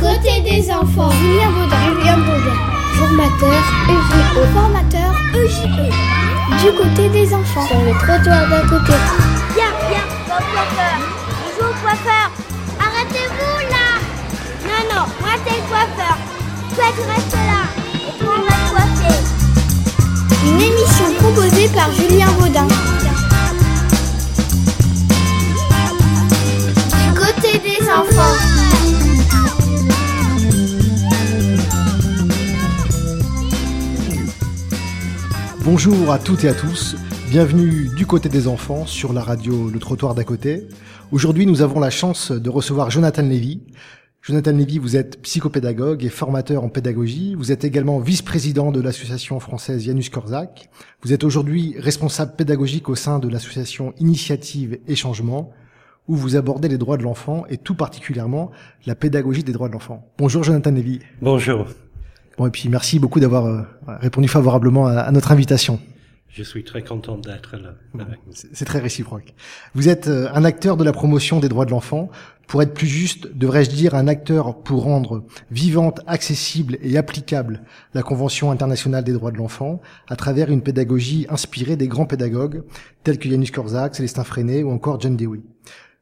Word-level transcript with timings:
côté 0.00 0.40
des 0.40 0.70
enfants. 0.72 1.10
Julien 1.10 1.50
Baudin. 1.50 1.76
Julien 1.84 2.18
Baudin. 2.18 2.56
Formateur 2.98 3.60
EJE. 3.88 4.20
Formateur 4.54 5.12
EJE. 5.34 5.90
Du 6.62 6.72
côté 6.72 7.08
des 7.10 7.34
enfants. 7.34 7.66
Sur 7.66 7.80
le 7.80 7.92
trottoir 7.92 8.48
d'à 8.48 8.60
côté. 8.62 8.94
Viens, 9.54 9.74
viens, 9.88 10.08
au 10.26 10.40
coiffeur. 10.52 10.96
On 11.44 11.48
joue 11.54 11.68
au 11.68 11.74
coiffeur. 11.82 12.26
Arrêtez-vous 12.80 13.58
là 13.74 13.86
Non, 14.64 14.80
non, 14.90 15.04
moi 15.20 15.34
c'est 15.44 15.56
le 15.56 15.64
coiffeur. 15.68 16.16
Toi 16.74 16.86
tu 16.96 17.02
restes 17.12 17.34
là. 17.34 17.60
Et 18.08 18.18
toi 18.18 18.34
on 18.38 18.42
va 18.42 18.50
te 18.50 18.64
coiffer. 18.70 19.20
Une 20.46 20.60
émission 20.60 21.08
proposée 21.18 21.68
par 21.68 21.92
Julien 21.92 22.30
Baudin. 22.38 22.66
Du 27.04 27.14
côté 27.14 27.58
des 27.58 27.82
enfants. 27.90 28.59
Bonjour 35.62 36.10
à 36.10 36.18
toutes 36.18 36.44
et 36.44 36.48
à 36.48 36.54
tous, 36.54 36.96
bienvenue 37.30 37.90
du 37.94 38.06
côté 38.06 38.30
des 38.30 38.48
enfants 38.48 38.86
sur 38.86 39.12
la 39.12 39.20
radio 39.20 39.68
Le 39.68 39.78
Trottoir 39.78 40.14
d'à 40.14 40.24
côté. 40.24 40.66
Aujourd'hui 41.12 41.44
nous 41.44 41.60
avons 41.60 41.80
la 41.80 41.90
chance 41.90 42.32
de 42.32 42.48
recevoir 42.48 42.90
Jonathan 42.90 43.20
Lévy. 43.22 43.60
Jonathan 44.22 44.52
Lévy, 44.52 44.78
vous 44.78 44.96
êtes 44.96 45.20
psychopédagogue 45.20 46.02
et 46.02 46.08
formateur 46.08 46.64
en 46.64 46.70
pédagogie. 46.70 47.34
Vous 47.34 47.52
êtes 47.52 47.64
également 47.64 47.98
vice-président 47.98 48.72
de 48.72 48.80
l'association 48.80 49.38
française 49.38 49.84
Janus 49.84 50.08
Korczak. 50.08 50.70
Vous 51.02 51.12
êtes 51.12 51.24
aujourd'hui 51.24 51.74
responsable 51.78 52.36
pédagogique 52.36 52.88
au 52.88 52.94
sein 52.94 53.18
de 53.18 53.28
l'association 53.28 53.92
Initiative 53.98 54.78
et 54.88 54.96
Changement, 54.96 55.52
où 56.08 56.16
vous 56.16 56.36
abordez 56.36 56.68
les 56.68 56.78
droits 56.78 56.96
de 56.96 57.02
l'enfant 57.02 57.44
et 57.50 57.58
tout 57.58 57.74
particulièrement 57.74 58.50
la 58.86 58.94
pédagogie 58.94 59.44
des 59.44 59.52
droits 59.52 59.68
de 59.68 59.74
l'enfant. 59.74 60.10
Bonjour 60.16 60.42
Jonathan 60.42 60.70
Lévy. 60.70 61.00
Bonjour. 61.20 61.66
Bon, 62.40 62.46
et 62.46 62.50
puis 62.50 62.70
merci 62.70 62.98
beaucoup 62.98 63.20
d'avoir 63.20 63.44
euh, 63.44 63.60
répondu 63.86 64.26
favorablement 64.26 64.86
à, 64.86 65.00
à 65.00 65.10
notre 65.12 65.30
invitation. 65.30 65.78
Je 66.30 66.42
suis 66.42 66.64
très 66.64 66.82
content 66.82 67.18
d'être 67.18 67.58
là. 67.58 67.74
C'est 68.32 68.64
très 68.64 68.78
réciproque. 68.78 69.34
Vous 69.74 69.90
êtes 69.90 70.08
euh, 70.08 70.26
un 70.32 70.46
acteur 70.46 70.78
de 70.78 70.84
la 70.84 70.92
promotion 70.92 71.38
des 71.38 71.50
droits 71.50 71.66
de 71.66 71.70
l'enfant. 71.70 72.08
Pour 72.48 72.62
être 72.62 72.72
plus 72.72 72.86
juste, 72.86 73.28
devrais-je 73.36 73.68
dire 73.68 73.94
un 73.94 74.08
acteur 74.08 74.62
pour 74.62 74.84
rendre 74.84 75.26
vivante, 75.50 76.00
accessible 76.06 76.78
et 76.80 76.96
applicable 76.96 77.60
la 77.92 78.02
Convention 78.02 78.50
internationale 78.50 79.04
des 79.04 79.12
droits 79.12 79.32
de 79.32 79.36
l'enfant 79.36 79.82
à 80.08 80.16
travers 80.16 80.50
une 80.50 80.62
pédagogie 80.62 81.26
inspirée 81.28 81.76
des 81.76 81.88
grands 81.88 82.06
pédagogues 82.06 82.62
tels 83.04 83.18
que 83.18 83.28
Yanis 83.28 83.50
Korczak, 83.50 83.94
Célestin 83.94 84.24
Freinet 84.24 84.62
ou 84.62 84.70
encore 84.70 84.98
John 84.98 85.14
Dewey. 85.14 85.42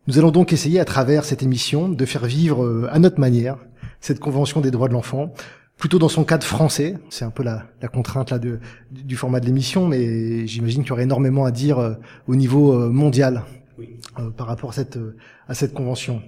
Nous 0.06 0.20
allons 0.20 0.30
donc 0.30 0.52
essayer 0.52 0.78
à 0.78 0.84
travers 0.84 1.24
cette 1.24 1.42
émission 1.42 1.88
de 1.88 2.04
faire 2.04 2.26
vivre 2.26 2.64
euh, 2.64 2.88
à 2.92 3.00
notre 3.00 3.18
manière 3.18 3.56
cette 4.00 4.20
Convention 4.20 4.60
des 4.60 4.70
droits 4.70 4.86
de 4.86 4.92
l'enfant 4.92 5.32
plutôt 5.78 5.98
dans 5.98 6.08
son 6.08 6.24
cadre 6.24 6.44
français. 6.44 6.96
C'est 7.08 7.24
un 7.24 7.30
peu 7.30 7.42
la, 7.42 7.64
contrainte 7.88 8.30
là 8.30 8.38
de, 8.38 8.58
du, 8.90 9.16
format 9.16 9.40
de 9.40 9.46
l'émission, 9.46 9.86
mais 9.86 10.46
j'imagine 10.46 10.82
qu'il 10.82 10.90
y 10.90 10.92
aurait 10.92 11.04
énormément 11.04 11.44
à 11.44 11.50
dire 11.50 11.78
euh, 11.78 11.94
au 12.26 12.34
niveau 12.34 12.72
euh, 12.72 12.90
mondial 12.90 13.44
euh, 14.18 14.30
par 14.30 14.48
rapport 14.48 14.70
à 14.70 14.72
cette, 14.72 14.98
à 15.46 15.54
cette 15.54 15.72
convention. 15.72 16.20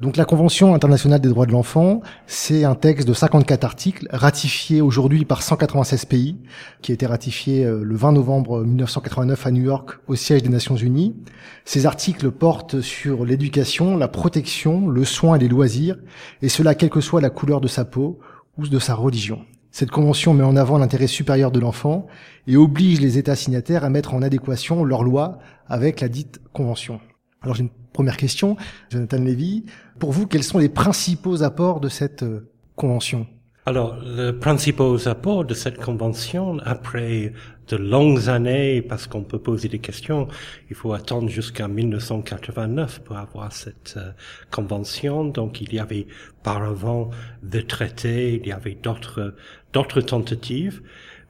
Donc 0.00 0.16
la 0.16 0.24
Convention 0.24 0.76
internationale 0.76 1.20
des 1.20 1.28
droits 1.28 1.46
de 1.46 1.50
l'enfant, 1.50 2.02
c'est 2.28 2.62
un 2.62 2.76
texte 2.76 3.08
de 3.08 3.12
54 3.12 3.64
articles 3.64 4.06
ratifié 4.12 4.80
aujourd'hui 4.80 5.24
par 5.24 5.42
196 5.42 6.04
pays, 6.04 6.36
qui 6.82 6.92
a 6.92 6.94
été 6.94 7.04
ratifié 7.04 7.64
le 7.64 7.96
20 7.96 8.12
novembre 8.12 8.62
1989 8.62 9.44
à 9.44 9.50
New 9.50 9.64
York 9.64 9.98
au 10.06 10.14
siège 10.14 10.44
des 10.44 10.50
Nations 10.50 10.76
Unies. 10.76 11.16
Ces 11.64 11.84
articles 11.84 12.30
portent 12.30 12.80
sur 12.80 13.24
l'éducation, 13.24 13.96
la 13.96 14.06
protection, 14.06 14.86
le 14.86 15.04
soin 15.04 15.34
et 15.34 15.40
les 15.40 15.48
loisirs, 15.48 15.96
et 16.42 16.48
cela 16.48 16.76
quelle 16.76 16.90
que 16.90 17.00
soit 17.00 17.20
la 17.20 17.30
couleur 17.30 17.60
de 17.60 17.66
sa 17.66 17.84
peau 17.84 18.20
ou 18.58 18.68
de 18.68 18.78
sa 18.78 18.94
religion. 18.94 19.40
Cette 19.70 19.90
convention 19.90 20.34
met 20.34 20.44
en 20.44 20.56
avant 20.56 20.78
l'intérêt 20.78 21.06
supérieur 21.06 21.50
de 21.52 21.60
l'enfant 21.60 22.06
et 22.46 22.56
oblige 22.56 23.00
les 23.00 23.16
États 23.18 23.36
signataires 23.36 23.84
à 23.84 23.90
mettre 23.90 24.14
en 24.14 24.22
adéquation 24.22 24.84
leurs 24.84 25.04
lois 25.04 25.38
avec 25.66 26.00
la 26.00 26.08
dite 26.08 26.40
convention. 26.52 27.00
Alors 27.42 27.54
j'ai 27.54 27.62
une 27.62 27.70
première 27.92 28.16
question, 28.16 28.56
Jonathan 28.90 29.18
Levy. 29.18 29.64
Pour 29.98 30.12
vous, 30.12 30.26
quels 30.26 30.42
sont 30.42 30.58
les 30.58 30.68
principaux 30.68 31.42
apports 31.42 31.80
de 31.80 31.88
cette 31.88 32.22
euh, 32.22 32.50
convention? 32.74 33.26
Alors, 33.68 33.98
les 34.02 34.32
principaux 34.32 35.06
apports 35.08 35.44
de 35.44 35.52
cette 35.52 35.76
convention, 35.76 36.58
après 36.64 37.34
de 37.68 37.76
longues 37.76 38.30
années, 38.30 38.80
parce 38.80 39.06
qu'on 39.06 39.24
peut 39.24 39.38
poser 39.38 39.68
des 39.68 39.78
questions, 39.78 40.26
il 40.70 40.74
faut 40.74 40.94
attendre 40.94 41.28
jusqu'à 41.28 41.68
1989 41.68 43.00
pour 43.04 43.18
avoir 43.18 43.52
cette 43.52 43.96
euh, 43.98 44.12
convention. 44.50 45.26
Donc, 45.26 45.60
il 45.60 45.74
y 45.74 45.78
avait 45.78 46.06
par 46.42 46.62
avant 46.62 47.10
des 47.42 47.66
traités, 47.66 48.40
il 48.42 48.46
y 48.48 48.52
avait 48.52 48.78
d'autres 48.82 49.34
d'autres 49.74 50.00
tentatives, 50.00 50.80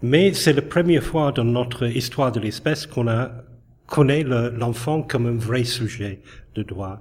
mais 0.00 0.32
c'est 0.32 0.52
la 0.52 0.62
première 0.62 1.02
fois 1.02 1.32
dans 1.32 1.42
notre 1.42 1.86
histoire 1.88 2.30
de 2.30 2.38
l'espèce 2.38 2.86
qu'on 2.86 3.08
a 3.08 3.32
connaît 3.88 4.22
le- 4.22 4.50
l'enfant 4.50 5.02
comme 5.02 5.26
un 5.26 5.36
vrai 5.36 5.64
sujet 5.64 6.20
de 6.54 6.62
droit. 6.62 7.00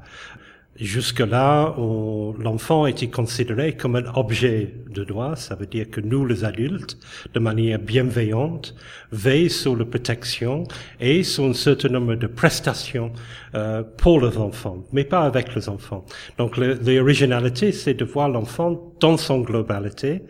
Jusque-là, 0.80 1.76
l'enfant 1.78 2.86
était 2.86 3.08
considéré 3.08 3.76
comme 3.76 3.96
un 3.96 4.06
objet 4.14 4.76
de 4.94 5.04
droit. 5.04 5.36
Ça 5.36 5.56
veut 5.56 5.66
dire 5.66 5.90
que 5.90 6.02
nous, 6.02 6.26
les 6.26 6.46
adultes, 6.46 6.98
de 7.34 7.40
manière 7.40 7.80
bienveillante, 7.80 8.76
veillons 9.12 9.50
sur 9.50 9.76
la 9.76 9.86
protection 9.86 10.66
et 11.00 11.24
sur 11.24 11.46
un 11.46 11.54
certain 11.54 11.90
nombre 11.90 12.16
de 12.16 12.28
prestations 12.28 13.12
euh, 13.56 13.84
pour 13.98 14.22
les 14.22 14.38
enfants, 14.38 14.84
mais 14.92 15.04
pas 15.04 15.22
avec 15.22 15.56
les 15.56 15.68
enfants. 15.68 16.06
Donc, 16.38 16.58
l'originalité, 16.58 17.72
c'est 17.72 17.96
de 17.96 18.06
voir 18.06 18.30
l'enfant 18.30 18.94
dans 19.00 19.18
son 19.18 19.42
globalité 19.42 20.24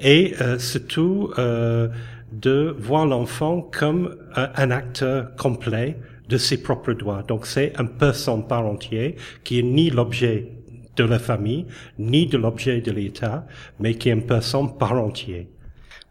et 0.00 0.34
euh, 0.40 0.58
surtout 0.58 1.30
euh, 1.38 1.88
de 2.32 2.74
voir 2.78 3.06
l'enfant 3.06 3.60
comme 3.60 4.16
un, 4.34 4.50
un 4.56 4.70
acteur 4.70 5.36
complet 5.36 5.96
de 6.28 6.38
ses 6.38 6.58
propres 6.58 6.92
droits. 6.92 7.22
Donc 7.22 7.46
c'est 7.46 7.72
un 7.76 7.86
personne 7.86 8.46
par 8.46 8.66
entier 8.66 9.16
qui 9.44 9.58
est 9.58 9.62
ni 9.62 9.90
l'objet 9.90 10.48
de 10.96 11.04
la 11.04 11.18
famille, 11.18 11.66
ni 11.98 12.26
de 12.26 12.38
l'objet 12.38 12.80
de 12.80 12.92
l'État, 12.92 13.46
mais 13.80 13.94
qui 13.94 14.08
est 14.08 14.12
une 14.12 14.26
personne 14.26 14.76
par 14.78 14.92
entier. 14.92 15.48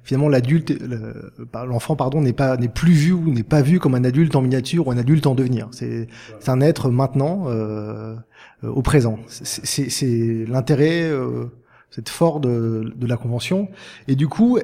Finalement, 0.03 0.27
l'adulte, 0.27 0.73
l'enfant, 1.53 1.95
pardon, 1.95 2.19
n'est 2.19 2.33
pas, 2.33 2.57
n'est 2.57 2.67
plus 2.67 2.91
vu 2.91 3.13
ou 3.13 3.31
n'est 3.31 3.43
pas 3.43 3.61
vu 3.61 3.79
comme 3.79 3.95
un 3.95 4.03
adulte 4.03 4.35
en 4.35 4.41
miniature 4.41 4.87
ou 4.87 4.91
un 4.91 4.97
adulte 4.97 5.25
en 5.27 5.33
devenir. 5.33 5.69
C'est, 5.71 6.07
c'est 6.41 6.51
un 6.51 6.59
être 6.59 6.89
maintenant, 6.89 7.45
euh, 7.47 8.13
euh, 8.63 8.67
au 8.67 8.81
présent. 8.81 9.17
C'est 9.29 10.45
l'intérêt, 10.45 11.03
euh, 11.03 11.45
c'est 11.95 12.09
fort 12.09 12.39
de, 12.39 12.91
de 12.95 13.07
la 13.07 13.17
convention. 13.17 13.69
Et 14.07 14.15
du 14.15 14.27
coup, 14.27 14.57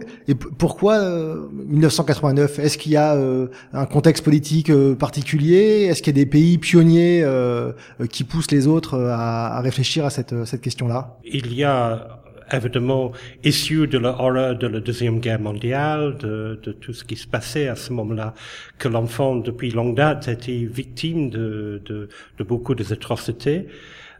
pourquoi 0.57 0.95
euh, 0.95 1.47
1989 1.51 2.57
Est-ce 2.57 2.79
qu'il 2.79 2.91
y 2.91 2.97
a 2.97 3.13
euh, 3.13 3.49
un 3.71 3.85
contexte 3.85 4.23
politique 4.23 4.71
euh, 4.71 4.95
particulier? 4.95 5.83
Est-ce 5.83 6.01
qu'il 6.01 6.17
y 6.17 6.19
a 6.19 6.23
des 6.23 6.29
pays 6.29 6.57
pionniers 6.57 7.21
euh, 7.23 7.71
euh, 8.01 8.07
qui 8.07 8.23
poussent 8.23 8.49
les 8.49 8.65
autres 8.65 8.95
euh, 8.95 9.11
à, 9.11 9.57
à 9.57 9.61
réfléchir 9.61 10.05
à 10.05 10.09
cette, 10.09 10.33
cette 10.45 10.61
question-là? 10.61 11.19
Il 11.23 11.53
y 11.53 11.63
a 11.63 12.19
évidemment 12.51 13.11
issu 13.43 13.85
de 13.85 13.99
la 13.99 14.19
horreur 14.19 14.57
de 14.57 14.65
la 14.65 14.79
deuxième 14.79 15.19
guerre 15.19 15.39
mondiale, 15.39 16.17
de, 16.17 16.59
de 16.63 16.71
tout 16.71 16.93
ce 16.93 17.03
qui 17.03 17.15
se 17.15 17.27
passait 17.27 17.67
à 17.67 17.75
ce 17.75 17.93
moment-là, 17.93 18.33
que 18.79 18.87
l'enfant 18.87 19.35
depuis 19.35 19.69
longue 19.69 19.95
date 19.95 20.27
était 20.27 20.65
victime 20.65 21.29
de, 21.29 21.79
de, 21.85 22.09
de 22.39 22.43
beaucoup 22.43 22.73
des 22.73 22.91
atrocités. 22.91 23.67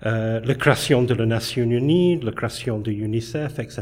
Euh, 0.06 0.40
la 0.46 0.56
création 0.56 1.04
de 1.04 1.14
la 1.14 1.26
Nations 1.26 1.70
Unies, 1.70 2.22
la 2.22 2.32
création 2.32 2.80
de 2.80 2.90
UNICEF, 2.92 3.60
etc. 3.60 3.82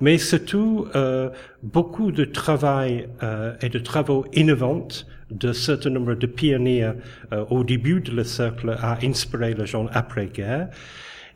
Mais 0.00 0.18
surtout 0.18 0.86
euh, 0.94 1.30
beaucoup 1.62 2.12
de 2.12 2.24
travail 2.26 3.08
euh, 3.22 3.54
et 3.62 3.70
de 3.70 3.78
travaux 3.78 4.26
innovants 4.34 4.88
de 5.30 5.52
certain 5.52 5.90
nombre 5.90 6.14
de 6.14 6.26
pionniers 6.26 6.92
euh, 7.32 7.44
au 7.50 7.64
début 7.64 8.00
de 8.00 8.12
le 8.12 8.24
cercle 8.24 8.76
a 8.78 8.98
inspiré 9.02 9.54
les 9.54 9.66
gens 9.66 9.86
après-guerre 9.92 10.68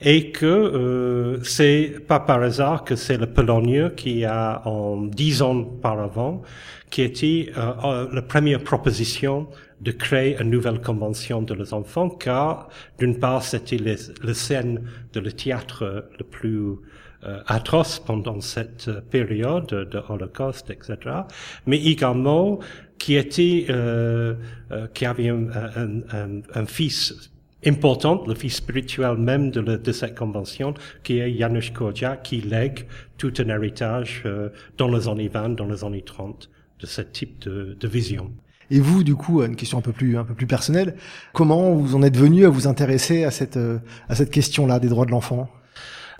et 0.02 0.30
que 0.30 0.46
euh, 0.46 1.42
c'est 1.42 1.94
pas 2.06 2.20
par 2.20 2.42
hasard 2.42 2.84
que 2.84 2.96
c'est 2.96 3.18
le 3.18 3.26
Polonais 3.26 3.90
qui 3.96 4.24
a 4.24 4.62
en 4.66 5.02
dix 5.02 5.42
ans 5.42 5.64
par 5.64 6.00
avant 6.00 6.42
qui 6.90 7.02
était 7.02 7.52
euh, 7.56 7.72
euh, 7.84 8.08
la 8.12 8.22
première 8.22 8.60
proposition 8.60 9.48
de 9.80 9.92
créer 9.92 10.40
une 10.40 10.50
nouvelle 10.50 10.80
convention 10.80 11.42
de 11.42 11.54
les 11.54 11.72
enfants, 11.72 12.10
car 12.10 12.68
d'une 12.98 13.18
part 13.18 13.42
c'était 13.42 13.78
les, 13.78 13.96
les 14.22 14.34
scènes 14.34 14.82
de 15.12 15.20
le 15.20 15.32
théâtre 15.32 16.08
le 16.18 16.24
plus 16.24 16.76
euh, 17.24 17.42
atroce 17.46 17.98
pendant 17.98 18.40
cette 18.40 18.88
euh, 18.88 19.00
période 19.02 19.66
de 19.66 20.02
Holocauste, 20.08 20.70
etc., 20.70 20.96
mais 21.66 21.76
également 21.76 22.60
qui 23.00 23.16
était 23.16 23.66
euh, 23.70 24.34
euh, 24.70 24.86
qui 24.94 25.06
avait 25.06 25.28
un, 25.30 25.48
un, 25.50 26.42
un, 26.54 26.66
fils 26.66 27.30
important, 27.66 28.22
le 28.26 28.34
fils 28.34 28.56
spirituel 28.56 29.16
même 29.16 29.50
de, 29.50 29.60
le, 29.60 29.78
de 29.78 29.92
cette 29.92 30.16
convention, 30.16 30.74
qui 31.02 31.18
est 31.18 31.36
Janusz 31.36 31.70
Korczak, 31.72 32.22
qui 32.22 32.42
lègue 32.42 32.86
tout 33.18 33.32
un 33.38 33.48
héritage 33.48 34.22
euh, 34.26 34.50
dans 34.76 34.88
les 34.88 35.08
années 35.08 35.28
20, 35.28 35.50
dans 35.56 35.66
les 35.66 35.82
années 35.82 36.02
30, 36.02 36.50
de 36.78 36.86
ce 36.86 37.00
type 37.02 37.40
de, 37.40 37.76
de 37.78 37.88
vision. 37.88 38.30
Et 38.70 38.80
vous, 38.80 39.02
du 39.02 39.14
coup, 39.14 39.42
une 39.42 39.56
question 39.56 39.78
un 39.78 39.82
peu 39.82 39.92
plus 39.92 40.16
un 40.16 40.24
peu 40.24 40.34
plus 40.34 40.46
personnelle, 40.46 40.94
comment 41.32 41.74
vous 41.74 41.94
en 41.94 42.02
êtes 42.02 42.16
venu 42.16 42.46
à 42.46 42.48
vous 42.48 42.66
intéresser 42.68 43.24
à 43.24 43.30
cette 43.30 43.56
euh, 43.56 43.78
à 44.08 44.14
cette 44.14 44.30
question-là 44.30 44.78
des 44.78 44.88
droits 44.88 45.06
de 45.06 45.10
l'enfant? 45.10 45.48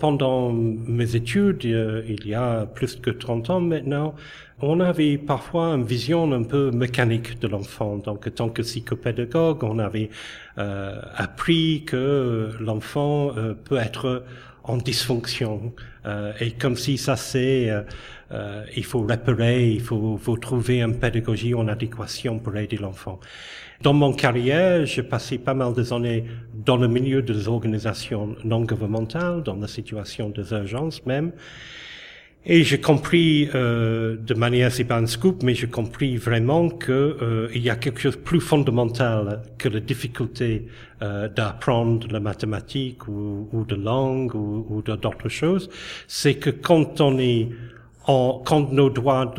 Pendant 0.01 0.51
mes 0.51 1.15
études, 1.15 1.63
euh, 1.65 2.01
il 2.07 2.27
y 2.27 2.33
a 2.33 2.65
plus 2.65 2.95
que 2.95 3.11
30 3.11 3.51
ans 3.51 3.59
maintenant, 3.59 4.15
on 4.59 4.79
avait 4.79 5.19
parfois 5.19 5.75
une 5.75 5.83
vision 5.83 6.31
un 6.31 6.41
peu 6.41 6.71
mécanique 6.71 7.39
de 7.39 7.47
l'enfant. 7.47 7.97
Donc, 7.97 8.25
en 8.25 8.31
tant 8.31 8.49
que 8.49 8.63
psychopédagogue, 8.63 9.63
on 9.63 9.77
avait 9.77 10.09
euh, 10.57 10.99
appris 11.15 11.83
que 11.85 12.49
l'enfant 12.59 13.37
euh, 13.37 13.53
peut 13.53 13.77
être 13.77 14.23
en 14.63 14.77
dysfonction 14.77 15.73
euh, 16.05 16.33
et 16.39 16.51
comme 16.51 16.75
si 16.75 16.97
ça 16.97 17.15
c'est 17.15 17.69
euh, 17.69 17.81
euh, 18.31 18.63
il 18.75 18.85
faut 18.85 19.01
réparer, 19.01 19.69
il 19.71 19.81
faut, 19.81 20.17
faut 20.17 20.37
trouver 20.37 20.81
une 20.81 20.97
pédagogie 20.97 21.53
en 21.53 21.67
adéquation 21.67 22.39
pour 22.39 22.55
aider 22.55 22.77
l'enfant. 22.77 23.19
Dans 23.81 23.93
mon 23.93 24.13
carrière, 24.13 24.85
j'ai 24.85 25.03
passé 25.03 25.37
pas 25.37 25.53
mal 25.53 25.73
de 25.73 25.93
années 25.93 26.25
dans 26.53 26.77
le 26.77 26.87
milieu 26.87 27.21
des 27.21 27.47
organisations 27.47 28.35
non 28.45 28.61
gouvernementales, 28.61 29.43
dans 29.43 29.55
la 29.55 29.67
situation 29.67 30.29
des 30.29 30.51
urgences 30.51 31.05
même. 31.05 31.33
Et 32.43 32.63
j'ai 32.63 32.81
compris, 32.81 33.49
euh, 33.53 34.17
de 34.17 34.33
manière, 34.33 34.71
c'est 34.71 34.83
pas 34.83 34.97
un 34.97 35.05
scoop, 35.05 35.43
mais 35.43 35.53
j'ai 35.53 35.67
compris 35.67 36.17
vraiment 36.17 36.69
que 36.69 36.91
euh, 36.91 37.49
il 37.53 37.61
y 37.61 37.69
a 37.69 37.75
quelque 37.75 37.99
chose 37.99 38.15
de 38.15 38.21
plus 38.21 38.41
fondamental 38.41 39.43
que 39.59 39.69
la 39.69 39.79
difficulté 39.79 40.65
euh, 41.03 41.29
d'apprendre 41.29 42.07
la 42.09 42.19
mathématique 42.19 43.07
ou, 43.07 43.47
ou 43.51 43.63
de 43.63 43.75
langue 43.75 44.33
ou, 44.33 44.65
ou 44.69 44.81
d'autres 44.81 45.29
choses. 45.29 45.69
C'est 46.07 46.35
que 46.35 46.49
quand 46.49 46.99
on 46.99 47.19
est 47.19 47.49
en, 48.07 48.41
quand 48.43 48.71
nos 48.71 48.89
droits, 48.89 49.31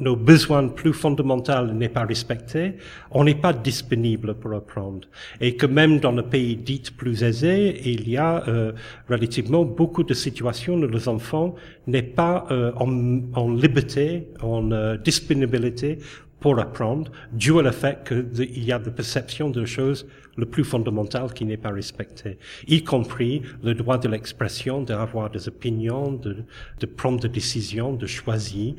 nos 0.00 0.16
besoins 0.16 0.68
plus 0.68 0.92
fondamentaux 0.92 1.66
n'est 1.72 1.88
pas 1.88 2.04
respectés, 2.04 2.74
on 3.10 3.24
n'est 3.24 3.34
pas 3.34 3.52
disponible 3.52 4.34
pour 4.34 4.52
apprendre. 4.52 5.08
Et 5.40 5.56
que 5.56 5.66
même 5.66 6.00
dans 6.00 6.12
le 6.12 6.22
pays 6.22 6.56
dit 6.56 6.82
plus 6.96 7.22
aisé, 7.22 7.80
il 7.84 8.08
y 8.08 8.16
a 8.16 8.46
euh, 8.48 8.72
relativement 9.08 9.64
beaucoup 9.64 10.02
de 10.02 10.14
situations 10.14 10.74
où 10.74 10.86
les 10.86 11.08
enfants 11.08 11.54
n'est 11.86 12.02
pas 12.02 12.46
euh, 12.50 12.72
en, 12.76 13.20
en, 13.34 13.52
liberté, 13.52 14.28
en 14.42 14.70
euh, 14.72 14.96
disponibilité 14.96 15.98
pour 16.44 16.58
apprendre, 16.58 17.10
dû 17.32 17.52
au 17.52 17.72
fait 17.72 18.06
qu'il 18.06 18.64
y 18.64 18.70
a 18.70 18.78
des 18.78 18.90
perceptions 18.90 19.48
de 19.48 19.64
choses 19.64 20.06
le 20.36 20.44
plus 20.44 20.62
fondamental 20.62 21.32
qui 21.32 21.46
n'est 21.46 21.56
pas 21.56 21.70
respecté, 21.70 22.36
y 22.68 22.84
compris 22.84 23.40
le 23.62 23.72
droit 23.74 23.96
de 23.96 24.08
l'expression, 24.08 24.82
d'avoir 24.82 25.30
des 25.30 25.48
opinions, 25.48 26.12
de, 26.12 26.44
de, 26.80 26.86
prendre 26.86 27.18
des 27.18 27.30
décisions, 27.30 27.94
de 27.94 28.06
choisir, 28.06 28.74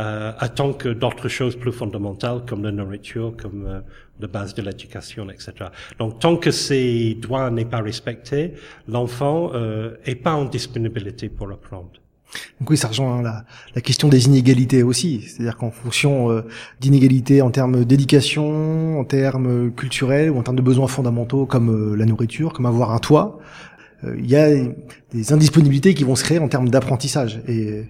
euh, 0.00 0.32
tant 0.56 0.72
que 0.72 0.88
d'autres 0.88 1.28
choses 1.28 1.54
plus 1.54 1.70
fondamentales 1.70 2.40
comme 2.48 2.64
la 2.64 2.72
nourriture, 2.72 3.32
comme 3.40 3.64
euh, 3.64 3.80
la 4.18 4.26
base 4.26 4.52
de 4.52 4.62
l'éducation, 4.62 5.30
etc. 5.30 5.52
Donc, 6.00 6.18
tant 6.18 6.36
que 6.36 6.50
ces 6.50 7.14
droits 7.14 7.48
n'est 7.48 7.70
pas 7.74 7.80
respectés, 7.80 8.54
l'enfant 8.88 9.52
euh, 9.54 9.94
est 10.04 10.16
pas 10.16 10.34
en 10.34 10.46
disponibilité 10.46 11.28
pour 11.28 11.48
apprendre. 11.52 11.92
Donc 12.60 12.70
oui, 12.70 12.76
ça 12.76 12.88
rejoint 12.88 13.22
la, 13.22 13.44
la 13.74 13.80
question 13.80 14.08
des 14.08 14.26
inégalités 14.26 14.82
aussi. 14.82 15.22
C'est-à-dire 15.22 15.56
qu'en 15.56 15.70
fonction 15.70 16.30
euh, 16.30 16.42
d'inégalités 16.80 17.42
en 17.42 17.50
termes 17.50 17.84
d'éducation, 17.84 18.98
en 18.98 19.04
termes 19.04 19.70
culturels 19.72 20.30
ou 20.30 20.38
en 20.38 20.42
termes 20.42 20.56
de 20.56 20.62
besoins 20.62 20.88
fondamentaux 20.88 21.46
comme 21.46 21.70
euh, 21.70 21.96
la 21.96 22.04
nourriture, 22.04 22.52
comme 22.52 22.66
avoir 22.66 22.92
un 22.92 22.98
toit, 22.98 23.38
euh, 24.04 24.16
il 24.18 24.30
y 24.30 24.36
a 24.36 24.48
des 25.12 25.32
indisponibilités 25.32 25.94
qui 25.94 26.04
vont 26.04 26.16
se 26.16 26.24
créer 26.24 26.38
en 26.38 26.48
termes 26.48 26.68
d'apprentissage. 26.68 27.40
Et 27.48 27.84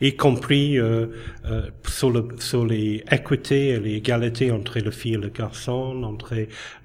y 0.00 0.16
compris 0.16 0.78
euh, 0.78 1.06
euh, 1.46 1.62
sur, 1.86 2.10
le, 2.10 2.28
sur 2.38 2.64
les 2.66 3.04
équités 3.10 3.68
et 3.68 3.80
l'égalité 3.80 4.50
entre 4.50 4.78
les 4.78 4.90
filles 4.90 5.14
et 5.14 5.18
les 5.18 5.30
garçons, 5.30 6.02
entre 6.04 6.34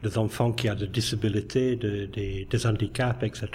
les 0.03 0.17
enfants 0.17 0.51
qui 0.51 0.69
ont 0.69 0.75
des 0.75 0.87
disabilités, 0.87 1.75
de, 1.75 2.05
des, 2.05 2.47
des 2.49 2.65
handicaps, 2.65 3.23
etc. 3.23 3.47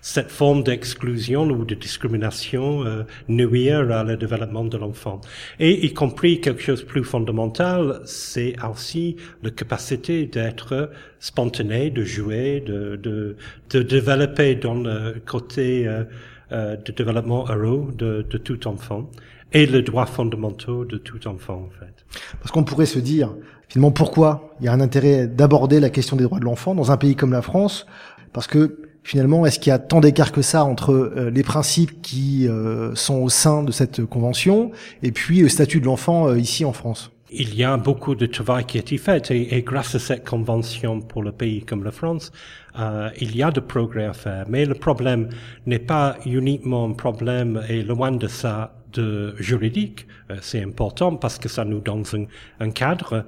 Cette 0.00 0.30
forme 0.30 0.62
d'exclusion 0.62 1.44
ou 1.44 1.64
de 1.64 1.74
discrimination 1.74 2.84
euh, 2.84 3.02
nuire 3.28 3.90
à 3.90 4.04
le 4.04 4.16
développement 4.16 4.64
de 4.64 4.76
l'enfant. 4.76 5.20
Et 5.58 5.86
y 5.86 5.92
compris 5.92 6.40
quelque 6.40 6.62
chose 6.62 6.80
de 6.80 6.86
plus 6.86 7.04
fondamental, 7.04 8.00
c'est 8.04 8.54
aussi 8.68 9.16
la 9.42 9.50
capacité 9.50 10.26
d'être 10.26 10.90
spontané, 11.20 11.90
de 11.90 12.02
jouer, 12.02 12.60
de, 12.60 12.96
de, 12.96 13.36
de 13.70 13.82
développer 13.82 14.54
dans 14.54 14.74
le 14.74 15.20
côté 15.24 15.86
euh, 15.86 16.04
euh, 16.52 16.76
de 16.76 16.92
développement 16.92 17.44
heureux 17.48 17.92
de, 17.96 18.26
de, 18.28 18.38
tout 18.38 18.66
enfant 18.66 19.08
et 19.52 19.66
le 19.66 19.82
droit 19.82 20.06
fondamentaux 20.06 20.84
de 20.84 20.96
tout 20.98 21.26
enfant 21.28 21.68
en 21.68 21.70
fait. 21.78 22.04
Parce 22.40 22.50
qu'on 22.50 22.64
pourrait 22.64 22.86
se 22.86 22.98
dire 22.98 23.34
finalement 23.68 23.92
pourquoi 23.92 24.54
il 24.60 24.66
y 24.66 24.68
a 24.68 24.72
un 24.72 24.80
intérêt 24.80 25.26
d'aborder 25.26 25.80
la 25.80 25.90
question 25.90 26.16
des 26.16 26.24
droits 26.24 26.38
de 26.38 26.44
l'enfant 26.44 26.74
dans 26.74 26.90
un 26.92 26.96
pays 26.96 27.16
comme 27.16 27.32
la 27.32 27.42
France? 27.42 27.86
Parce 28.32 28.46
que 28.46 28.78
finalement 29.02 29.46
est-ce 29.46 29.58
qu'il 29.58 29.70
y 29.70 29.74
a 29.74 29.78
tant 29.78 30.00
d'écart 30.00 30.32
que 30.32 30.42
ça 30.42 30.64
entre 30.64 30.92
euh, 30.92 31.30
les 31.30 31.42
principes 31.42 32.02
qui 32.02 32.48
euh, 32.48 32.94
sont 32.94 33.16
au 33.16 33.28
sein 33.28 33.62
de 33.62 33.72
cette 33.72 34.04
convention 34.04 34.72
et 35.02 35.12
puis 35.12 35.40
le 35.40 35.48
statut 35.48 35.80
de 35.80 35.86
l'enfant 35.86 36.28
euh, 36.28 36.38
ici 36.38 36.64
en 36.64 36.72
France? 36.72 37.10
Il 37.32 37.54
y 37.54 37.62
a 37.62 37.76
beaucoup 37.76 38.16
de 38.16 38.26
travail 38.26 38.64
qui 38.64 38.76
a 38.76 38.80
été 38.80 38.98
fait 38.98 39.30
et, 39.30 39.56
et, 39.56 39.62
grâce 39.62 39.94
à 39.94 40.00
cette 40.00 40.28
convention 40.28 41.00
pour 41.00 41.22
le 41.22 41.30
pays 41.30 41.62
comme 41.62 41.84
la 41.84 41.92
France, 41.92 42.32
euh, 42.78 43.10
il 43.20 43.36
y 43.36 43.42
a 43.42 43.50
de 43.50 43.60
progrès 43.60 44.06
à 44.06 44.12
faire. 44.12 44.46
Mais 44.48 44.64
le 44.64 44.74
problème 44.74 45.28
n'est 45.66 45.78
pas 45.78 46.16
uniquement 46.26 46.84
un 46.86 46.92
problème 46.92 47.62
et 47.68 47.82
loin 47.82 48.12
de 48.12 48.28
ça 48.28 48.74
de 48.92 49.34
juridique, 49.38 50.06
euh, 50.30 50.36
c'est 50.40 50.62
important 50.62 51.16
parce 51.16 51.38
que 51.38 51.48
ça 51.48 51.64
nous 51.64 51.80
donne 51.80 52.04
un, 52.12 52.64
un, 52.64 52.70
cadre, 52.70 53.24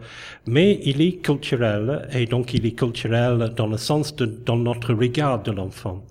mais 0.46 0.80
il 0.84 1.00
est 1.00 1.22
culturel 1.22 2.08
et 2.12 2.26
donc 2.26 2.54
il 2.54 2.66
est 2.66 2.72
culturel 2.72 3.52
dans 3.56 3.66
le 3.66 3.76
sens 3.76 4.14
de 4.16 4.26
dans 4.26 4.56
notre 4.56 4.94
regard 4.94 5.42
de 5.42 5.52
l'enfant. 5.52 6.02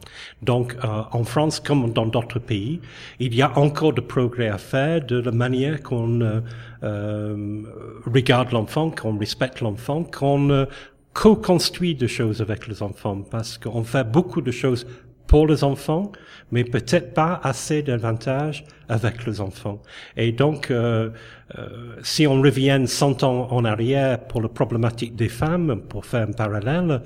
Donc 0.42 0.76
euh, 0.84 1.04
en 1.12 1.24
France 1.24 1.60
comme 1.60 1.92
dans 1.92 2.06
d'autres 2.06 2.40
pays, 2.40 2.80
il 3.20 3.36
y 3.36 3.42
a 3.42 3.58
encore 3.58 3.94
de 3.94 4.02
progrès 4.02 4.48
à 4.48 4.58
faire 4.58 5.06
de 5.06 5.20
la 5.20 5.32
manière 5.32 5.82
qu'on 5.84 6.22
euh, 6.22 6.42
euh, 6.84 7.62
regarde 8.06 8.52
l'enfant, 8.52 8.90
qu'on 8.90 9.18
respecte 9.18 9.62
l'enfant, 9.62 10.04
qu'on 10.04 10.50
euh, 10.50 10.66
co-construit 11.14 11.96
des 11.96 12.08
choses 12.08 12.42
avec 12.42 12.68
les 12.68 12.82
enfants, 12.82 13.22
parce 13.22 13.58
qu'on 13.58 13.84
fait 13.84 14.04
beaucoup 14.04 14.42
de 14.42 14.52
choses 14.52 14.86
pour 15.32 15.48
les 15.48 15.64
enfants, 15.64 16.12
mais 16.52 16.66
peut-être 16.66 17.14
pas 17.14 17.40
assez 17.42 17.82
d'avantages 17.84 18.66
avec 18.90 19.26
les 19.26 19.40
enfants. 19.40 19.82
Et 20.18 20.34
donc, 20.34 20.70
euh, 20.70 21.10
euh, 21.58 21.96
si 22.04 22.28
on 22.28 22.42
revient 22.42 22.84
100 22.86 23.24
ans 23.24 23.48
en 23.50 23.64
arrière 23.64 24.20
pour 24.28 24.42
la 24.42 24.50
problématique 24.50 25.16
des 25.16 25.30
femmes, 25.30 25.84
pour 25.88 26.06
faire 26.06 26.28
un 26.28 26.34
parallèle, 26.34 27.02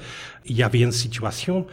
il 0.45 0.57
y 0.57 0.63
avait 0.63 0.79
une 0.79 0.91
situation 0.91 1.67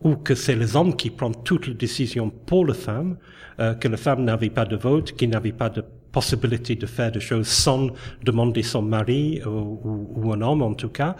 où 0.00 0.16
que 0.16 0.34
c'est 0.34 0.56
les 0.56 0.76
hommes 0.76 0.96
qui 0.96 1.10
prennent 1.10 1.42
toutes 1.44 1.66
les 1.66 1.74
décisions 1.74 2.30
pour 2.30 2.64
les 2.64 2.72
femmes, 2.72 3.18
euh, 3.60 3.74
que 3.74 3.88
les 3.88 3.98
femmes 3.98 4.24
n'avaient 4.24 4.48
pas 4.48 4.64
de 4.64 4.76
vote, 4.76 5.12
qui 5.12 5.28
n'avaient 5.28 5.52
pas 5.52 5.68
de 5.68 5.84
possibilité 6.10 6.74
de 6.74 6.86
faire 6.86 7.12
des 7.12 7.20
choses 7.20 7.48
sans 7.48 7.88
demander 8.24 8.62
son 8.62 8.80
mari 8.80 9.42
ou, 9.44 10.10
ou, 10.16 10.32
un 10.32 10.40
homme 10.40 10.62
en 10.62 10.72
tout 10.72 10.88
cas. 10.88 11.16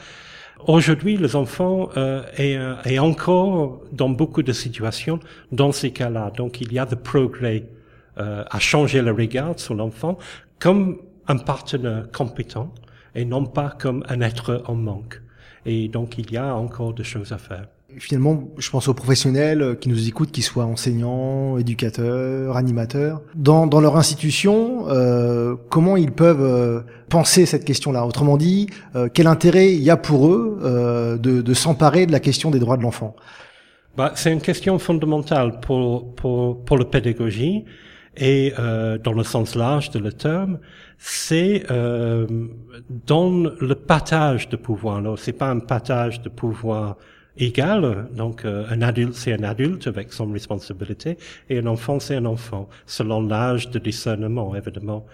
Aujourd'hui, 0.66 1.16
les 1.16 1.36
enfants 1.36 1.90
euh, 1.96 2.22
est, 2.36 2.58
est, 2.84 2.98
encore 2.98 3.80
dans 3.92 4.10
beaucoup 4.10 4.42
de 4.42 4.52
situations 4.52 5.18
dans 5.52 5.72
ces 5.72 5.92
cas-là. 5.92 6.30
Donc, 6.36 6.60
il 6.60 6.72
y 6.72 6.78
a 6.78 6.84
de 6.84 6.94
progrès 6.94 7.64
euh, 8.18 8.44
à 8.50 8.58
changer 8.58 9.00
le 9.00 9.12
regard 9.12 9.58
sur 9.58 9.74
l'enfant 9.74 10.18
comme 10.58 10.98
un 11.28 11.36
partenaire 11.36 12.08
compétent 12.12 12.74
et 13.14 13.24
non 13.24 13.44
pas 13.44 13.70
comme 13.78 14.04
un 14.08 14.20
être 14.20 14.62
en 14.66 14.74
manque. 14.74 15.22
Et 15.64 15.88
donc, 15.88 16.18
il 16.18 16.32
y 16.32 16.36
a 16.36 16.54
encore 16.54 16.94
des 16.94 17.04
choses 17.04 17.32
à 17.32 17.38
faire 17.38 17.68
finalement, 18.00 18.48
je 18.58 18.70
pense 18.70 18.88
aux 18.88 18.94
professionnels 18.94 19.76
qui 19.80 19.88
nous 19.88 20.08
écoutent, 20.08 20.30
qu'ils 20.30 20.44
soient 20.44 20.64
enseignants, 20.64 21.58
éducateurs, 21.58 22.56
animateurs, 22.56 23.22
dans, 23.34 23.66
dans 23.66 23.80
leur 23.80 23.96
institution, 23.96 24.88
euh, 24.88 25.56
comment 25.68 25.96
ils 25.96 26.12
peuvent 26.12 26.42
euh, 26.42 26.80
penser 27.08 27.46
cette 27.46 27.64
question-là? 27.64 28.06
Autrement 28.06 28.36
dit, 28.36 28.68
euh, 28.94 29.08
quel 29.12 29.26
intérêt 29.26 29.74
il 29.74 29.82
y 29.82 29.90
a 29.90 29.96
pour 29.96 30.28
eux 30.28 30.58
euh, 30.62 31.16
de, 31.16 31.42
de 31.42 31.54
s'emparer 31.54 32.06
de 32.06 32.12
la 32.12 32.20
question 32.20 32.50
des 32.50 32.58
droits 32.58 32.76
de 32.76 32.82
l'enfant? 32.82 33.16
Bah, 33.96 34.12
C'est 34.14 34.32
une 34.32 34.40
question 34.40 34.78
fondamentale 34.78 35.60
pour, 35.60 36.14
pour, 36.14 36.64
pour 36.64 36.78
la 36.78 36.84
pédagogie 36.84 37.64
et 38.16 38.52
euh, 38.58 38.98
dans 38.98 39.12
le 39.12 39.22
sens 39.24 39.54
large 39.54 39.90
de 39.90 39.98
le 39.98 40.12
terme, 40.12 40.58
c'est 40.98 41.64
euh, 41.70 42.26
dans 43.06 43.30
le 43.30 43.74
partage 43.74 44.48
de 44.48 44.56
pouvoir. 44.56 44.96
Alors, 44.96 45.18
c'est 45.18 45.32
pas 45.32 45.48
un 45.48 45.60
partage 45.60 46.20
de 46.22 46.28
pouvoir 46.28 46.96
égal. 47.38 48.08
Donc, 48.14 48.44
euh, 48.44 48.66
un 48.70 48.82
adulte, 48.82 49.14
c'est 49.14 49.32
un 49.32 49.42
adulte 49.42 49.86
avec 49.86 50.12
son 50.12 50.30
responsabilité, 50.32 51.16
et 51.48 51.58
un 51.58 51.66
enfant, 51.66 52.00
c'est 52.00 52.16
un 52.16 52.26
enfant, 52.26 52.68
selon 52.86 53.26
l'âge 53.26 53.70
de 53.70 53.78
discernement, 53.78 54.54
évidemment. 54.54 55.06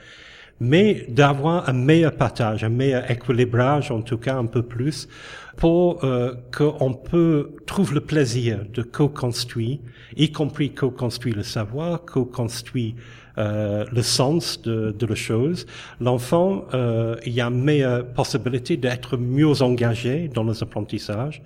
Mais 0.60 1.06
d'avoir 1.08 1.68
un 1.68 1.72
meilleur 1.72 2.12
partage, 2.12 2.62
un 2.62 2.68
meilleur 2.68 3.10
équilibrage, 3.10 3.90
en 3.90 4.02
tout 4.02 4.18
cas 4.18 4.36
un 4.36 4.46
peu 4.46 4.62
plus, 4.62 5.08
pour 5.56 6.04
euh, 6.04 6.34
qu'on 6.56 6.94
peut 6.94 7.50
trouver 7.66 7.94
le 7.94 8.00
plaisir 8.00 8.60
de 8.72 8.82
co-construire, 8.82 9.78
y 10.16 10.30
compris 10.30 10.70
co-construire 10.70 11.36
le 11.36 11.42
savoir, 11.42 12.04
co-construire 12.04 12.94
euh, 13.36 13.84
le 13.90 14.02
sens 14.02 14.62
de, 14.62 14.94
de 14.96 15.06
la 15.06 15.16
chose. 15.16 15.66
L'enfant, 16.00 16.66
euh, 16.72 17.16
il 17.26 17.32
y 17.32 17.40
a 17.40 17.50
meilleure 17.50 18.06
possibilité 18.06 18.76
d'être 18.76 19.16
mieux 19.16 19.60
engagé 19.60 20.28
dans 20.32 20.44
les 20.44 20.62
apprentissages 20.62 21.42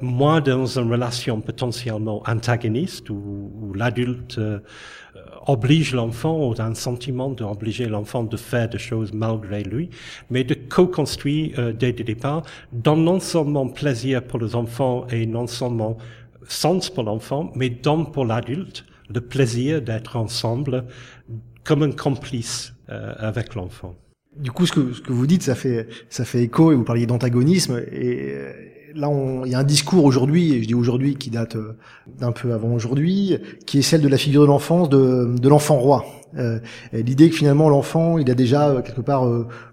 moins 0.00 0.40
dans 0.40 0.66
une 0.78 0.90
relation 0.90 1.40
potentiellement 1.40 2.22
antagoniste 2.26 3.10
où, 3.10 3.52
où 3.62 3.74
l'adulte 3.74 4.38
euh, 4.38 4.60
oblige 5.46 5.94
l'enfant 5.94 6.48
ou 6.48 6.54
un 6.58 6.74
sentiment 6.74 7.30
d'obliger 7.30 7.86
l'enfant 7.86 8.24
de 8.24 8.36
faire 8.36 8.68
des 8.68 8.78
choses 8.78 9.12
malgré 9.12 9.62
lui, 9.62 9.90
mais 10.30 10.44
de 10.44 10.54
co-construire 10.54 11.58
euh, 11.58 11.72
dès 11.72 11.92
le 11.92 12.04
départ, 12.04 12.42
dans 12.72 12.96
non 12.96 13.20
seulement 13.20 13.68
plaisir 13.68 14.22
pour 14.22 14.40
les 14.40 14.54
enfants 14.54 15.06
et 15.08 15.26
non 15.26 15.46
seulement 15.46 15.96
sens 16.48 16.90
pour 16.90 17.04
l'enfant, 17.04 17.52
mais 17.54 17.70
donne 17.70 18.10
pour 18.10 18.24
l'adulte 18.24 18.84
le 19.12 19.20
plaisir 19.20 19.82
d'être 19.82 20.16
ensemble 20.16 20.84
comme 21.62 21.82
un 21.82 21.92
complice 21.92 22.74
euh, 22.90 23.14
avec 23.18 23.54
l'enfant. 23.54 23.94
Du 24.36 24.50
coup, 24.50 24.66
ce 24.66 24.72
que, 24.72 24.92
ce 24.92 25.00
que 25.00 25.12
vous 25.12 25.26
dites, 25.26 25.42
ça 25.42 25.54
fait, 25.54 25.86
ça 26.08 26.24
fait 26.24 26.42
écho, 26.42 26.72
et 26.72 26.74
vous 26.74 26.84
parliez 26.84 27.06
d'antagonisme, 27.06 27.80
et 27.90 28.32
euh, 28.32 28.52
là, 28.94 29.10
il 29.44 29.50
y 29.50 29.54
a 29.54 29.58
un 29.58 29.64
discours 29.64 30.04
aujourd'hui, 30.04 30.54
et 30.54 30.62
je 30.62 30.68
dis 30.68 30.74
aujourd'hui 30.74 31.16
qui 31.16 31.30
date 31.30 31.56
euh, 31.56 31.76
d'un 32.18 32.32
peu 32.32 32.52
avant 32.52 32.72
aujourd'hui, 32.72 33.38
qui 33.66 33.78
est 33.78 33.82
celle 33.82 34.02
de 34.02 34.08
la 34.08 34.18
figure 34.18 34.42
de 34.42 34.46
l'enfance, 34.46 34.88
de, 34.88 35.48
l'enfant 35.48 35.76
roi. 35.76 36.04
Euh, 36.36 36.58
L'idée 36.92 37.30
que 37.30 37.36
finalement 37.36 37.68
l'enfant, 37.68 38.18
il 38.18 38.30
a 38.30 38.34
déjà 38.34 38.82
quelque 38.82 39.00
part 39.00 39.28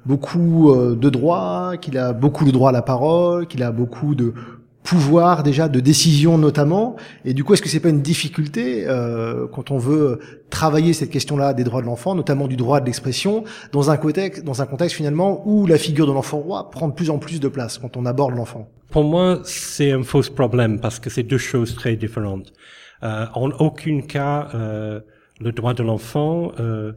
beaucoup 0.05 0.73
de 0.75 1.09
droits, 1.09 1.73
qu'il 1.81 1.97
a 1.97 2.13
beaucoup 2.13 2.45
de 2.45 2.51
droits 2.51 2.69
à 2.69 2.73
la 2.73 2.81
parole, 2.81 3.47
qu'il 3.47 3.63
a 3.63 3.71
beaucoup 3.71 4.15
de 4.15 4.33
pouvoir 4.83 5.43
déjà 5.43 5.69
de 5.69 5.79
décision 5.79 6.37
notamment. 6.37 6.95
Et 7.25 7.33
du 7.33 7.43
coup 7.43 7.53
est-ce 7.53 7.61
que 7.61 7.69
c'est 7.69 7.79
pas 7.79 7.89
une 7.89 8.01
difficulté 8.01 8.85
euh, 8.87 9.47
quand 9.47 9.71
on 9.71 9.77
veut 9.77 10.19
travailler 10.49 10.93
cette 10.93 11.09
question-là 11.09 11.53
des 11.53 11.63
droits 11.63 11.81
de 11.81 11.85
l'enfant 11.85 12.15
notamment 12.15 12.47
du 12.47 12.55
droit 12.55 12.79
de 12.81 12.85
l'expression 12.85 13.43
dans 13.71 13.91
un 13.91 13.97
contexte 13.97 14.43
dans 14.43 14.61
un 14.61 14.65
contexte 14.65 14.95
finalement 14.95 15.43
où 15.45 15.65
la 15.65 15.77
figure 15.77 16.07
de 16.07 16.11
l'enfant 16.11 16.39
roi 16.39 16.69
prend 16.71 16.87
de 16.87 16.93
plus 16.93 17.09
en 17.09 17.19
plus 17.19 17.39
de 17.39 17.47
place 17.47 17.77
quand 17.77 17.95
on 17.97 18.05
aborde 18.05 18.35
l'enfant? 18.35 18.67
Pour 18.89 19.03
moi 19.03 19.39
c'est 19.43 19.91
un 19.91 20.03
faux 20.03 20.21
problème 20.35 20.79
parce 20.79 20.99
que 20.99 21.09
c'est 21.09 21.23
deux 21.23 21.37
choses 21.37 21.75
très 21.75 21.95
différentes. 21.95 22.51
Euh, 23.03 23.25
en 23.33 23.49
aucun 23.51 24.01
cas 24.01 24.49
euh, 24.53 24.99
le 25.39 25.51
droit 25.51 25.73
de 25.73 25.83
l'enfant 25.83 26.51
euh, 26.59 26.93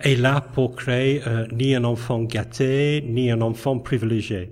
est 0.00 0.16
là 0.16 0.40
pour 0.40 0.76
créer 0.76 1.22
euh, 1.26 1.46
ni 1.52 1.74
un 1.74 1.84
enfant 1.84 2.22
gâté 2.22 3.04
ni 3.06 3.30
un 3.30 3.40
enfant 3.40 3.78
privilégié 3.78 4.50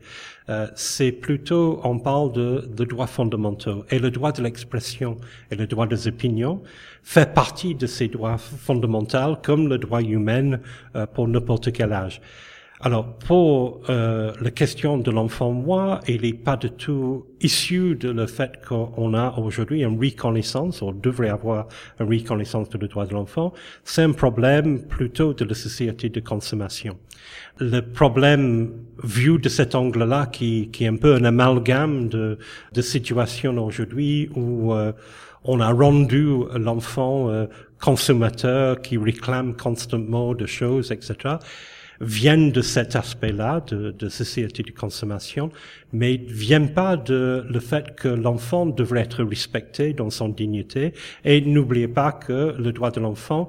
euh, 0.51 0.67
c'est 0.75 1.13
plutôt, 1.13 1.81
on 1.85 1.99
parle 1.99 2.33
de, 2.33 2.69
de, 2.71 2.85
droits 2.85 3.07
fondamentaux. 3.07 3.87
Et 3.91 3.99
le 3.99 4.11
droit 4.11 4.31
de 4.31 4.43
l'expression 4.43 5.17
et 5.51 5.57
le 5.57 5.67
droit 5.67 5.87
des 5.87 6.07
opinions 6.07 6.63
fait 7.03 7.33
partie 7.33 7.75
de 7.75 7.87
ces 7.87 8.09
droits 8.09 8.37
fondamentaux 8.37 9.37
comme 9.43 9.69
le 9.69 9.79
droit 9.79 10.03
humain 10.03 10.59
euh, 10.97 11.07
pour 11.07 11.29
n'importe 11.29 11.73
quel 11.73 11.93
âge. 11.95 12.21
Alors, 12.87 13.15
pour 13.17 13.81
euh, 13.89 14.31
la 14.43 14.51
question 14.51 14.99
de 14.99 15.11
l'enfant 15.11 15.53
moi, 15.53 16.01
il 16.07 16.21
n'est 16.21 16.35
pas 16.35 16.59
du 16.59 16.71
tout 16.71 17.25
issu 17.41 17.95
de 17.95 18.11
le 18.11 18.27
fait 18.27 18.63
qu'on 18.69 19.15
a 19.15 19.39
aujourd'hui 19.39 19.83
une 19.83 19.99
reconnaissance, 19.99 20.83
ou 20.83 20.93
devrait 20.93 21.31
avoir 21.31 21.69
une 21.99 22.11
reconnaissance 22.11 22.69
de 22.69 22.77
le 22.77 22.87
droit 22.89 23.07
de 23.07 23.15
l'enfant. 23.15 23.55
C'est 23.85 24.03
un 24.03 24.13
problème 24.13 24.83
plutôt 24.83 25.33
de 25.33 25.47
la 25.47 25.55
société 25.55 26.11
de 26.11 26.21
consommation. 26.21 26.99
Le 27.59 27.81
problème 27.81 28.75
vu 29.03 29.39
de 29.39 29.49
cet 29.49 29.75
angle-là, 29.75 30.27
qui, 30.27 30.69
qui 30.71 30.85
est 30.85 30.89
un 30.89 30.97
peu 30.97 31.15
un 31.15 31.25
amalgame 31.25 32.11
de, 32.11 32.37
de 32.75 32.83
situations 32.83 33.57
aujourd'hui 33.65 34.29
où 34.37 34.75
euh, 34.75 34.93
on 35.45 35.59
a 35.59 35.73
rendu 35.73 36.29
l'enfant 36.55 37.31
euh, 37.31 37.47
consommateur 37.81 38.83
qui 38.83 38.99
réclame 38.99 39.57
constamment 39.57 40.35
de 40.35 40.45
choses, 40.45 40.93
etc 40.93 41.37
viennent 42.01 42.51
de 42.53 42.61
cet 42.61 42.97
aspect-là, 42.97 43.65
de, 43.67 43.91
de 43.91 44.09
société 44.09 44.63
de 44.63 44.71
consommation, 44.71 45.51
mais 45.93 46.17
viennent 46.17 46.73
pas 46.73 46.97
de 46.97 47.45
le 47.49 47.61
fait 47.61 47.95
que 47.95 48.09
l'enfant 48.09 48.67
devrait 48.67 49.03
être 49.03 49.25
respecté 49.25 49.93
dans 49.93 50.11
son 50.11 50.29
dignité. 50.29 50.93
Et 51.25 51.41
n'oubliez 51.41 51.89
pas 51.89 52.13
que 52.13 52.55
le 52.59 52.73
droit 52.73 52.91
de 52.91 53.01
l'enfant 53.01 53.49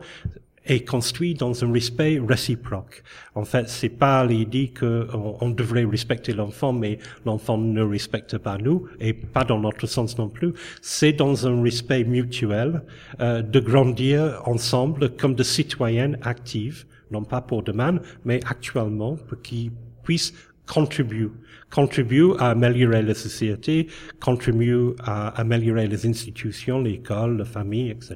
est 0.65 0.87
construit 0.87 1.33
dans 1.33 1.63
un 1.63 1.71
respect 1.71 2.19
réciproque. 2.27 3.03
En 3.35 3.45
fait, 3.45 3.69
c'est 3.69 3.89
pas 3.89 4.25
l'idée 4.25 4.73
qu'on 4.77 5.37
on 5.39 5.49
devrait 5.49 5.85
respecter 5.85 6.33
l'enfant, 6.33 6.73
mais 6.73 6.97
l'enfant 7.25 7.57
ne 7.57 7.83
respecte 7.83 8.37
pas 8.37 8.57
nous, 8.57 8.87
et 8.99 9.13
pas 9.13 9.43
dans 9.43 9.59
notre 9.59 9.85
sens 9.87 10.17
non 10.17 10.29
plus. 10.29 10.53
C'est 10.81 11.13
dans 11.13 11.47
un 11.47 11.61
respect 11.61 12.03
mutuel 12.03 12.81
euh, 13.19 13.41
de 13.41 13.59
grandir 13.59 14.41
ensemble 14.45 15.15
comme 15.15 15.35
des 15.35 15.43
citoyennes 15.43 16.17
actives 16.23 16.85
non 17.11 17.23
pas 17.23 17.41
pour 17.41 17.63
demain, 17.63 17.99
mais 18.23 18.39
actuellement, 18.45 19.15
pour 19.15 19.41
qu'ils 19.41 19.71
puissent 20.03 20.33
contribuer, 20.65 21.29
contribuer 21.71 22.33
à 22.39 22.49
améliorer 22.51 23.01
la 23.01 23.13
société, 23.13 23.87
contribuer 24.19 24.95
à 24.99 25.27
améliorer 25.39 25.87
les 25.87 26.05
institutions, 26.07 26.81
l'école, 26.81 27.37
la 27.37 27.45
famille, 27.45 27.91
etc. 27.91 28.15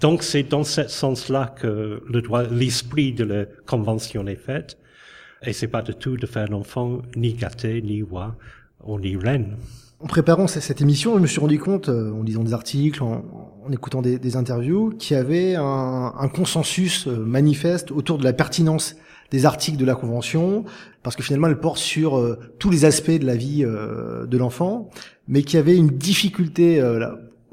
Donc 0.00 0.22
c'est 0.22 0.42
dans 0.42 0.64
ce 0.64 0.88
sens-là 0.88 1.54
que 1.58 2.02
le 2.06 2.22
droit, 2.22 2.42
l'esprit 2.42 3.12
de 3.12 3.24
la 3.24 3.44
convention 3.66 4.26
est 4.26 4.36
fait. 4.36 4.78
Et 5.46 5.52
c'est 5.52 5.68
pas 5.68 5.82
du 5.82 5.94
tout 5.94 6.16
de 6.16 6.26
faire 6.26 6.50
un 6.50 6.54
enfant 6.54 7.02
ni 7.16 7.34
gâté, 7.34 7.82
ni 7.82 8.02
roi, 8.02 8.36
ou 8.82 8.98
ni 8.98 9.16
reine. 9.16 9.56
En 10.04 10.06
préparant 10.06 10.46
cette 10.46 10.82
émission, 10.82 11.14
je 11.16 11.20
me 11.20 11.26
suis 11.26 11.40
rendu 11.40 11.58
compte, 11.58 11.88
euh, 11.88 12.12
en 12.12 12.22
lisant 12.22 12.44
des 12.44 12.52
articles, 12.52 13.02
en, 13.02 13.22
écoutant 13.72 14.02
des, 14.02 14.36
interviews, 14.36 14.92
qu'il 14.98 15.16
y 15.16 15.18
avait 15.18 15.54
un, 15.54 16.28
consensus 16.28 17.08
euh, 17.08 17.24
manifeste 17.24 17.90
autour 17.90 18.18
de 18.18 18.24
la 18.24 18.34
pertinence 18.34 18.96
des 19.30 19.46
articles 19.46 19.78
de 19.78 19.86
la 19.86 19.94
Convention, 19.94 20.66
parce 21.02 21.16
que 21.16 21.22
finalement 21.22 21.46
elle 21.46 21.58
porte 21.58 21.78
sur 21.78 22.18
euh, 22.18 22.38
tous 22.58 22.68
les 22.68 22.84
aspects 22.84 23.18
de 23.18 23.24
la 23.24 23.34
vie 23.34 23.62
de 23.64 24.36
l'enfant, 24.36 24.90
mais 25.26 25.42
qu'il 25.42 25.56
y 25.56 25.58
avait 25.58 25.74
une 25.74 25.88
difficulté 25.88 26.82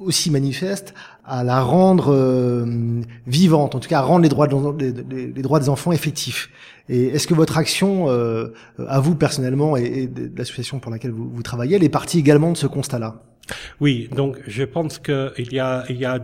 aussi 0.01 0.31
manifeste 0.31 0.93
à 1.25 1.43
la 1.43 1.61
rendre 1.61 2.65
vivante, 3.27 3.75
en 3.75 3.79
tout 3.79 3.89
cas 3.89 3.99
à 3.99 4.01
rendre 4.01 4.23
les 4.23 4.29
droits, 4.29 5.59
des 5.59 5.69
enfants 5.69 5.91
effectifs. 5.91 6.49
Et 6.89 7.07
est-ce 7.07 7.27
que 7.27 7.33
votre 7.33 7.57
action, 7.57 8.09
euh, 8.09 8.53
à 8.87 8.99
vous 8.99 9.15
personnellement 9.15 9.77
et, 9.77 9.83
et 9.83 10.07
de 10.07 10.31
l'association 10.37 10.79
pour 10.79 10.91
laquelle 10.91 11.11
vous, 11.11 11.29
vous, 11.29 11.43
travaillez, 11.43 11.75
elle 11.77 11.83
est 11.83 11.89
partie 11.89 12.19
également 12.19 12.51
de 12.51 12.57
ce 12.57 12.67
constat-là? 12.67 13.21
Oui, 13.79 14.09
donc 14.15 14.37
je 14.47 14.63
pense 14.63 14.99
qu'il 14.99 15.53
y 15.53 15.59
a, 15.59 15.85
il 15.89 15.97
y 15.97 16.05
a 16.05 16.19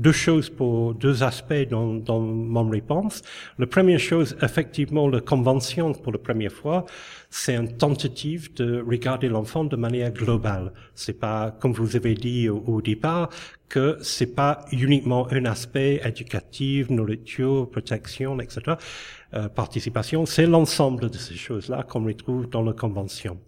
deux 0.00 0.12
choses 0.12 0.48
pour 0.48 0.94
deux 0.94 1.22
aspects 1.22 1.68
dans, 1.68 1.94
dans 1.94 2.20
mon 2.20 2.68
réponse. 2.68 3.22
La 3.58 3.66
première 3.66 4.00
chose, 4.00 4.36
effectivement, 4.42 5.06
la 5.08 5.20
convention 5.20 5.92
pour 5.92 6.12
la 6.12 6.18
première 6.18 6.52
fois, 6.52 6.86
c'est 7.28 7.54
une 7.54 7.76
tentative 7.76 8.54
de 8.54 8.82
regarder 8.82 9.28
l'enfant 9.28 9.64
de 9.64 9.76
manière 9.76 10.10
globale. 10.10 10.72
C'est 10.94 11.18
pas, 11.20 11.50
comme 11.60 11.72
vous 11.72 11.96
avez 11.96 12.14
dit 12.14 12.48
au, 12.48 12.64
au 12.66 12.80
départ, 12.80 13.28
que 13.68 13.98
c'est 14.02 14.34
pas 14.34 14.64
uniquement 14.72 15.28
un 15.30 15.44
aspect 15.44 16.00
éducatif, 16.04 16.90
nourriture, 16.90 17.70
protection, 17.70 18.40
etc. 18.40 18.76
Euh, 19.34 19.48
participation, 19.48 20.26
c'est 20.26 20.46
l'ensemble 20.46 21.08
de 21.08 21.16
ces 21.16 21.36
choses-là 21.36 21.84
qu'on 21.84 22.04
retrouve 22.04 22.48
dans 22.50 22.62
la 22.62 22.72
convention. 22.72 23.38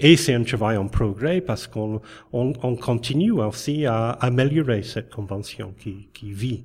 Et 0.00 0.16
c'est 0.16 0.34
un 0.34 0.44
travail 0.44 0.76
en 0.76 0.88
progrès 0.88 1.40
parce 1.40 1.66
qu'on 1.66 2.00
on, 2.32 2.52
on 2.62 2.76
continue 2.76 3.32
aussi 3.32 3.86
à 3.86 4.10
améliorer 4.10 4.82
cette 4.82 5.10
convention 5.10 5.74
qui, 5.78 6.08
qui 6.12 6.32
vit. 6.32 6.64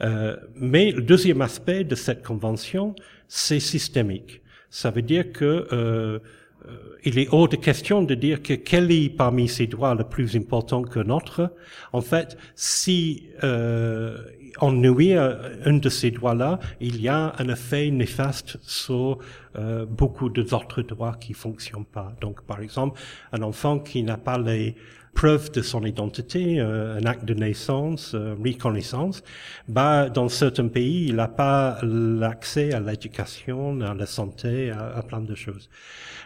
Euh, 0.00 0.36
mais 0.56 0.90
le 0.90 1.02
deuxième 1.02 1.40
aspect 1.40 1.84
de 1.84 1.94
cette 1.94 2.22
convention, 2.22 2.94
c'est 3.28 3.60
systémique. 3.60 4.40
Ça 4.70 4.90
veut 4.90 5.02
dire 5.02 5.32
que 5.32 5.68
euh, 5.72 6.18
euh, 6.66 6.98
il 7.04 7.18
est 7.18 7.28
hors 7.30 7.48
de 7.48 7.56
question 7.56 8.02
de 8.02 8.14
dire 8.14 8.42
que 8.42 8.54
quel 8.54 8.90
est 8.90 9.10
parmi 9.10 9.48
ces 9.48 9.66
droits 9.66 9.94
le 9.94 10.04
plus 10.04 10.36
important 10.36 10.82
que 10.82 11.00
notre. 11.00 11.52
En 11.92 12.00
fait, 12.00 12.36
si 12.54 13.28
euh, 13.42 14.18
on 14.60 14.72
nuit 14.72 15.14
un 15.14 15.74
de 15.74 15.88
ces 15.88 16.10
droits-là, 16.10 16.58
il 16.80 17.00
y 17.00 17.08
a 17.08 17.34
un 17.38 17.48
effet 17.48 17.90
néfaste 17.90 18.58
sur 18.62 19.18
euh, 19.56 19.86
beaucoup 19.86 20.28
d'autres 20.28 20.82
droits 20.82 21.16
qui 21.20 21.32
fonctionnent 21.32 21.84
pas. 21.84 22.12
Donc, 22.20 22.42
par 22.42 22.60
exemple, 22.60 23.00
un 23.32 23.42
enfant 23.42 23.78
qui 23.78 24.02
n'a 24.02 24.16
pas 24.16 24.38
les 24.38 24.74
preuve 25.14 25.52
de 25.52 25.62
son 25.62 25.84
identité, 25.84 26.60
euh, 26.60 26.98
un 26.98 27.06
acte 27.06 27.24
de 27.24 27.34
naissance, 27.34 28.14
euh, 28.14 28.34
reconnaissance, 28.44 29.22
bah, 29.68 30.10
dans 30.10 30.28
certains 30.28 30.68
pays, 30.68 31.06
il 31.08 31.16
n'a 31.16 31.28
pas 31.28 31.78
l'accès 31.82 32.74
à 32.74 32.80
l'éducation, 32.80 33.80
à 33.80 33.94
la 33.94 34.06
santé, 34.06 34.70
à, 34.70 35.02
plein 35.02 35.20
de 35.20 35.34
choses. 35.34 35.70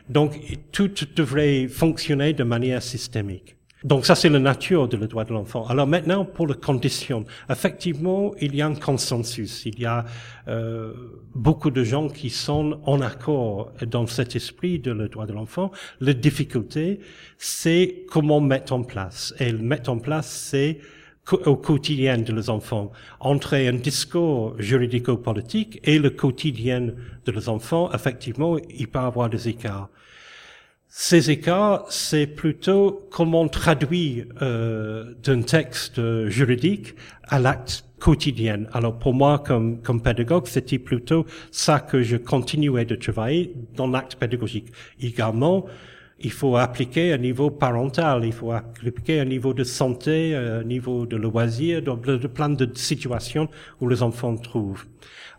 Donc, 0.08 0.40
tout 0.72 0.90
devrait 1.14 1.68
fonctionner 1.68 2.32
de 2.32 2.44
manière 2.44 2.82
systémique. 2.82 3.57
Donc 3.84 4.06
ça, 4.06 4.16
c'est 4.16 4.28
la 4.28 4.40
nature 4.40 4.88
de 4.88 4.96
le 4.96 5.06
droit 5.06 5.24
de 5.24 5.32
l'enfant. 5.32 5.64
Alors 5.68 5.86
maintenant, 5.86 6.24
pour 6.24 6.48
les 6.48 6.54
conditions, 6.54 7.24
effectivement, 7.48 8.34
il 8.40 8.56
y 8.56 8.60
a 8.60 8.66
un 8.66 8.74
consensus. 8.74 9.64
Il 9.66 9.78
y 9.78 9.86
a 9.86 10.04
euh, 10.48 10.92
beaucoup 11.34 11.70
de 11.70 11.84
gens 11.84 12.08
qui 12.08 12.28
sont 12.30 12.80
en 12.84 13.00
accord 13.00 13.72
dans 13.86 14.06
cet 14.08 14.34
esprit 14.34 14.80
de 14.80 14.90
le 14.90 15.08
droit 15.08 15.26
de 15.26 15.32
l'enfant. 15.32 15.70
La 16.00 16.12
difficulté, 16.12 16.98
c'est 17.36 18.04
comment 18.10 18.40
mettre 18.40 18.72
en 18.72 18.82
place. 18.82 19.32
Et 19.38 19.52
mettre 19.52 19.90
en 19.90 19.98
place, 19.98 20.28
c'est 20.28 20.80
au 21.32 21.56
quotidien 21.56 22.18
de 22.18 22.32
les 22.32 22.50
enfants, 22.50 22.90
entre 23.20 23.54
un 23.54 23.74
discours 23.74 24.54
juridico-politique 24.58 25.78
et 25.84 25.98
le 25.98 26.10
quotidien 26.10 26.80
de 27.24 27.32
les 27.32 27.48
enfants, 27.48 27.90
effectivement, 27.92 28.56
il 28.58 28.88
peut 28.88 28.98
y 28.98 29.02
avoir 29.02 29.28
des 29.28 29.48
écarts. 29.48 29.90
Ces 30.90 31.30
écarts, 31.30 31.84
c'est 31.90 32.26
plutôt 32.26 33.06
comment 33.10 33.42
on 33.42 33.48
traduit 33.48 34.24
euh, 34.40 35.14
d'un 35.22 35.42
texte 35.42 36.00
juridique 36.28 36.94
à 37.24 37.38
l'acte 37.38 37.84
quotidien. 37.98 38.64
Alors 38.72 38.98
pour 38.98 39.12
moi, 39.12 39.38
comme, 39.38 39.82
comme 39.82 40.00
pédagogue, 40.00 40.46
c'était 40.46 40.78
plutôt 40.78 41.26
ça 41.50 41.80
que 41.80 42.02
je 42.02 42.16
continuais 42.16 42.86
de 42.86 42.94
travailler 42.94 43.52
dans 43.76 43.86
l'acte 43.86 44.16
pédagogique. 44.16 44.72
Également, 45.00 45.66
il 46.20 46.32
faut 46.32 46.56
appliquer 46.56 47.12
un 47.12 47.18
niveau 47.18 47.50
parental, 47.50 48.24
il 48.24 48.32
faut 48.32 48.52
appliquer 48.52 49.20
un 49.20 49.24
niveau 49.24 49.54
de 49.54 49.64
santé, 49.64 50.34
un 50.34 50.64
niveau 50.64 51.06
de 51.06 51.16
loisir, 51.16 51.82
de, 51.82 52.16
de 52.16 52.26
plein 52.26 52.48
de 52.48 52.68
situations 52.74 53.48
où 53.80 53.88
les 53.88 54.02
enfants 54.02 54.36
trouvent. 54.36 54.84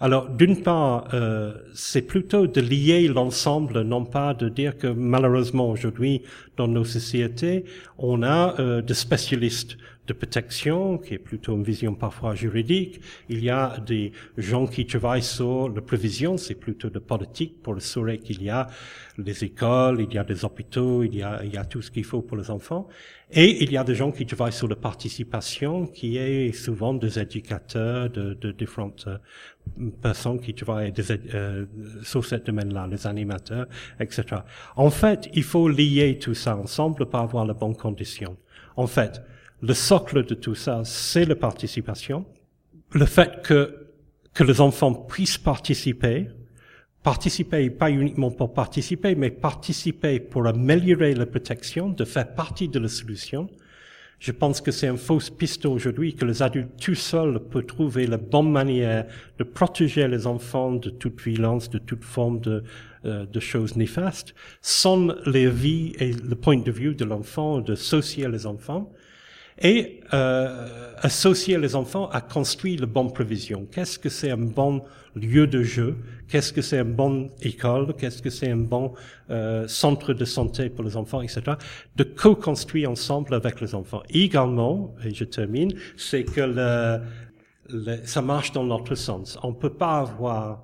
Alors, 0.02 0.30
d'une 0.30 0.62
part, 0.62 1.10
euh, 1.14 1.54
c'est 1.74 2.02
plutôt 2.02 2.48
de 2.48 2.62
lier 2.62 3.08
l'ensemble, 3.10 3.82
non 3.82 4.06
pas 4.06 4.34
de 4.34 4.48
dire 4.48 4.78
que 4.78 4.88
malheureusement 4.88 5.70
aujourd'hui, 5.70 6.22
dans 6.56 6.70
nos 6.70 6.86
sociétés, 6.86 7.66
on 7.98 8.24
a 8.24 8.56
euh, 8.60 8.82
des 8.82 8.94
spécialistes 8.94 9.78
de 10.10 10.14
protection, 10.14 10.98
qui 10.98 11.14
est 11.14 11.20
plutôt 11.20 11.56
une 11.56 11.64
vision 11.64 11.94
parfois 11.94 12.36
juridique. 12.36 13.00
Il 13.30 13.44
y 13.44 13.50
a 13.50 13.78
des 13.86 14.12
gens 14.38 14.66
qui 14.68 14.86
travaillent 14.86 15.30
sur 15.40 15.70
la 15.70 15.82
prévision, 15.82 16.38
c'est 16.38 16.56
plutôt 16.56 16.90
de 16.90 17.00
politique 17.00 17.62
pour 17.62 17.76
assurer 17.76 18.18
qu'il 18.18 18.42
y 18.44 18.50
a 18.50 18.68
des 19.18 19.44
écoles, 19.44 20.02
il 20.02 20.14
y 20.14 20.18
a 20.18 20.24
des 20.24 20.44
hôpitaux, 20.44 21.04
il 21.04 21.16
y 21.16 21.24
a, 21.24 21.42
il 21.44 21.54
y 21.54 21.58
a 21.58 21.66
tout 21.66 21.82
ce 21.82 21.92
qu'il 21.92 22.04
faut 22.04 22.22
pour 22.22 22.38
les 22.38 22.50
enfants. 22.50 22.88
Et 23.32 23.64
il 23.64 23.72
y 23.72 23.78
a 23.78 23.84
des 23.84 23.94
gens 23.94 24.12
qui 24.12 24.26
travaillent 24.26 24.60
sur 24.64 24.68
la 24.68 24.76
participation, 24.76 25.86
qui 25.86 26.18
est 26.18 26.52
souvent 26.52 26.96
des 26.96 27.20
éducateurs 27.20 28.10
de, 28.10 28.34
de 28.34 28.52
différentes 28.52 29.06
euh, 29.08 29.90
personnes 30.02 30.40
qui 30.40 30.56
travaillent 30.56 30.92
des, 30.92 31.12
euh, 31.12 31.66
sur 32.04 32.26
ce 32.26 32.36
domaine-là, 32.36 32.88
les 32.88 33.06
animateurs, 33.06 33.68
etc. 34.00 34.24
En 34.76 34.90
fait, 34.90 35.30
il 35.34 35.44
faut 35.44 35.70
lier 35.70 36.18
tout 36.20 36.34
ça 36.34 36.58
ensemble 36.58 37.06
pour 37.06 37.20
avoir 37.20 37.46
les 37.46 37.54
bonnes 37.54 37.76
conditions. 37.76 38.36
En 38.76 38.88
fait, 38.88 39.22
le 39.62 39.74
socle 39.74 40.26
de 40.26 40.36
tout 40.36 40.56
ça, 40.56 40.82
c'est 40.86 41.26
la 41.26 41.36
participation. 41.36 42.26
Le 42.94 43.06
fait 43.06 43.42
que, 43.44 43.88
que 44.34 44.44
les 44.44 44.62
enfants 44.62 44.94
puissent 44.94 45.38
participer, 45.38 46.30
participer 47.04 47.70
pas 47.70 47.92
uniquement 47.92 48.32
pour 48.32 48.54
participer, 48.54 49.16
mais 49.16 49.32
participer 49.32 50.20
pour 50.20 50.48
améliorer 50.48 51.14
la 51.14 51.26
protection, 51.26 51.90
de 51.90 52.06
faire 52.06 52.34
partie 52.34 52.68
de 52.68 52.80
la 52.80 52.88
solution. 52.88 53.50
Je 54.20 54.34
pense 54.34 54.60
que 54.60 54.72
c'est 54.72 54.88
une 54.88 54.98
fausse 54.98 55.30
piste 55.30 55.66
aujourd'hui 55.66 56.14
que 56.14 56.26
les 56.26 56.42
adultes 56.42 56.76
tout 56.78 56.96
seuls 56.96 57.40
peuvent 57.40 57.66
trouver 57.66 58.06
la 58.06 58.18
bonne 58.18 58.52
manière 58.52 59.06
de 59.38 59.44
protéger 59.46 60.08
les 60.10 60.28
enfants 60.28 60.74
de 60.74 60.90
toute 60.90 61.22
violence, 61.22 61.70
de 61.70 61.78
toute 61.78 62.04
forme 62.04 62.42
de, 62.42 62.64
euh, 63.06 63.26
de 63.26 63.40
choses 63.40 63.78
néfastes, 63.78 64.36
sans 64.62 65.08
les 65.26 65.50
vies 65.50 65.94
et 66.00 66.12
le 66.12 66.36
point 66.36 66.58
de 66.58 66.72
vue 66.72 66.96
de 66.96 67.06
l'enfant, 67.06 67.60
de 67.60 67.74
associer 67.74 68.28
les 68.28 68.46
enfants 68.46 68.92
et 69.62 70.02
euh, 70.14 70.94
associer 70.98 71.58
les 71.58 71.76
enfants 71.76 72.10
à 72.10 72.22
construire 72.22 72.82
la 72.82 72.86
bonne 72.86 73.12
prévision. 73.12 73.68
Qu'est-ce 73.72 74.00
que 74.00 74.10
c'est 74.10 74.32
un 74.32 74.38
bon 74.38 74.84
lieu 75.16 75.48
de 75.48 75.64
jeu? 75.64 75.98
Qu'est-ce 76.28 76.54
que 76.54 76.62
c'est 76.62 76.80
une 76.80 76.94
bonne 76.94 77.30
école? 77.42 77.94
Qu'est-ce 77.96 78.22
que 78.22 78.30
c'est 78.30 78.52
un 78.52 78.58
bon 78.58 78.94
euh, 79.30 79.68
centre 79.68 80.14
de 80.14 80.26
santé 80.26 80.70
pour 80.70 80.84
les 80.84 80.96
enfants, 80.96 81.22
etc. 81.22 81.42
De 81.96 82.04
co-construire 82.04 82.92
ensemble 82.92 83.34
avec 83.34 83.62
les 83.62 83.76
enfants. 83.76 84.04
Également, 84.10 84.96
et 85.04 85.14
je 85.14 85.24
termine, 85.24 85.74
c'est 85.98 86.24
que 86.24 86.42
le, 86.42 87.02
le, 87.70 88.06
ça 88.06 88.22
marche 88.22 88.52
dans 88.52 88.64
l'autre 88.64 88.96
sens. 88.96 89.38
On 89.44 89.54
peut 89.54 89.74
pas 89.74 90.00
avoir 90.00 90.64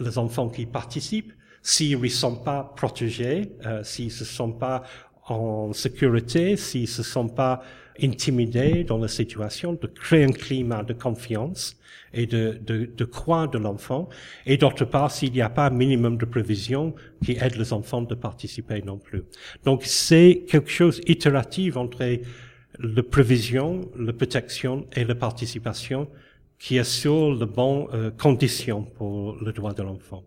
les 0.00 0.18
enfants 0.18 0.48
qui 0.48 0.66
participent 0.66 1.32
s'ils 1.62 2.00
ne 2.00 2.08
sont 2.08 2.36
pas 2.36 2.72
protégés, 2.76 3.52
euh, 3.66 3.82
s'ils 3.84 4.06
ne 4.06 4.10
se 4.10 4.24
sentent 4.24 4.58
pas 4.58 4.82
en 5.28 5.72
sécurité, 5.72 6.56
s'ils 6.56 6.82
ne 6.82 6.86
se 6.86 7.02
sentent 7.02 7.36
pas 7.36 7.62
intimider 8.00 8.84
dans 8.84 8.98
la 8.98 9.08
situation, 9.08 9.72
de 9.74 9.86
créer 9.86 10.24
un 10.24 10.32
climat 10.32 10.82
de 10.82 10.92
confiance 10.92 11.76
et 12.14 12.26
de, 12.26 12.58
de, 12.64 12.86
de 12.86 13.04
croire 13.04 13.48
de 13.48 13.58
l'enfant. 13.58 14.08
Et 14.46 14.56
d'autre 14.56 14.84
part, 14.84 15.10
s'il 15.10 15.32
n'y 15.32 15.40
a 15.40 15.50
pas 15.50 15.66
un 15.66 15.70
minimum 15.70 16.16
de 16.16 16.24
prévision 16.24 16.94
qui 17.24 17.32
aide 17.32 17.56
les 17.56 17.72
enfants 17.72 18.02
de 18.02 18.14
participer 18.14 18.82
non 18.82 18.98
plus. 18.98 19.24
Donc 19.64 19.82
c'est 19.84 20.44
quelque 20.48 20.70
chose 20.70 21.00
itératif 21.06 21.76
entre 21.76 22.20
la 22.78 23.02
prévision, 23.02 23.90
la 23.96 24.12
protection 24.12 24.86
et 24.94 25.04
la 25.04 25.14
participation 25.14 26.08
qui 26.58 26.78
assure 26.78 27.34
les 27.34 27.46
bonnes 27.46 27.86
euh, 27.92 28.10
conditions 28.10 28.84
pour 28.84 29.36
le 29.40 29.52
droit 29.52 29.74
de 29.74 29.82
l'enfant. 29.82 30.22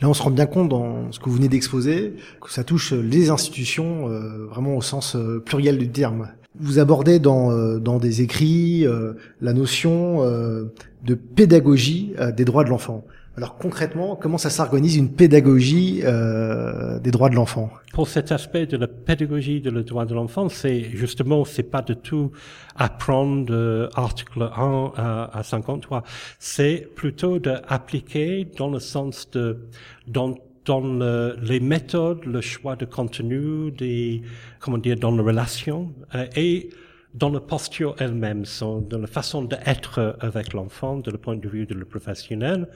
Là, 0.00 0.08
on 0.08 0.14
se 0.14 0.22
rend 0.22 0.30
bien 0.30 0.46
compte 0.46 0.70
dans 0.70 1.12
ce 1.12 1.20
que 1.20 1.26
vous 1.26 1.36
venez 1.36 1.48
d'exposer 1.48 2.14
que 2.40 2.50
ça 2.50 2.64
touche 2.64 2.92
les 2.92 3.28
institutions 3.28 4.08
euh, 4.08 4.46
vraiment 4.46 4.76
au 4.76 4.82
sens 4.82 5.14
euh, 5.14 5.40
pluriel 5.44 5.76
du 5.76 5.90
terme. 5.90 6.32
Vous 6.60 6.78
abordez 6.78 7.18
dans, 7.18 7.50
euh, 7.50 7.78
dans 7.78 7.98
des 7.98 8.20
écrits 8.20 8.86
euh, 8.86 9.14
la 9.40 9.52
notion 9.52 10.22
euh, 10.22 10.72
de 11.04 11.14
pédagogie 11.14 12.14
des 12.36 12.44
droits 12.44 12.64
de 12.64 12.68
l'enfant. 12.68 13.04
Alors 13.36 13.56
concrètement, 13.56 14.14
comment 14.14 14.36
ça 14.36 14.50
s'organise 14.50 14.96
une 14.96 15.10
pédagogie 15.10 16.02
des 16.02 17.10
droits 17.10 17.30
de 17.30 17.34
l'enfant? 17.34 17.70
Pour 17.94 18.06
cet 18.06 18.30
aspect 18.30 18.66
de 18.66 18.76
la 18.76 18.86
pédagogie 18.86 19.62
de 19.62 19.70
le 19.70 19.84
droit 19.84 20.04
de 20.04 20.14
l'enfant, 20.14 20.50
c'est 20.50 20.82
justement, 20.92 21.46
c'est 21.46 21.62
pas 21.62 21.80
de 21.80 21.94
tout 21.94 22.30
apprendre 22.76 23.46
de 23.46 23.88
article 23.94 24.42
1 24.54 24.92
à, 24.96 25.38
à 25.38 25.42
53, 25.42 26.04
c'est 26.38 26.86
plutôt 26.94 27.38
d'appliquer 27.38 28.46
dans 28.58 28.68
le 28.68 28.78
sens 28.78 29.30
de 29.30 29.66
dans 30.06 30.34
dans 30.64 30.80
le, 30.80 31.36
les 31.42 31.60
méthodes, 31.60 32.24
le 32.24 32.40
choix 32.40 32.76
de 32.76 32.84
contenu, 32.84 33.70
des, 33.70 34.22
comment 34.60 34.78
dire, 34.78 34.96
dans 34.96 35.14
la 35.14 35.22
relation 35.22 35.92
euh, 36.14 36.26
et 36.36 36.70
dans 37.14 37.30
la 37.30 37.40
posture 37.40 37.94
elle-même, 37.98 38.44
dans 38.60 38.98
la 38.98 39.06
façon 39.06 39.42
d'être 39.42 40.16
avec 40.20 40.54
l'enfant, 40.54 40.98
de 40.98 41.10
le 41.10 41.18
point 41.18 41.36
de 41.36 41.46
vue 41.46 41.66
de 41.66 41.74
le 41.74 41.84
professionnel, 41.84 42.68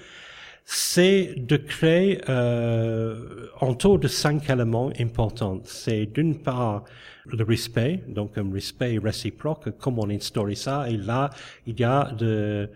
c'est 0.69 1.35
de 1.37 1.57
créer 1.57 2.21
euh, 2.29 3.47
autour 3.61 3.99
de 3.99 4.09
cinq 4.09 4.51
éléments 4.51 4.91
importants. 4.99 5.61
C'est 5.65 6.07
d'une 6.07 6.39
part 6.39 6.85
le 7.25 7.45
respect, 7.45 8.03
donc 8.09 8.37
un 8.37 8.53
respect 8.53 8.99
réciproque, 8.99 9.71
comment 9.79 10.03
on 10.03 10.11
instaure 10.11 10.57
ça, 10.57 10.91
et 10.91 10.97
là, 10.97 11.31
il 11.67 11.79
y 11.79 11.85
a 11.85 12.11
de, 12.13 12.69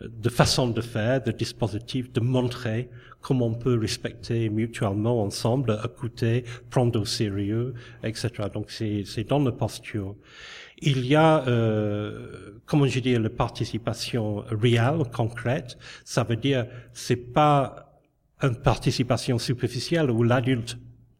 de 0.00 0.28
façons 0.28 0.68
de 0.68 0.80
faire, 0.80 1.22
de 1.22 1.32
dispositifs, 1.32 2.12
de 2.12 2.20
montrer 2.20 2.90
comment 3.20 3.46
on 3.46 3.54
peut 3.54 3.78
respecter 3.78 4.48
mutuellement 4.50 5.22
ensemble, 5.22 5.80
écouter, 5.84 6.44
prendre 6.70 7.00
au 7.00 7.04
sérieux, 7.04 7.74
etc. 8.04 8.30
Donc 8.52 8.70
c'est 8.70 9.24
dans 9.26 9.42
la 9.42 9.52
posture. 9.52 10.14
Il 10.78 11.06
y 11.06 11.14
a, 11.14 11.46
euh, 11.48 12.60
comment 12.66 12.86
je 12.86 13.00
dis, 13.00 13.14
la 13.14 13.30
participation 13.30 14.44
réelle, 14.50 15.02
concrète. 15.12 15.78
Ça 16.04 16.22
veut 16.22 16.36
dire, 16.36 16.66
c'est 16.92 17.16
pas 17.16 18.00
une 18.42 18.56
participation 18.56 19.38
superficielle 19.38 20.10
où 20.10 20.22
l'adulte 20.22 20.76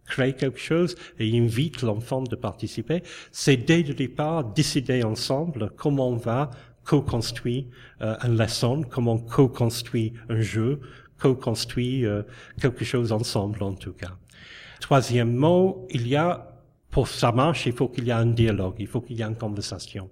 crée 0.06 0.34
quelque 0.34 0.60
chose 0.60 0.94
et 1.18 1.36
invite 1.36 1.82
l'enfant 1.82 2.22
de 2.22 2.36
participer. 2.36 3.02
C'est 3.32 3.56
dès 3.56 3.82
le 3.82 3.94
départ 3.94 4.44
décider 4.44 5.02
ensemble 5.02 5.70
comment 5.76 6.10
on 6.10 6.16
va 6.16 6.50
co-construire 6.86 7.64
euh, 8.00 8.16
une 8.24 8.38
leçon, 8.38 8.82
comment 8.88 9.14
on 9.14 9.18
co-construit 9.18 10.12
un 10.28 10.40
jeu, 10.40 10.80
co-construit 11.18 12.04
euh, 12.04 12.22
quelque 12.60 12.84
chose 12.84 13.12
ensemble 13.12 13.62
en 13.62 13.74
tout 13.74 13.92
cas. 13.92 14.16
Troisièmement, 14.80 15.86
il 15.90 16.06
y 16.06 16.16
a 16.16 16.52
pour 16.90 17.08
ça 17.08 17.30
marche, 17.30 17.66
il 17.66 17.72
faut 17.72 17.88
qu'il 17.88 18.04
y 18.04 18.10
ait 18.10 18.14
un 18.14 18.26
dialogue, 18.26 18.76
il 18.78 18.86
faut 18.86 19.02
qu'il 19.02 19.16
y 19.16 19.22
ait 19.22 19.26
une 19.26 19.36
conversation. 19.36 20.08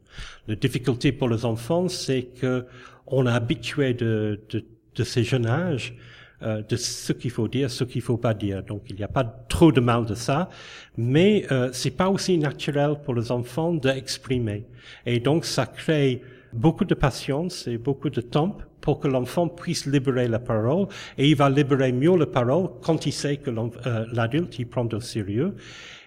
La 0.47 0.55
difficulté 0.55 1.13
pour 1.13 1.31
les 1.31 1.47
enfants, 1.47 1.89
c'est 1.89 2.25
que 2.25 2.67
on 3.07 3.27
est 3.27 3.31
habitué 3.31 3.95
de, 3.95 4.41
de, 4.51 4.65
de 4.95 5.05
ces 5.05 5.25
jeunes 5.25 5.47
âges 5.47 5.95
euh, 6.43 6.63
de 6.63 6.77
ce 6.77 7.13
qu'il 7.13 7.31
faut 7.31 7.49
dire, 7.49 7.71
ce 7.71 7.85
qu'il 7.85 8.03
faut 8.03 8.19
pas 8.19 8.35
dire. 8.35 8.63
Donc 8.65 8.83
il 8.91 8.97
n'y 8.97 9.05
a 9.05 9.09
pas 9.09 9.25
trop 9.25 9.73
de 9.73 9.81
mal 9.81 10.05
de 10.05 10.15
ça, 10.15 10.51
mais 10.97 11.47
euh, 11.51 11.71
c'est 11.73 11.93
pas 11.93 12.11
aussi 12.11 12.37
naturel 12.37 12.97
pour 13.03 13.15
les 13.15 13.31
enfants 13.33 13.73
d'exprimer. 13.73 14.67
Et 15.07 15.21
donc 15.21 15.47
ça 15.47 15.65
crée 15.65 16.21
beaucoup 16.55 16.85
de 16.85 16.95
patience 16.95 17.67
et 17.67 17.79
beaucoup 17.79 18.11
de 18.11 18.21
temps 18.21 18.57
pour 18.81 19.01
que 19.01 19.09
l'enfant 19.09 19.49
puisse 19.49 19.87
libérer 19.87 20.29
la 20.29 20.39
parole 20.39 20.87
et 21.19 21.29
il 21.29 21.37
va 21.37 21.51
libérer 21.51 21.93
mieux 21.93 22.17
la 22.17 22.27
parole 22.27 22.69
quand 22.83 23.07
il 23.07 23.13
sait 23.13 23.39
que 23.39 23.51
euh, 23.51 24.07
l'adulte 24.13 24.59
il 24.59 24.69
prend 24.69 24.87
au 24.87 25.01
sérieux 25.01 25.55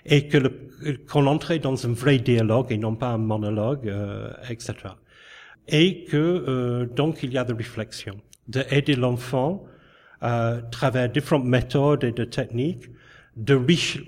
et 0.06 0.28
que 0.28 0.38
qu'on 1.10 1.28
entre 1.28 1.56
dans 1.58 1.86
un 1.86 1.94
vrai 1.94 2.20
dialogue 2.20 2.72
et 2.72 2.78
non 2.78 2.96
pas 2.96 3.10
un 3.10 3.18
monologue, 3.18 3.90
euh, 3.90 4.30
etc. 4.50 4.74
Et 5.68 6.06
que 6.06 6.18
euh, 6.18 6.86
donc 6.86 7.24
il 7.24 7.34
y 7.34 7.38
a 7.38 7.44
de 7.44 7.54
réflexion, 7.54 8.16
d'aider 8.48 8.96
l'enfant 8.96 9.66
à 10.22 10.58
travers 10.72 11.10
différentes 11.10 11.46
méthodes 11.46 12.04
et 12.04 12.12
de 12.12 12.24
techniques 12.24 12.90
de 13.38 13.54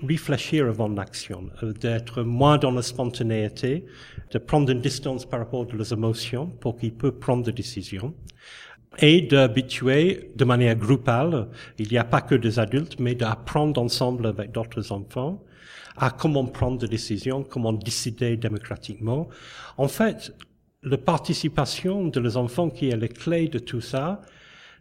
réfléchir 0.06 0.66
avant 0.66 0.88
l'action, 0.88 1.50
euh, 1.62 1.72
d'être 1.72 2.22
moins 2.22 2.58
dans 2.58 2.72
la 2.72 2.82
spontanéité, 2.82 3.84
de 4.32 4.38
prendre 4.38 4.70
une 4.70 4.80
distance 4.80 5.24
par 5.24 5.38
rapport 5.38 5.66
aux 5.72 5.82
émotions 5.82 6.46
pour 6.46 6.76
qu'il 6.76 6.92
peut 6.92 7.12
prendre 7.12 7.44
des 7.44 7.52
décisions 7.52 8.12
et 8.98 9.22
d'habituer 9.22 10.32
de 10.34 10.44
manière 10.44 10.74
groupale, 10.74 11.48
il 11.78 11.88
n'y 11.88 11.98
a 11.98 12.04
pas 12.04 12.20
que 12.20 12.34
des 12.34 12.58
adultes, 12.58 12.98
mais 12.98 13.14
d'apprendre 13.14 13.80
ensemble 13.80 14.26
avec 14.26 14.50
d'autres 14.50 14.90
enfants, 14.90 15.44
à 15.96 16.10
comment 16.10 16.44
prendre 16.46 16.78
des 16.78 16.88
décisions, 16.88 17.44
comment 17.44 17.72
décider 17.72 18.36
démocratiquement. 18.36 19.28
En 19.76 19.86
fait, 19.86 20.34
la 20.82 20.98
participation 20.98 22.08
de 22.08 22.18
les 22.18 22.36
enfants 22.36 22.68
qui 22.68 22.88
est 22.88 22.96
la 22.96 23.08
clé 23.08 23.48
de 23.48 23.60
tout 23.60 23.80
ça, 23.80 24.22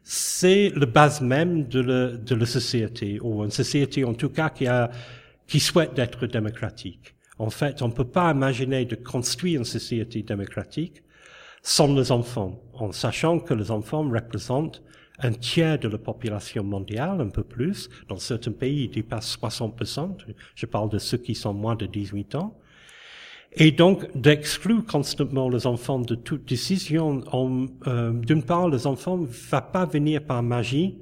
c'est 0.04 0.72
la 0.76 0.86
base 0.86 1.22
même 1.22 1.68
de 1.68 1.80
la, 1.80 2.08
de 2.18 2.36
la 2.36 2.46
société, 2.46 3.20
ou 3.22 3.44
une 3.44 3.52
société 3.52 4.04
en 4.04 4.14
tout 4.14 4.30
cas 4.30 4.50
qui 4.50 4.68
a, 4.68 4.90
qui 5.48 5.60
souhaite 5.60 5.98
être 5.98 6.28
démocratique. 6.28 7.16
En 7.38 7.50
fait, 7.50 7.82
on 7.82 7.88
ne 7.88 7.94
peut 7.94 8.08
pas 8.08 8.32
imaginer 8.32 8.86
de 8.86 8.96
construire 8.96 9.60
une 9.60 9.66
société 9.66 10.22
démocratique 10.24 11.04
sans 11.62 11.94
les 11.94 12.12
enfants, 12.12 12.62
en 12.74 12.92
sachant 12.92 13.40
que 13.40 13.54
les 13.54 13.72
enfants 13.72 14.08
représentent 14.10 14.82
un 15.22 15.32
tiers 15.34 15.78
de 15.80 15.90
la 15.90 15.98
population 15.98 16.64
mondiale, 16.64 17.20
un 17.22 17.30
peu 17.30 17.44
plus. 17.44 17.90
Dans 18.08 18.18
certains 18.18 18.52
pays, 18.52 18.86
ils 18.86 18.92
dépassent 18.92 19.38
60%. 19.38 20.18
Je 20.56 20.66
parle 20.66 20.90
de 20.90 20.98
ceux 20.98 21.18
qui 21.18 21.36
sont 21.36 21.54
moins 21.54 21.76
de 21.76 21.86
18 21.86 22.36
ans. 22.36 22.58
Et 23.54 23.72
donc, 23.72 24.06
d'exclure 24.16 24.86
constamment 24.86 25.50
les 25.50 25.66
enfants 25.66 26.00
de 26.00 26.16
toute 26.16 26.48
décision, 26.48 27.24
euh, 27.88 28.12
d'une 28.14 28.44
part, 28.44 28.70
les 28.70 28.86
enfants 28.86 29.18
ne 29.18 29.26
vont 29.26 29.62
pas 29.74 29.86
venir 29.86 30.24
par 30.24 30.44
magie 30.44 30.98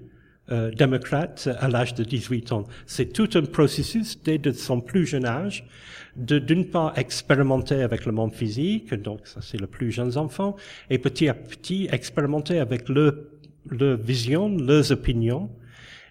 euh, 0.49 0.71
démocrate 0.71 1.49
à 1.59 1.67
l'âge 1.67 1.93
de 1.93 2.05
18 2.05 2.53
ans. 2.53 2.63
C'est 2.85 3.11
tout 3.11 3.29
un 3.35 3.41
processus 3.41 4.21
dès 4.23 4.37
de 4.37 4.53
son 4.53 4.79
plus 4.79 5.05
jeune 5.05 5.25
âge 5.25 5.65
de 6.15 6.39
d'une 6.39 6.65
part 6.65 6.97
expérimenter 6.97 7.83
avec 7.83 8.05
le 8.05 8.11
monde 8.11 8.33
physique, 8.33 8.93
donc 8.93 9.27
ça 9.27 9.41
c'est 9.41 9.59
le 9.59 9.67
plus 9.67 9.91
jeune 9.91 10.17
enfant, 10.17 10.55
et 10.89 10.97
petit 10.97 11.27
à 11.27 11.33
petit 11.33 11.89
expérimenter 11.91 12.59
avec 12.59 12.89
leur, 12.89 13.13
leur 13.69 13.97
vision, 13.97 14.49
leurs 14.49 14.91
opinions, 14.91 15.49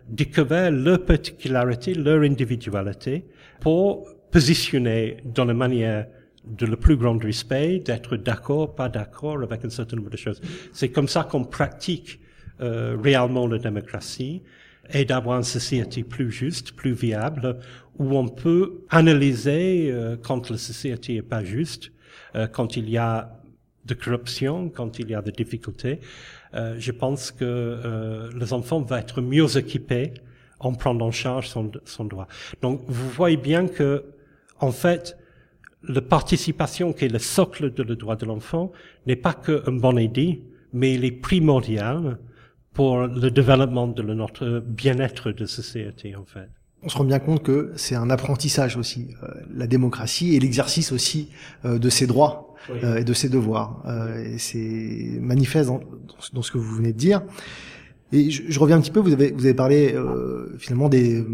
découvrir 0.06 0.70
leurs 0.70 1.04
particularités, 1.04 1.94
leur 1.94 2.22
individualité, 2.22 3.24
pour 3.60 4.06
positionner 4.30 5.16
dans 5.24 5.46
la 5.46 5.54
manière 5.54 6.06
de 6.46 6.66
le 6.66 6.76
plus 6.76 6.96
grand 6.96 7.18
respect, 7.22 7.80
d'être 7.80 8.16
d'accord, 8.16 8.74
pas 8.74 8.88
d'accord 8.88 9.42
avec 9.42 9.64
un 9.64 9.70
certain 9.70 9.96
nombre 9.96 10.10
de 10.10 10.16
choses. 10.16 10.40
C'est 10.72 10.90
comme 10.90 11.08
ça 11.08 11.24
qu'on 11.24 11.44
pratique 11.44 12.20
euh, 12.60 12.96
réellement 13.02 13.46
la 13.46 13.58
démocratie 13.58 14.42
et 14.90 15.04
d'avoir 15.04 15.38
une 15.38 15.44
société 15.44 16.04
plus 16.04 16.30
juste, 16.30 16.72
plus 16.72 16.92
viable, 16.92 17.58
où 17.98 18.16
on 18.16 18.28
peut 18.28 18.84
analyser 18.90 19.90
euh, 19.90 20.16
quand 20.16 20.50
la 20.50 20.58
société 20.58 21.16
est 21.16 21.22
pas 21.22 21.42
juste, 21.42 21.90
euh, 22.34 22.46
quand 22.46 22.76
il 22.76 22.88
y 22.88 22.96
a 22.96 23.36
de 23.84 23.94
corruption, 23.94 24.68
quand 24.68 24.98
il 24.98 25.10
y 25.10 25.14
a 25.14 25.22
des 25.22 25.32
difficultés. 25.32 26.00
Euh, 26.54 26.76
je 26.78 26.92
pense 26.92 27.30
que 27.30 27.44
euh, 27.44 28.30
les 28.38 28.52
enfants 28.52 28.80
vont 28.80 28.96
être 28.96 29.20
mieux 29.20 29.56
équipés 29.56 30.12
en 30.58 30.72
prenant 30.72 31.06
en 31.06 31.10
charge 31.10 31.48
son, 31.48 31.70
son 31.84 32.04
droit. 32.04 32.26
Donc, 32.62 32.82
vous 32.86 33.10
voyez 33.10 33.36
bien 33.36 33.68
que, 33.68 34.04
en 34.58 34.72
fait, 34.72 35.16
la 35.88 36.00
participation 36.00 36.92
qui 36.92 37.06
est 37.06 37.08
le 37.08 37.18
socle 37.18 37.72
de 37.72 37.82
le 37.82 37.96
droit 37.96 38.16
de 38.16 38.26
l'enfant 38.26 38.72
n'est 39.06 39.16
pas 39.16 39.34
qu'un 39.34 39.72
bon 39.72 39.98
idée, 39.98 40.42
mais 40.72 40.94
il 40.94 41.04
est 41.04 41.12
primordial 41.12 42.18
pour 42.72 43.06
le 43.06 43.30
développement 43.30 43.86
de 43.86 44.02
notre 44.02 44.60
bien-être 44.60 45.32
de 45.32 45.46
société, 45.46 46.14
en 46.14 46.24
fait 46.24 46.50
on 46.86 46.88
se 46.88 46.98
rend 46.98 47.04
bien 47.04 47.18
compte 47.18 47.42
que 47.42 47.72
c'est 47.76 47.96
un 47.96 48.10
apprentissage 48.10 48.76
aussi, 48.76 49.08
euh, 49.22 49.28
la 49.52 49.66
démocratie 49.66 50.36
et 50.36 50.40
l'exercice 50.40 50.92
aussi 50.92 51.30
euh, 51.64 51.78
de 51.78 51.88
ses 51.90 52.06
droits 52.06 52.54
euh, 52.70 52.98
et 52.98 53.04
de 53.04 53.12
ses 53.12 53.28
devoirs. 53.28 53.82
et 54.18 54.38
c'est 54.38 55.18
manifeste 55.20 55.70
dans, 56.32 56.42
ce 56.42 56.50
que 56.52 56.58
vous 56.58 56.74
venez 56.76 56.92
de 56.92 56.98
dire. 56.98 57.22
Et 58.12 58.30
je, 58.30 58.60
reviens 58.60 58.76
un 58.76 58.80
petit 58.80 58.92
peu, 58.92 59.00
vous 59.00 59.12
avez, 59.12 59.32
vous 59.32 59.44
avez 59.44 59.54
parlé 59.54 59.94
finalement 60.58 60.88
des, 60.88 61.24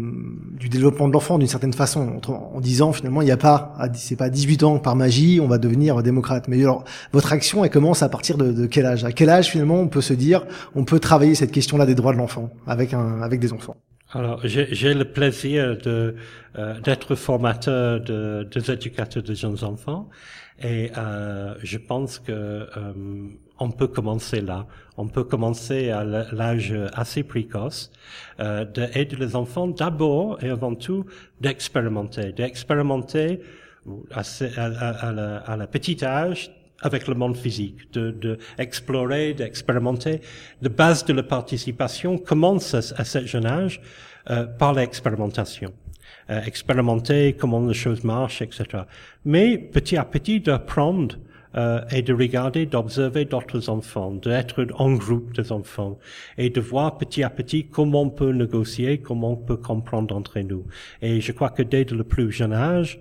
du 0.59 0.69
développement 0.69 1.07
de 1.07 1.13
l'enfant 1.13 1.37
d'une 1.37 1.47
certaine 1.47 1.73
façon, 1.73 2.19
en, 2.27 2.59
disant 2.59 2.93
finalement 2.93 3.21
il 3.21 3.25
n'y 3.25 3.31
a 3.31 3.37
pas, 3.37 3.75
c'est 3.93 4.15
pas 4.15 4.25
à 4.25 4.29
18 4.29 4.63
ans 4.63 4.79
par 4.79 4.95
magie 4.95 5.39
on 5.39 5.47
va 5.47 5.59
devenir 5.59 6.01
démocrate. 6.01 6.47
Mais 6.47 6.59
alors 6.63 6.83
votre 7.11 7.31
action 7.31 7.63
elle 7.63 7.69
commence 7.69 8.01
à 8.01 8.09
partir 8.09 8.37
de, 8.37 8.51
de 8.51 8.65
quel 8.65 8.87
âge? 8.87 9.03
À 9.03 9.11
quel 9.11 9.29
âge 9.29 9.51
finalement 9.51 9.79
on 9.79 9.87
peut 9.87 10.01
se 10.01 10.15
dire 10.15 10.45
on 10.73 10.83
peut 10.83 10.99
travailler 10.99 11.35
cette 11.35 11.51
question-là 11.51 11.85
des 11.85 11.93
droits 11.93 12.13
de 12.13 12.17
l'enfant 12.17 12.49
avec 12.65 12.95
un, 12.95 13.21
avec 13.21 13.39
des 13.39 13.53
enfants? 13.53 13.75
Alors, 14.13 14.41
j'ai 14.43 14.93
le 14.93 15.05
plaisir 15.05 15.75
de 15.77 16.15
euh, 16.55 16.79
d'être 16.81 17.15
formateur 17.15 17.99
de, 17.99 18.47
des 18.53 18.71
éducateurs 18.71 19.23
de 19.23 19.33
jeunes 19.33 19.63
enfants 19.63 20.07
et 20.61 20.91
euh, 20.95 21.55
je 21.63 21.79
pense 21.79 22.19
que 22.19 22.31
euh, 22.31 22.67
on 23.59 23.71
peut 23.71 23.87
commencer 23.87 24.41
là. 24.41 24.65
On 24.97 25.07
peut 25.07 25.23
commencer 25.23 25.89
à 25.89 26.03
l'âge 26.03 26.73
assez 26.93 27.23
précoce 27.23 27.91
euh, 28.39 28.65
d'aider 28.65 29.15
les 29.15 29.35
enfants 29.35 29.67
d'abord 29.67 30.43
et 30.43 30.49
avant 30.49 30.75
tout 30.75 31.05
d'expérimenter, 31.41 32.31
d'expérimenter 32.31 33.41
à, 34.11 34.21
à, 34.57 35.11
la, 35.11 35.37
à 35.37 35.57
la 35.57 35.67
petite 35.67 36.03
âge 36.03 36.51
avec 36.81 37.07
le 37.07 37.15
monde 37.15 37.37
physique, 37.37 37.91
de, 37.93 38.11
de 38.11 38.37
explorer, 38.57 39.33
d'expérimenter. 39.33 40.21
La 40.61 40.69
base 40.69 41.05
de 41.05 41.13
la 41.13 41.23
participation 41.23 42.17
commence 42.17 42.73
à, 42.73 42.79
à 42.97 43.03
ce 43.05 43.25
jeune 43.25 43.45
âge 43.45 43.81
euh, 44.29 44.45
par 44.45 44.73
l'expérimentation. 44.73 45.73
Euh, 46.29 46.41
expérimenter 46.43 47.33
comment 47.33 47.65
les 47.65 47.73
choses 47.73 48.03
marchent, 48.03 48.41
etc. 48.41 48.83
Mais 49.25 49.57
petit 49.57 49.97
à 49.97 50.05
petit 50.05 50.39
d'apprendre 50.39 51.17
euh, 51.55 51.81
et 51.91 52.01
de 52.01 52.13
regarder, 52.13 52.65
d'observer 52.65 53.25
d'autres 53.25 53.69
enfants, 53.69 54.11
d'être 54.11 54.65
en 54.75 54.93
groupe 54.93 55.33
des 55.35 55.51
enfants 55.51 55.99
et 56.37 56.49
de 56.49 56.61
voir 56.61 56.97
petit 56.97 57.23
à 57.23 57.29
petit 57.29 57.67
comment 57.67 58.03
on 58.03 58.09
peut 58.09 58.31
négocier, 58.31 58.99
comment 58.99 59.33
on 59.33 59.37
peut 59.37 59.57
comprendre 59.57 60.15
entre 60.15 60.39
nous. 60.39 60.65
Et 61.01 61.21
je 61.21 61.31
crois 61.31 61.49
que 61.49 61.63
dès 61.63 61.83
le 61.85 62.03
plus 62.03 62.31
jeune 62.31 62.53
âge, 62.53 62.99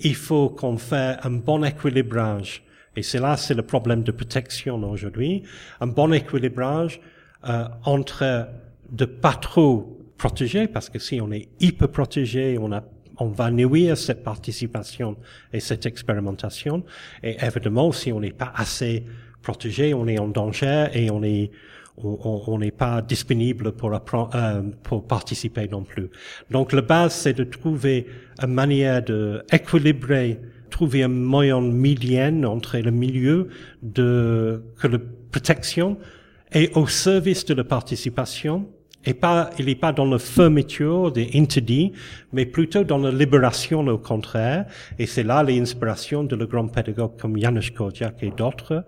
il 0.00 0.14
faut 0.14 0.48
qu'on 0.48 0.78
fasse 0.78 1.18
un 1.24 1.30
bon 1.30 1.64
équilibrage 1.64 2.62
et 2.96 3.02
c'est 3.02 3.20
là, 3.20 3.36
c'est 3.36 3.54
le 3.54 3.62
problème 3.62 4.02
de 4.02 4.12
protection 4.12 4.82
aujourd'hui. 4.90 5.42
Un 5.80 5.86
bon 5.86 6.12
équilibrage 6.12 7.00
euh, 7.48 7.64
entre 7.84 8.48
de 8.90 9.04
pas 9.04 9.34
trop 9.34 9.98
protéger, 10.18 10.66
parce 10.66 10.90
que 10.90 10.98
si 10.98 11.20
on 11.20 11.30
est 11.32 11.48
hyper 11.60 11.88
protégé, 11.88 12.58
on 12.60 12.72
a 12.72 12.82
on 13.20 13.28
va 13.28 13.50
nuire 13.50 13.96
cette 13.96 14.24
participation 14.24 15.16
et 15.52 15.60
cette 15.60 15.86
expérimentation. 15.86 16.82
Et 17.22 17.36
évidemment, 17.40 17.92
si 17.92 18.12
on 18.12 18.20
n'est 18.20 18.32
pas 18.32 18.52
assez 18.56 19.04
protégé, 19.42 19.94
on 19.94 20.06
est 20.08 20.18
en 20.18 20.28
danger 20.28 20.88
et 20.92 21.10
on 21.10 21.22
est 21.22 21.50
on 22.02 22.56
n'est 22.58 22.70
pas 22.70 23.02
disponible 23.02 23.72
pour 23.72 23.92
apprendre, 23.92 24.30
euh, 24.34 24.62
pour 24.82 25.06
participer 25.06 25.68
non 25.68 25.82
plus. 25.82 26.08
Donc 26.50 26.72
la 26.72 26.80
base, 26.80 27.12
c'est 27.12 27.34
de 27.34 27.44
trouver 27.44 28.06
une 28.42 28.54
manière 28.54 29.04
de 29.04 29.44
équilibrer 29.52 30.40
trouver 30.70 31.02
un 31.02 31.08
moyen 31.08 31.60
milieu 31.60 32.46
entre 32.46 32.78
le 32.78 32.90
milieu 32.90 33.48
de 33.82 34.62
que 34.80 34.86
la 34.86 34.98
protection 35.30 35.98
est 36.52 36.74
au 36.76 36.86
service 36.86 37.44
de 37.44 37.54
la 37.54 37.64
participation 37.64 38.66
et 39.04 39.14
pas, 39.14 39.50
il 39.58 39.66
n'est 39.66 39.74
pas 39.74 39.92
dans 39.92 40.04
la 40.04 40.18
fermeture 40.18 41.10
des 41.10 41.30
interdits, 41.34 41.92
mais 42.32 42.44
plutôt 42.44 42.84
dans 42.84 42.98
la 42.98 43.10
libération 43.10 43.86
au 43.86 43.98
contraire. 43.98 44.66
Et 44.98 45.06
c'est 45.06 45.22
là 45.22 45.42
l'inspiration 45.42 46.22
de 46.24 46.36
le 46.36 46.46
grand 46.46 46.68
pédagogue 46.68 47.18
comme 47.18 47.38
Janusz 47.38 47.70
Kordiak 47.70 48.22
et 48.22 48.30
d'autres, 48.30 48.84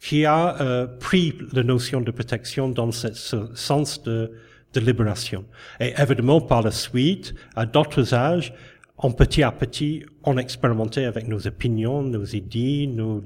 qui 0.00 0.24
a 0.24 0.60
euh, 0.60 0.86
pris 0.86 1.38
la 1.52 1.62
notion 1.62 2.00
de 2.00 2.10
protection 2.10 2.68
dans 2.68 2.90
ce, 2.90 3.08
sens 3.54 4.02
de, 4.02 4.32
de 4.72 4.80
libération. 4.80 5.44
Et 5.78 5.94
évidemment, 5.98 6.40
par 6.40 6.62
la 6.62 6.72
suite, 6.72 7.34
à 7.54 7.64
d'autres 7.64 8.12
âges, 8.12 8.52
en 8.96 9.10
petit 9.10 9.42
à 9.42 9.52
petit, 9.52 10.04
on 10.22 10.36
expérimentait 10.38 11.04
avec 11.04 11.28
nos 11.28 11.46
opinions, 11.46 12.02
nos 12.02 12.24
idées, 12.24 12.86
nos, 12.86 13.22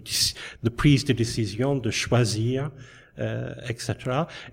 de 0.63 0.69
prise 0.69 1.05
de 1.05 1.13
décision, 1.13 1.77
de 1.77 1.91
choisir, 1.91 2.71
euh, 3.19 3.53
etc. 3.69 3.95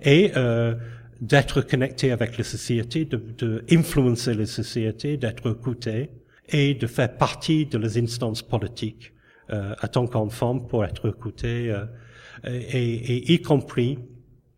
Et 0.02 0.32
euh, 0.36 0.76
d'être 1.22 1.62
connecté 1.62 2.12
avec 2.12 2.38
la 2.38 2.44
société, 2.44 3.06
de, 3.06 3.22
de 3.38 3.64
influencer 3.72 4.34
la 4.34 4.46
société, 4.46 5.18
d'être 5.18 5.52
écouté 5.52 6.10
et 6.50 6.74
de 6.74 6.88
faire 6.88 7.16
partie 7.18 7.66
de 7.66 7.78
les 7.78 7.98
instances 7.98 8.42
politiques 8.42 9.14
euh, 9.52 9.76
à 9.80 9.88
tant 9.88 10.08
qu'enfant 10.08 10.60
pour 10.60 10.84
être 10.86 11.08
écouté, 11.08 11.72
euh, 11.72 11.86
et, 12.48 12.94
et, 13.18 13.34
y 13.34 13.42
compris 13.42 14.00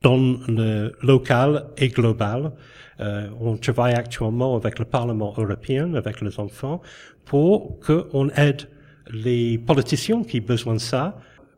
dans 0.01 0.17
le 0.47 0.93
local 1.01 1.67
et 1.77 1.89
global. 1.89 2.53
Euh, 2.99 3.29
on 3.39 3.57
travaille 3.57 3.93
actuellement 3.93 4.55
avec 4.55 4.79
le 4.79 4.85
Parlement 4.85 5.33
européen, 5.37 5.93
avec 5.93 6.21
les 6.21 6.39
enfants, 6.39 6.81
pour 7.25 7.79
qu'on 7.79 8.29
aide 8.29 8.69
les 9.11 9.57
politiciens 9.57 10.23
qui 10.23 10.39
ont 10.39 10.45
besoin 10.45 10.73
de 10.75 10.79
ça, 10.79 11.17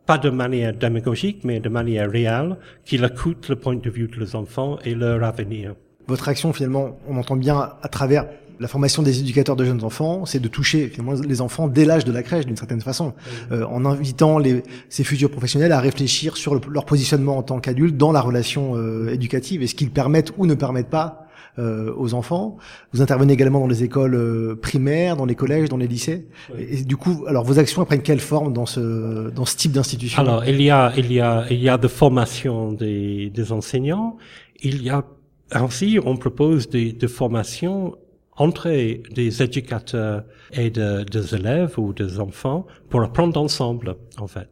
pas 0.09 0.17
de 0.17 0.31
manière 0.31 0.73
démagogique, 0.73 1.43
mais 1.43 1.59
de 1.59 1.69
manière 1.69 2.09
réelle, 2.09 2.57
qu'ils 2.83 3.03
écoutent 3.03 3.47
le 3.47 3.55
point 3.55 3.75
de 3.75 3.89
vue 3.91 4.07
des 4.07 4.35
enfants 4.35 4.79
et 4.83 4.95
leur 4.95 5.23
avenir. 5.23 5.75
Votre 6.07 6.29
action, 6.29 6.51
finalement, 6.51 6.97
on 7.07 7.15
entend 7.17 7.35
bien 7.35 7.73
à 7.79 7.87
travers 7.89 8.25
la 8.59 8.67
formation 8.67 9.03
des 9.03 9.19
éducateurs 9.19 9.55
de 9.55 9.63
jeunes 9.63 9.83
enfants, 9.83 10.25
c'est 10.25 10.39
de 10.39 10.47
toucher 10.47 10.87
finalement 10.87 11.13
les 11.13 11.41
enfants 11.41 11.67
dès 11.67 11.85
l'âge 11.85 12.05
de 12.05 12.11
la 12.11 12.23
crèche 12.23 12.47
d'une 12.47 12.57
certaine 12.57 12.81
façon, 12.81 13.13
euh, 13.51 13.63
en 13.65 13.85
invitant 13.85 14.39
les, 14.39 14.63
ces 14.89 15.03
futurs 15.03 15.29
professionnels 15.29 15.71
à 15.73 15.79
réfléchir 15.79 16.37
sur 16.37 16.55
leur 16.55 16.85
positionnement 16.85 17.37
en 17.37 17.43
tant 17.43 17.59
qu'adultes 17.59 17.95
dans 17.95 18.11
la 18.11 18.21
relation 18.21 18.77
euh, 18.77 19.13
éducative 19.13 19.61
et 19.61 19.67
ce 19.67 19.75
qu'ils 19.75 19.91
permettent 19.91 20.33
ou 20.39 20.47
ne 20.47 20.55
permettent 20.55 20.89
pas 20.89 21.28
euh, 21.59 21.93
aux 22.03 22.13
enfants. 22.13 22.57
Vous 22.93 23.01
intervenez 23.01 23.33
également 23.33 23.59
dans 23.59 23.67
les 23.75 23.83
écoles 23.83 24.15
euh, 24.15 24.55
primaires, 24.55 25.15
dans 25.17 25.25
les 25.25 25.35
collèges, 25.35 25.69
dans 25.69 25.77
les 25.77 25.87
lycées. 25.95 26.27
Et, 26.57 26.83
du 26.83 26.97
coup, 26.97 27.25
alors 27.27 27.43
vos 27.43 27.59
actions 27.59 27.83
prennent 27.85 28.01
quelle 28.01 28.25
forme 28.33 28.53
dans 28.53 28.65
ce 28.65 29.29
dans 29.29 29.45
ce 29.45 29.55
type 29.61 29.73
d'institution? 29.73 30.21
Alors 30.21 30.45
il 30.45 30.61
y 30.61 30.71
a 30.71 30.93
il 30.97 31.11
y 31.11 31.19
a 31.19 31.45
il 31.51 31.61
y 31.61 31.69
a 31.69 31.77
de 31.77 31.89
formation 32.01 32.71
des, 32.71 33.29
des 33.29 33.51
enseignants. 33.51 34.17
Il 34.61 34.81
y 34.81 34.89
a 34.89 35.03
ainsi 35.51 35.99
on 36.11 36.15
propose 36.17 36.69
des, 36.69 36.93
des 36.93 37.07
formations 37.07 37.95
entre 38.39 38.69
des 38.69 39.43
éducateurs 39.43 40.23
et 40.53 40.69
de, 40.69 41.03
des 41.03 41.35
élèves 41.35 41.73
ou 41.77 41.91
des 41.93 42.19
enfants 42.19 42.65
pour 42.89 43.01
apprendre 43.03 43.39
ensemble, 43.39 43.97
en 44.17 44.27
fait. 44.27 44.47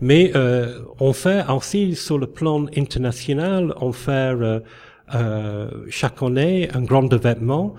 Mais 0.00 0.32
euh, 0.34 0.80
on 0.98 1.12
fait 1.12 1.44
aussi 1.48 1.94
sur 1.94 2.18
le 2.18 2.26
plan 2.26 2.66
international, 2.76 3.72
on 3.80 3.92
fait 3.92 4.34
euh, 4.34 4.60
chaque 5.88 6.22
année 6.22 6.68
un 6.74 6.82
grand 6.82 7.12
événement 7.12 7.74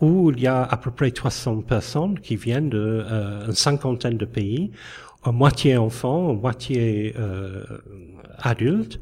où 0.00 0.30
il 0.30 0.40
y 0.40 0.46
a 0.46 0.62
à 0.62 0.76
peu 0.76 0.90
près 0.90 1.10
300 1.10 1.62
personnes 1.62 2.18
qui 2.18 2.36
viennent 2.36 2.68
de 2.68 3.04
euh, 3.08 3.46
une 3.46 3.52
cinquantaine 3.52 4.16
de 4.16 4.24
pays, 4.24 4.70
à 5.22 5.32
moitié 5.32 5.76
enfants, 5.76 6.30
à 6.30 6.32
moitié 6.34 7.14
euh, 7.18 7.64
adultes, 8.38 9.00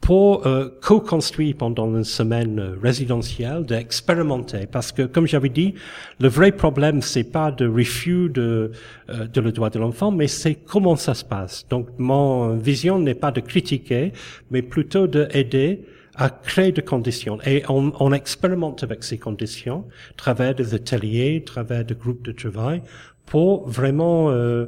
pour 0.00 0.46
euh, 0.46 0.68
co-construire 0.82 1.56
pendant 1.56 1.88
une 1.96 2.04
semaine 2.04 2.58
euh, 2.60 2.76
résidentielle, 2.80 3.64
d'expérimenter. 3.64 4.66
Parce 4.70 4.92
que, 4.92 5.02
comme 5.02 5.26
j'avais 5.26 5.48
dit, 5.48 5.74
le 6.20 6.28
vrai 6.28 6.52
problème, 6.52 7.02
c'est 7.02 7.24
pas 7.24 7.50
de 7.50 7.66
refus 7.66 8.28
de, 8.28 8.70
euh, 9.08 9.26
de 9.26 9.40
le 9.40 9.52
droit 9.52 9.70
de 9.70 9.78
l'enfant, 9.78 10.12
mais 10.12 10.28
c'est 10.28 10.54
comment 10.54 10.96
ça 10.96 11.14
se 11.14 11.24
passe. 11.24 11.66
Donc, 11.68 11.88
mon 11.98 12.56
vision 12.56 12.98
n'est 12.98 13.14
pas 13.14 13.32
de 13.32 13.40
critiquer, 13.40 14.12
mais 14.50 14.62
plutôt 14.62 15.06
d'aider 15.06 15.84
à 16.16 16.30
créer 16.30 16.72
des 16.72 16.82
conditions. 16.82 17.38
Et 17.44 17.62
on, 17.68 17.92
on, 18.00 18.12
expérimente 18.12 18.82
avec 18.82 19.04
ces 19.04 19.18
conditions, 19.18 19.84
à 20.10 20.14
travers 20.16 20.54
des 20.54 20.74
ateliers, 20.74 21.42
à 21.42 21.46
travers 21.46 21.84
des 21.84 21.94
groupes 21.94 22.24
de 22.24 22.32
travail, 22.32 22.82
pour 23.26 23.68
vraiment 23.68 24.30
euh, 24.30 24.66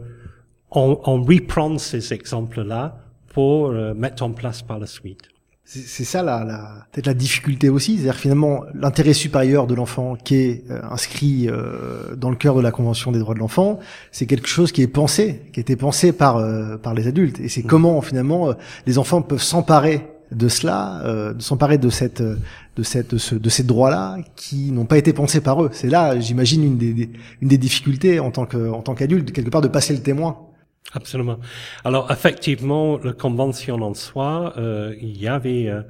on, 0.71 1.01
on 1.05 1.23
reprendre 1.23 1.81
ces 1.81 2.13
exemples-là 2.13 2.99
pour 3.33 3.69
euh, 3.69 3.95
mettre 3.95 4.23
en 4.23 4.31
place 4.31 4.63
par 4.63 4.79
la 4.79 4.87
suite. 4.87 5.29
C'est 5.71 6.05
ça 6.05 6.23
la, 6.23 6.45
la 6.45 6.87
peut-être 6.93 7.07
la 7.07 7.13
difficulté 7.13 7.69
aussi, 7.69 7.97
c'est-à-dire 7.97 8.15
finalement 8.15 8.65
l'intérêt 8.73 9.13
supérieur 9.13 9.67
de 9.67 9.75
l'enfant 9.75 10.17
qui 10.17 10.35
est 10.37 10.65
euh, 10.71 10.81
inscrit 10.91 11.47
euh, 11.47 12.17
dans 12.17 12.31
le 12.31 12.37
cœur 12.37 12.55
de 12.55 12.63
la 12.63 12.71
Convention 12.71 13.13
des 13.13 13.19
droits 13.19 13.35
de 13.35 13.39
l'enfant, 13.39 13.79
c'est 14.11 14.25
quelque 14.25 14.49
chose 14.49 14.73
qui 14.73 14.81
est 14.81 14.87
pensé, 14.87 15.43
qui 15.53 15.61
a 15.61 15.63
été 15.63 15.77
pensé 15.77 16.13
par 16.13 16.43
par 16.81 16.95
les 16.95 17.07
adultes, 17.07 17.39
et 17.39 17.51
c'est 17.51 17.65
mm. 17.65 17.69
comment 17.69 18.01
finalement 18.01 18.55
les 18.87 18.97
enfants 18.97 19.21
peuvent 19.21 19.43
s'emparer 19.43 20.07
de 20.33 20.49
cela, 20.49 21.33
de 21.35 21.41
s'emparer 21.41 21.79
de 21.79 21.91
cette 21.91 22.23
de 22.23 22.83
cette 22.83 23.12
de, 23.12 23.19
ce, 23.19 23.35
de 23.35 23.49
ces 23.49 23.64
droits-là 23.64 24.19
qui 24.37 24.73
n'ont 24.73 24.87
pas 24.87 24.99
été 24.99 25.12
pensés 25.12 25.41
par 25.41 25.62
eux. 25.62 25.71
C'est 25.73 25.88
là, 25.88 26.19
j'imagine, 26.21 26.62
une 26.64 26.79
des, 26.79 27.11
une 27.41 27.49
des 27.49 27.59
difficultés 27.59 28.21
en 28.21 28.31
tant 28.31 28.47
que 28.47 28.71
en 28.71 28.83
tant 28.83 28.95
qu'adulte 28.95 29.33
quelque 29.33 29.51
part 29.51 29.62
de 29.62 29.69
passer 29.69 29.95
le 29.95 30.03
témoin. 30.03 30.49
Absolument. 30.93 31.38
Alors 31.85 32.11
effectivement, 32.11 32.99
la 32.99 33.12
convention 33.12 33.77
en 33.83 33.95
soi, 33.95 34.55
euh, 34.57 34.95
il 35.01 35.21
y 35.21 35.29
avait 35.29 35.69
euh, 35.69 35.83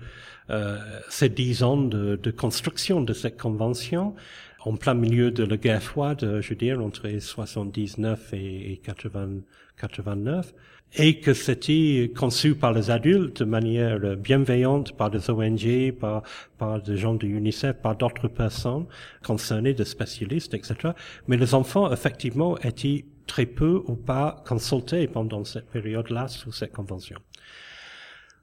euh, 0.50 0.78
ces 1.08 1.28
dix 1.28 1.62
ans 1.62 1.76
de, 1.76 2.16
de, 2.16 2.30
construction 2.32 3.00
de 3.00 3.12
cette 3.12 3.40
convention 3.40 4.16
en 4.64 4.76
plein 4.76 4.94
milieu 4.94 5.30
de 5.30 5.44
la 5.44 5.56
guerre 5.56 5.82
froide, 5.82 6.40
je 6.40 6.48
veux 6.48 6.56
dire, 6.56 6.84
entre 6.84 7.08
79 7.08 8.32
et, 8.32 8.80
80, 8.84 9.28
89, 9.76 10.52
et 10.96 11.20
que 11.20 11.34
c'était 11.34 12.10
conçu 12.16 12.54
par 12.54 12.72
les 12.72 12.90
adultes 12.90 13.40
de 13.40 13.44
manière 13.44 14.16
bienveillante, 14.16 14.96
par 14.96 15.10
des 15.10 15.30
ONG, 15.30 15.92
par, 15.92 16.22
par 16.56 16.82
des 16.82 16.96
gens 16.96 17.14
de 17.14 17.26
UNICEF, 17.26 17.76
par 17.76 17.96
d'autres 17.96 18.28
personnes 18.28 18.86
concernées, 19.24 19.74
des 19.74 19.84
spécialistes, 19.84 20.54
etc. 20.54 20.92
Mais 21.26 21.36
les 21.36 21.54
enfants, 21.54 21.92
effectivement, 21.92 22.58
étaient 22.58 23.04
très 23.26 23.46
peu 23.46 23.82
ou 23.86 23.94
pas 23.94 24.42
consultés 24.46 25.06
pendant 25.06 25.44
cette 25.44 25.68
période-là 25.70 26.28
sous 26.28 26.50
cette 26.50 26.72
convention. 26.72 27.18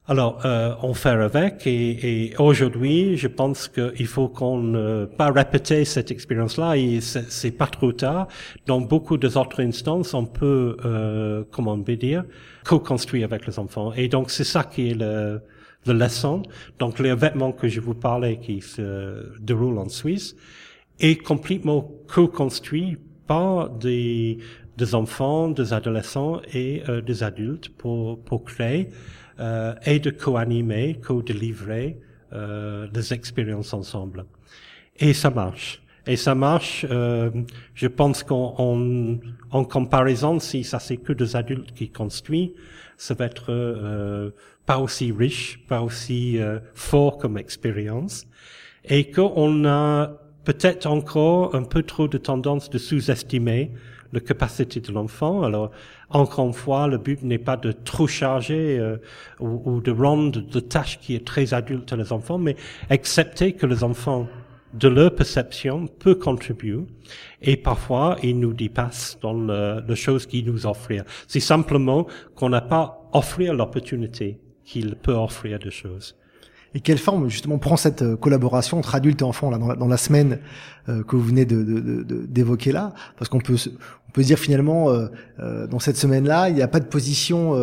Alors, 0.07 0.45
euh, 0.45 0.75
on 0.83 0.93
fait 0.93 1.09
avec 1.09 1.65
et, 1.65 2.25
et 2.27 2.37
aujourd'hui, 2.37 3.17
je 3.17 3.27
pense 3.27 3.67
qu'il 3.67 4.05
faut 4.05 4.27
qu'on 4.27 4.59
ne 4.59 5.05
pas 5.05 5.31
répéter 5.31 5.83
cette 5.83 6.11
expérience-là 6.11 6.77
et 6.77 7.01
c'est 7.01 7.51
pas 7.51 7.65
trop 7.65 7.91
tard. 7.91 8.27
Dans 8.67 8.81
beaucoup 8.81 9.17
des 9.17 9.35
autres 9.35 9.63
instances, 9.63 10.13
on 10.13 10.27
peut, 10.27 10.77
euh, 10.85 11.43
comment 11.49 11.73
on 11.73 11.81
peut 11.81 11.95
dire, 11.95 12.23
co-construire 12.65 13.25
avec 13.25 13.47
les 13.47 13.57
enfants. 13.57 13.93
Et 13.93 14.07
donc, 14.07 14.29
c'est 14.29 14.43
ça 14.43 14.63
qui 14.63 14.91
est 14.91 14.93
le, 14.93 15.41
le 15.87 15.93
leçon. 15.93 16.43
Donc, 16.77 16.99
l'événement 16.99 17.51
que 17.51 17.67
je 17.67 17.81
vous 17.81 17.95
parlais 17.95 18.37
qui 18.37 18.61
se 18.61 19.35
déroule 19.41 19.79
en 19.79 19.89
Suisse 19.89 20.35
est 20.99 21.15
complètement 21.15 21.89
co-construit 22.07 22.97
par 23.25 23.71
des 23.71 24.37
des 24.77 24.93
enfants, 24.93 25.49
des 25.49 25.71
adolescents 25.73 26.41
et 26.53 26.83
euh, 26.89 27.01
des 27.01 27.23
adultes 27.23 27.69
pour, 27.69 28.19
pour 28.19 28.43
créer 28.43 28.89
euh, 29.39 29.73
et 29.85 29.99
de 29.99 30.09
co-animer, 30.09 30.99
co-délivrer 31.05 31.97
euh, 32.33 32.87
des 32.87 33.13
expériences 33.13 33.73
ensemble. 33.73 34.25
Et 34.97 35.13
ça 35.13 35.29
marche. 35.29 35.81
Et 36.07 36.17
ça 36.17 36.35
marche, 36.35 36.85
euh, 36.91 37.31
je 37.73 37.87
pense 37.87 38.23
qu'en 38.23 38.55
en, 39.51 39.63
comparaison, 39.63 40.39
si 40.39 40.63
ça 40.63 40.77
c'est 40.77 40.97
que 40.97 41.13
des 41.13 41.35
adultes 41.35 41.73
qui 41.73 41.89
construisent, 41.89 42.51
ça 42.95 43.15
va 43.15 43.25
être 43.25 43.45
euh, 43.49 44.29
pas 44.67 44.77
aussi 44.77 45.11
riche, 45.11 45.59
pas 45.67 45.81
aussi 45.81 46.39
euh, 46.39 46.59
fort 46.75 47.17
comme 47.17 47.39
expérience, 47.39 48.27
et 48.83 49.09
qu'on 49.09 49.65
a 49.65 50.11
peut-être 50.43 50.85
encore 50.85 51.55
un 51.55 51.63
peu 51.63 51.81
trop 51.81 52.07
de 52.07 52.19
tendance 52.19 52.69
de 52.69 52.77
sous-estimer 52.77 53.71
la 54.13 54.19
capacité 54.19 54.79
de 54.79 54.91
l'enfant. 54.91 55.41
Alors, 55.41 55.71
encore 56.15 56.47
une 56.47 56.53
fois, 56.53 56.87
le 56.87 56.97
but 56.97 57.21
n'est 57.23 57.37
pas 57.37 57.57
de 57.57 57.71
trop 57.71 58.07
charger 58.07 58.79
euh, 58.79 58.97
ou, 59.39 59.81
de 59.81 59.91
rendre 59.91 60.39
de 60.39 60.59
tâches 60.59 60.99
qui 60.99 61.15
est 61.15 61.25
très 61.25 61.53
adulte 61.53 61.91
à 61.91 61.95
les 61.95 62.11
enfants, 62.13 62.37
mais 62.37 62.55
accepter 62.89 63.53
que 63.53 63.65
les 63.65 63.83
enfants, 63.83 64.27
de 64.73 64.87
leur 64.87 65.13
perception, 65.13 65.87
peuvent 65.87 66.19
contribuer 66.19 66.79
et 67.41 67.57
parfois 67.57 68.17
ils 68.23 68.39
nous 68.39 68.53
dépassent 68.53 69.17
dans 69.21 69.33
le, 69.33 69.83
les 69.87 69.95
choses 69.95 70.25
qu'ils 70.25 70.45
nous 70.45 70.65
offrent. 70.65 71.03
C'est 71.27 71.39
simplement 71.39 72.07
qu'on 72.35 72.49
n'a 72.49 72.61
pas 72.61 73.09
offert 73.13 73.53
l'opportunité 73.53 74.39
qu'il 74.63 74.95
peut 74.95 75.13
offrir 75.13 75.59
des 75.59 75.71
choses. 75.71 76.15
Et 76.75 76.81
quelle 76.81 76.97
forme 76.97 77.29
justement 77.29 77.57
prend 77.57 77.77
cette 77.77 78.01
euh, 78.01 78.17
collaboration 78.17 78.77
entre 78.77 78.95
adultes 78.95 79.21
et 79.21 79.23
enfants 79.23 79.49
là, 79.49 79.57
dans, 79.57 79.87
la, 79.87 79.97
semaine 79.97 80.39
euh, 80.89 81.03
que 81.03 81.15
vous 81.15 81.23
venez 81.23 81.45
d'évoquer 81.45 82.71
de, 82.71 82.75
de, 82.75 82.77
là? 82.77 82.93
Parce 83.17 83.29
qu'on 83.29 83.39
peut 83.39 83.55
on 84.09 84.11
peut 84.11 84.23
dire 84.23 84.37
finalement 84.37 84.89
euh, 84.89 85.67
dans 85.67 85.79
cette 85.79 85.95
semaine-là, 85.95 86.49
il 86.49 86.55
n'y 86.55 86.61
a 86.61 86.67
pas 86.67 86.79
de 86.81 86.85
position 86.85 87.53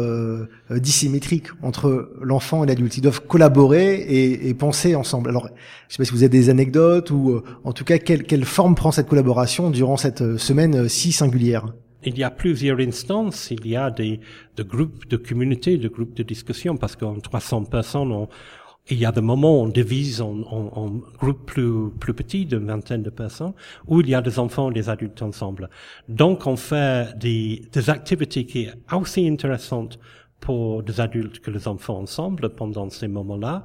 dissymétrique 0.70 1.48
entre 1.62 2.10
l'enfant 2.20 2.64
et 2.64 2.66
l'adulte. 2.66 2.96
Ils 2.98 3.00
doivent 3.00 3.22
collaborer 3.26 3.94
et, 3.94 4.48
et, 4.48 4.54
penser 4.54 4.94
ensemble. 4.94 5.30
Alors, 5.30 5.48
je 5.88 5.94
sais 5.94 5.98
pas 5.98 6.04
si 6.04 6.12
vous 6.12 6.22
avez 6.22 6.28
des 6.28 6.50
anecdotes 6.50 7.10
ou 7.10 7.42
en 7.64 7.72
tout 7.72 7.84
cas 7.84 7.96
quelle, 7.96 8.24
quelle 8.24 8.44
forme 8.44 8.74
prend 8.74 8.92
cette 8.92 9.08
collaboration 9.08 9.70
durant 9.70 9.96
cette 9.96 10.36
semaine 10.36 10.90
si 10.90 11.12
singulière? 11.12 11.66
Il 12.04 12.18
y 12.18 12.24
a 12.24 12.30
plusieurs 12.30 12.80
instances, 12.80 13.50
il 13.50 13.66
y 13.66 13.76
a 13.76 13.90
des, 13.90 14.20
des 14.56 14.64
groupes 14.64 15.08
de 15.08 15.16
communautés, 15.16 15.78
des 15.78 15.88
groupes 15.88 16.14
de 16.14 16.22
discussion, 16.22 16.76
parce 16.76 16.96
qu'en 16.96 17.14
300 17.14 17.64
personnes, 17.64 18.12
on, 18.12 18.28
il 18.90 18.98
y 18.98 19.06
a 19.06 19.12
des 19.12 19.20
moments 19.20 19.60
où 19.60 19.64
on 19.64 19.68
divise 19.68 20.20
en, 20.20 20.40
en, 20.42 20.70
en 20.74 20.88
groupes 21.18 21.46
plus, 21.46 21.90
plus 22.00 22.14
petits, 22.14 22.46
de 22.46 22.56
vingtaine 22.56 23.02
de 23.02 23.10
personnes, 23.10 23.54
où 23.86 24.00
il 24.00 24.08
y 24.08 24.14
a 24.14 24.20
des 24.20 24.38
enfants 24.38 24.70
et 24.70 24.74
des 24.74 24.88
adultes 24.88 25.22
ensemble. 25.22 25.70
Donc, 26.08 26.46
on 26.46 26.56
fait 26.56 27.16
des, 27.16 27.62
des 27.72 27.90
activités 27.90 28.44
qui 28.44 28.68
sont 28.90 29.00
aussi 29.00 29.28
intéressantes 29.28 29.98
pour 30.40 30.82
des 30.82 31.00
adultes 31.00 31.38
que 31.38 31.50
les 31.50 31.68
enfants 31.68 31.98
ensemble 32.00 32.50
pendant 32.50 32.90
ces 32.90 33.06
moments-là, 33.06 33.62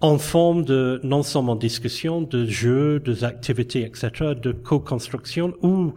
en 0.00 0.18
forme 0.18 0.64
de, 0.64 1.00
non 1.04 1.22
seulement 1.22 1.54
discussion, 1.54 2.22
de 2.22 2.46
jeux, 2.46 2.98
des 3.00 3.22
activités, 3.24 3.82
etc., 3.84 4.34
de 4.34 4.52
co-construction, 4.52 5.54
où 5.62 5.92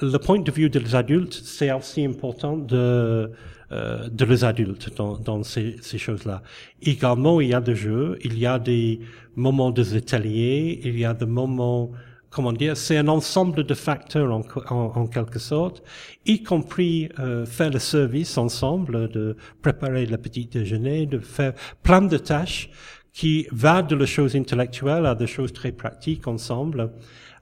le 0.00 0.18
point 0.18 0.38
de 0.38 0.50
vue 0.50 0.68
des 0.68 0.94
adultes, 0.94 1.32
c'est 1.32 1.72
aussi 1.72 2.04
important 2.04 2.56
de, 2.56 3.32
euh, 3.72 4.08
de 4.10 4.24
les 4.26 4.44
adultes 4.44 4.94
dans, 4.96 5.16
dans 5.16 5.42
ces, 5.42 5.76
ces 5.80 5.96
choses-là. 5.96 6.42
Également, 6.82 7.40
il 7.40 7.48
y 7.48 7.54
a 7.54 7.60
des 7.60 7.74
jeux, 7.74 8.18
il 8.22 8.38
y 8.38 8.44
a 8.44 8.58
des 8.58 9.00
moments 9.34 9.70
des 9.70 9.96
ateliers, 9.96 10.78
il 10.84 10.98
y 10.98 11.06
a 11.06 11.14
des 11.14 11.24
moments, 11.26 11.90
comment 12.28 12.52
dire, 12.52 12.76
c'est 12.76 12.98
un 12.98 13.08
ensemble 13.08 13.64
de 13.64 13.74
facteurs 13.74 14.30
en, 14.30 14.42
en, 14.70 15.06
quelque 15.06 15.38
sorte, 15.38 15.82
y 16.26 16.42
compris 16.42 17.08
euh, 17.18 17.46
faire 17.46 17.70
le 17.70 17.78
service 17.78 18.36
ensemble, 18.36 19.08
de 19.08 19.36
préparer 19.62 20.04
le 20.04 20.18
petit 20.18 20.44
déjeuner, 20.44 21.06
de 21.06 21.18
faire 21.18 21.54
plein 21.82 22.02
de 22.02 22.18
tâches 22.18 22.68
qui 23.14 23.46
va 23.52 23.82
de 23.82 23.94
la 23.94 24.06
chose 24.06 24.36
intellectuelle 24.36 25.06
à 25.06 25.14
des 25.14 25.26
choses 25.26 25.52
très 25.52 25.72
pratiques 25.72 26.26
ensemble 26.26 26.90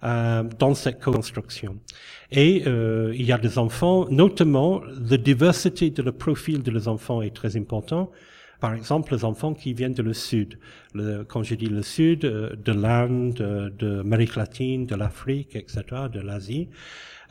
euh, 0.05 0.43
dans 0.59 0.75
cette 0.75 1.03
construction. 1.03 1.77
Et 2.31 2.63
euh, 2.67 3.13
il 3.15 3.27
y 3.27 3.33
a 3.33 3.39
des 3.39 3.59
enfants, 3.59 4.07
notamment 4.11 4.83
la 5.11 5.17
diversité 5.17 5.91
de 5.91 6.03
le 6.03 6.13
profil 6.13 6.63
de 6.63 6.71
les 6.71 6.89
enfants 6.89 7.23
est 7.23 7.35
très 7.35 7.57
important. 7.57 8.11
Par 8.61 8.75
exemple, 8.75 9.15
les 9.15 9.25
enfants 9.25 9.55
qui 9.55 9.73
viennent 9.73 9.95
de 9.95 10.03
le 10.03 10.13
Sud. 10.13 10.59
Le, 10.95 11.25
quand 11.25 11.43
je 11.43 11.55
dis 11.55 11.67
le 11.67 11.83
Sud, 11.83 12.25
euh, 12.25 12.55
de 12.57 12.73
l'Inde, 12.73 13.73
de 13.79 13.97
l'Amérique 13.97 14.37
latine, 14.37 14.87
de 14.87 14.95
l'Afrique, 14.95 15.57
etc., 15.57 15.83
de 16.13 16.21
l'Asie, 16.21 16.69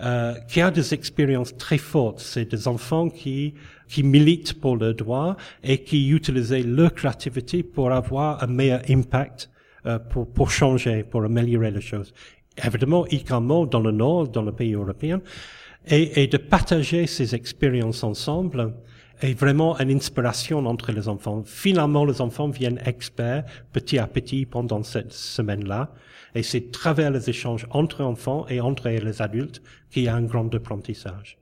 euh, 0.02 0.34
qui 0.48 0.62
a 0.62 0.72
des 0.72 0.94
expériences 0.94 1.56
très 1.58 1.78
fortes. 1.78 2.20
C'est 2.20 2.46
des 2.46 2.68
enfants 2.68 3.10
qui 3.10 3.54
qui 3.90 4.04
militent 4.04 4.60
pour 4.62 4.78
le 4.78 4.94
droit 4.94 5.36
et 5.64 5.80
qui 5.80 6.10
utilisaient 6.10 6.62
leur 6.62 6.94
créativité 6.94 7.64
pour 7.64 7.92
avoir 7.92 8.42
un 8.44 8.48
meilleur 8.48 8.82
impact 8.88 9.50
euh, 9.86 9.98
pour, 9.98 10.32
pour 10.32 10.52
changer, 10.52 11.04
pour 11.04 11.24
améliorer 11.24 11.72
les 11.72 11.82
choses. 11.82 12.14
Évidemment, 12.58 13.06
également 13.08 13.66
dans 13.66 13.80
le 13.80 13.92
Nord, 13.92 14.28
dans 14.28 14.42
le 14.42 14.52
pays 14.52 14.74
européen, 14.74 15.22
et, 15.88 16.24
et 16.24 16.28
de 16.28 16.38
partager 16.38 17.08
ces 17.08 17.36
expériences 17.36 18.04
ensemble 18.04 18.74
est 19.22 19.34
vraiment 19.34 19.78
une 19.80 19.92
inspiration 19.92 20.66
entre 20.66 20.92
les 20.92 21.08
enfants. 21.08 21.44
Finalement, 21.46 22.06
les 22.06 22.22
enfants 22.22 22.50
viennent 22.50 22.82
experts 22.86 23.44
petit 23.74 23.98
à 23.98 24.08
petit 24.08 24.46
pendant 24.46 24.84
cette 24.84 25.12
semaine-là. 25.12 25.94
Et 26.36 26.44
c'est 26.44 26.72
travers 26.72 27.12
les 27.12 27.30
échanges 27.30 27.68
entre 27.72 28.04
enfants 28.04 28.46
et 28.50 28.62
entre 28.62 28.90
les 28.90 29.22
adultes 29.22 29.62
qu'il 29.90 30.04
y 30.04 30.08
a 30.08 30.16
un 30.16 30.22
grand 30.22 30.54
apprentissage. 30.54 31.38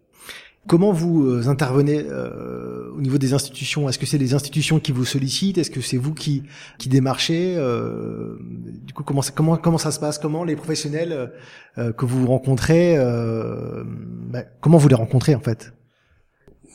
Comment 0.68 0.92
vous 0.92 1.26
euh, 1.26 1.48
intervenez 1.48 2.06
euh, 2.10 2.92
au 2.94 3.00
niveau 3.00 3.18
des 3.18 3.34
institutions? 3.34 3.88
Est-ce 3.88 3.98
que 3.98 4.06
c'est 4.06 4.18
les 4.18 4.34
institutions 4.34 4.80
qui 4.80 4.92
vous 4.92 5.06
sollicitent? 5.06 5.58
Est-ce 5.58 5.72
que 5.72 5.80
c'est 5.82 5.98
vous 5.98 6.14
qui 6.14 6.44
qui 6.78 6.90
démarchez 6.90 7.56
euh, 7.58 8.38
Du 8.86 8.94
coup, 8.94 9.04
comment 9.04 9.22
comment 9.34 9.56
comment 9.56 9.78
ça 9.78 9.92
se 9.92 10.00
passe? 10.00 10.20
Comment 10.20 10.44
les 10.44 10.56
professionnels 10.56 11.32
que 11.76 12.06
vous 12.06 12.26
rencontrez, 12.28 12.98
bah, 12.98 14.44
comment 14.62 14.78
vous 14.78 14.88
les 14.88 14.96
rencontrez 14.96 15.36
en 15.36 15.40
fait? 15.40 15.77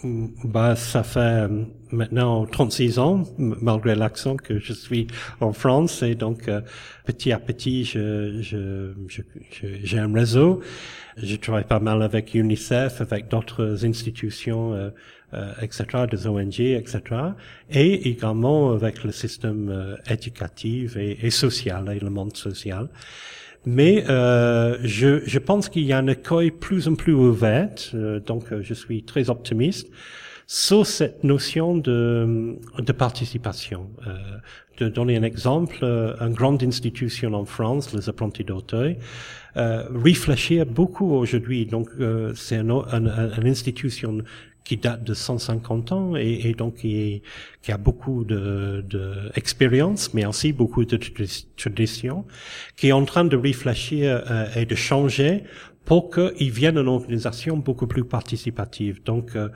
Bah, 0.04 0.76
ça 0.76 1.02
fait 1.02 1.48
maintenant 1.90 2.46
36 2.46 2.98
ans, 2.98 3.24
malgré 3.38 3.94
l'accent, 3.94 4.36
que 4.36 4.58
je 4.58 4.72
suis 4.72 5.06
en 5.40 5.52
France 5.52 6.02
et 6.02 6.14
donc 6.14 6.50
petit 7.04 7.32
à 7.32 7.38
petit, 7.38 7.84
je, 7.84 8.40
je, 8.40 8.92
je, 9.08 9.22
j'ai 9.82 9.98
un 9.98 10.12
réseau. 10.12 10.62
Je 11.16 11.36
travaille 11.36 11.64
pas 11.64 11.80
mal 11.80 12.02
avec 12.02 12.34
UNICEF, 12.34 13.00
avec 13.00 13.28
d'autres 13.28 13.84
institutions, 13.84 14.72
euh, 14.72 14.90
euh, 15.34 15.52
etc., 15.60 16.06
des 16.10 16.26
ONG, 16.26 16.60
etc., 16.60 17.00
et 17.70 18.08
également 18.08 18.72
avec 18.72 19.04
le 19.04 19.12
système 19.12 19.68
euh, 19.68 19.96
éducatif 20.08 20.96
et, 20.96 21.18
et, 21.22 21.30
social, 21.30 21.92
et 21.94 22.00
le 22.00 22.10
monde 22.10 22.36
social. 22.36 22.88
Mais 23.64 24.04
euh, 24.08 24.76
je, 24.82 25.22
je, 25.24 25.38
pense 25.38 25.68
qu'il 25.68 25.84
y 25.84 25.92
a 25.92 25.98
un 25.98 26.08
écueil 26.08 26.50
plus 26.50 26.88
en 26.88 26.94
plus 26.94 27.12
ouvert, 27.14 27.70
euh, 27.94 28.18
donc 28.18 28.46
je 28.60 28.74
suis 28.74 29.04
très 29.04 29.30
optimiste 29.30 29.88
sur 30.48 30.84
cette 30.84 31.22
notion 31.22 31.76
de, 31.76 32.56
de 32.78 32.92
participation. 32.92 33.88
Euh, 34.06 34.16
de 34.78 34.88
donner 34.88 35.16
un 35.16 35.22
exemple, 35.22 35.78
euh, 35.82 36.14
une 36.20 36.34
grande 36.34 36.62
institution 36.62 37.34
en 37.34 37.44
France, 37.44 37.92
les 37.92 38.08
apprentis 38.08 38.44
d'Auteuil, 38.44 38.96
euh, 39.56 39.84
réfléchir 39.94 40.66
beaucoup 40.66 41.12
aujourd'hui. 41.12 41.66
Donc, 41.66 41.88
euh, 42.00 42.32
c'est 42.34 42.56
une 42.56 42.70
un, 42.70 43.06
un, 43.06 43.46
institution 43.46 44.18
qui 44.64 44.76
date 44.76 45.04
de 45.04 45.14
150 45.14 45.92
ans 45.92 46.16
et, 46.16 46.40
et 46.44 46.54
donc 46.54 46.76
qui, 46.76 47.22
qui, 47.62 47.72
a 47.72 47.78
beaucoup 47.78 48.24
de, 48.24 48.84
de 48.88 49.30
mais 50.14 50.26
aussi 50.26 50.52
beaucoup 50.52 50.84
de 50.84 50.98
traditions, 51.56 52.24
qui 52.76 52.88
est 52.88 52.92
en 52.92 53.04
train 53.04 53.24
de 53.24 53.36
réfléchir 53.36 54.22
euh, 54.30 54.46
et 54.54 54.66
de 54.66 54.74
changer 54.74 55.44
pour 55.84 56.10
qu'ils 56.10 56.50
viennent 56.50 56.78
une 56.78 56.88
organisation 56.88 57.56
beaucoup 57.56 57.86
plus 57.86 58.04
participative. 58.04 59.02
Donc, 59.02 59.34
euh, 59.34 59.48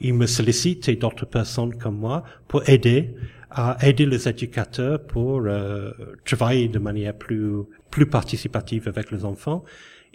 ils 0.00 0.14
me 0.14 0.26
sollicitent 0.26 0.88
et 0.88 0.96
d'autres 0.96 1.26
personnes 1.26 1.76
comme 1.76 1.98
moi 1.98 2.24
pour 2.48 2.68
aider 2.68 3.14
à 3.50 3.76
aider 3.86 4.06
les 4.06 4.28
éducateurs 4.28 5.00
pour 5.06 5.42
euh, 5.44 5.92
travailler 6.24 6.68
de 6.68 6.78
manière 6.78 7.14
plus 7.14 7.62
plus 7.90 8.06
participative 8.06 8.88
avec 8.88 9.12
les 9.12 9.24
enfants, 9.24 9.62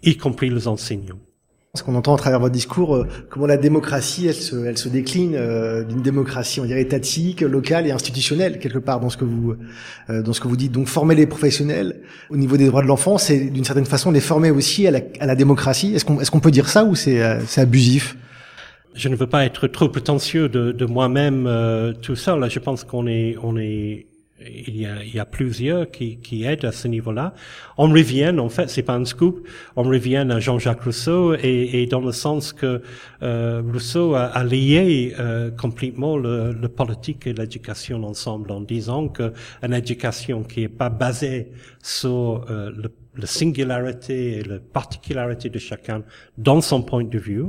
y 0.04 0.18
compris 0.18 0.50
les 0.50 0.68
enseignants. 0.68 1.22
Ce 1.76 1.84
qu'on 1.84 1.94
entend 1.94 2.16
à 2.16 2.18
travers 2.18 2.40
votre 2.40 2.54
discours, 2.54 2.96
euh, 2.96 3.08
comment 3.30 3.46
la 3.46 3.56
démocratie, 3.56 4.26
elle 4.26 4.34
se, 4.34 4.66
elle 4.66 4.80
se 4.80 4.90
décline 4.90 5.36
euh, 5.36 5.84
d'une 5.84 6.02
démocratie, 6.02 6.60
on 6.60 6.66
dirait 6.66 6.82
étatique, 6.82 7.42
locale 7.42 7.86
et 7.86 7.92
institutionnelle 7.92 8.58
quelque 8.58 8.80
part 8.80 9.00
dans 9.00 9.12
ce 9.12 9.18
que 9.18 9.24
vous, 9.24 9.54
euh, 10.10 10.24
dans 10.24 10.34
ce 10.34 10.42
que 10.42 10.48
vous 10.48 10.58
dites. 10.58 10.72
Donc 10.72 10.88
former 10.88 11.14
les 11.14 11.28
professionnels 11.28 12.02
au 12.32 12.38
niveau 12.38 12.58
des 12.58 12.66
droits 12.66 12.82
de 12.82 12.88
l'enfant, 12.88 13.20
c'est 13.20 13.52
d'une 13.52 13.66
certaine 13.66 13.86
façon 13.86 14.10
les 14.10 14.20
former 14.20 14.50
aussi 14.50 14.88
à 14.88 14.92
la, 14.92 15.02
à 15.20 15.28
la 15.28 15.36
démocratie. 15.36 15.94
Est-ce 15.94 16.06
qu'on, 16.06 16.20
est-ce 16.20 16.32
qu'on 16.32 16.40
peut 16.40 16.50
dire 16.50 16.68
ça 16.68 16.86
ou 16.86 16.96
c'est, 16.96 17.22
c'est 17.46 17.62
abusif? 17.62 18.18
Je 18.96 19.08
ne 19.08 19.16
veux 19.16 19.28
pas 19.28 19.46
être 19.46 19.68
trop 19.68 19.90
prétentieux 19.90 20.50
de, 20.50 20.72
de 20.72 20.86
moi-même 20.86 21.48
tout 22.02 22.16
ça. 22.16 22.36
Là, 22.36 22.50
je 22.50 22.58
pense 22.58 22.84
qu'on 22.84 23.06
est, 23.06 23.36
on 23.44 23.56
est 23.58 24.08
il 24.46 24.80
y 24.80 24.86
a, 24.86 25.04
il 25.04 25.14
y 25.14 25.20
a 25.20 25.26
plusieurs 25.26 25.90
qui, 25.92 26.18
qui 26.18 26.44
aident 26.44 26.66
à 26.66 26.72
ce 26.72 26.88
niveau-là. 26.88 27.34
On 27.78 27.90
revient, 27.90 28.34
en 28.38 28.50
fait, 28.50 28.70
c'est 28.70 28.84
pas 28.84 28.96
un 28.96 29.06
scoop, 29.06 29.48
on 29.76 29.84
revient 29.84 30.28
à 30.30 30.40
Jean-Jacques 30.40 30.82
Rousseau 30.82 31.36
et, 31.36 31.82
et, 31.82 31.86
dans 31.88 32.02
le 32.02 32.12
sens 32.12 32.54
que 32.54 32.82
euh, 33.22 33.62
Rousseau 33.72 34.16
a, 34.16 34.26
a 34.26 34.44
lié 34.44 35.16
euh, 35.20 35.52
complètement 35.52 36.18
le, 36.18 36.54
le, 36.54 36.70
politique 36.70 37.28
et 37.28 37.34
l'éducation 37.34 38.04
ensemble 38.04 38.52
en 38.52 38.62
disant 38.62 39.08
que 39.10 39.34
une 39.64 39.74
éducation 39.74 40.44
qui 40.44 40.64
est 40.64 40.70
pas 40.70 40.90
basée 40.90 41.52
sur 41.82 42.46
euh, 42.50 42.72
le 42.76 42.90
la 43.16 43.26
singularité 43.26 44.38
et 44.38 44.44
la 44.44 44.60
particularité 44.60 45.50
de 45.50 45.60
chacun 45.60 46.04
dans 46.38 46.62
son 46.62 46.82
point 46.82 47.04
de 47.04 47.18
vue 47.18 47.46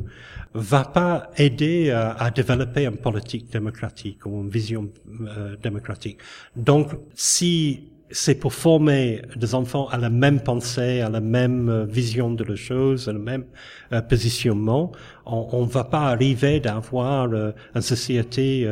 va 0.54 0.84
pas 0.84 1.30
aider 1.36 1.90
à, 1.90 2.12
à 2.12 2.30
développer 2.30 2.86
une 2.86 2.96
politique 2.96 3.52
démocratique 3.52 4.26
ou 4.26 4.42
une 4.42 4.48
vision 4.48 4.90
euh, 5.22 5.56
démocratique. 5.62 6.18
Donc, 6.56 6.88
si 7.14 7.90
c'est 8.10 8.34
pour 8.34 8.52
former 8.52 9.22
des 9.36 9.54
enfants 9.54 9.88
à 9.88 9.96
la 9.96 10.10
même 10.10 10.40
pensée, 10.40 11.00
à 11.00 11.08
la 11.08 11.20
même 11.20 11.68
euh, 11.68 11.84
vision 11.84 12.30
de 12.32 12.44
la 12.44 12.56
chose, 12.56 13.08
à 13.08 13.12
le 13.12 13.18
même 13.18 13.44
euh, 13.92 14.00
positionnement, 14.02 14.92
on, 15.26 15.64
ne 15.64 15.70
va 15.70 15.84
pas 15.84 16.08
arriver 16.08 16.60
d'avoir 16.60 17.32
euh, 17.32 17.52
une 17.74 17.82
société 17.82 18.68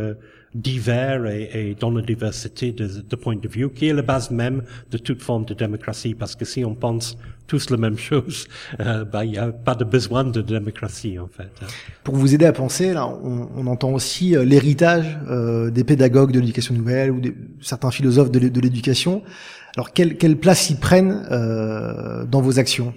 divers 0.55 1.27
et, 1.27 1.51
et, 1.55 1.75
dans 1.75 1.91
la 1.91 2.03
diversité 2.03 2.73
de, 2.73 2.87
de 2.87 3.17
points 3.17 3.37
de 3.37 3.49
vue, 3.49 3.69
qui 3.71 3.89
est 3.89 3.93
la 3.93 4.03
base 4.03 4.31
même 4.31 4.63
de 4.91 4.99
toute 4.99 5.23
forme 5.23 5.45
de 5.45 5.55
démocratie, 5.55 6.15
parce 6.15 6.35
que 6.35 6.45
si 6.45 6.65
on 6.65 6.75
pense 6.75 7.19
tous 7.47 7.71
la 7.71 7.77
même 7.77 7.99
chose, 7.99 8.47
euh, 8.81 9.05
bah, 9.05 9.25
il 9.25 9.33
n'y 9.33 9.39
a 9.39 9.53
pas 9.53 9.75
de 9.75 9.85
besoin 9.85 10.25
de 10.25 10.43
démocratie 10.43 11.19
en 11.19 11.29
fait. 11.29 11.51
Pour 12.05 12.15
vous 12.15 12.35
aider 12.35 12.45
à 12.45 12.53
penser, 12.53 12.93
là, 12.93 13.07
on, 13.07 13.49
on 13.57 13.67
entend 13.67 13.93
aussi 13.93 14.37
euh, 14.37 14.45
l'héritage 14.45 15.19
euh, 15.29 15.71
des 15.71 15.85
pédagogues 15.85 16.33
de 16.33 16.41
l'éducation 16.41 16.75
nouvelle 16.75 17.11
ou 17.11 17.21
certains 17.61 17.91
philosophes 17.91 18.31
de 18.31 18.61
l'éducation. 18.61 19.23
Alors 19.77 19.93
quelle, 19.93 20.17
quelle 20.17 20.37
place 20.37 20.71
ils 20.71 20.77
prennent 20.77 21.27
euh, 21.31 22.25
dans 22.27 22.41
vos 22.41 22.59
actions? 22.59 22.95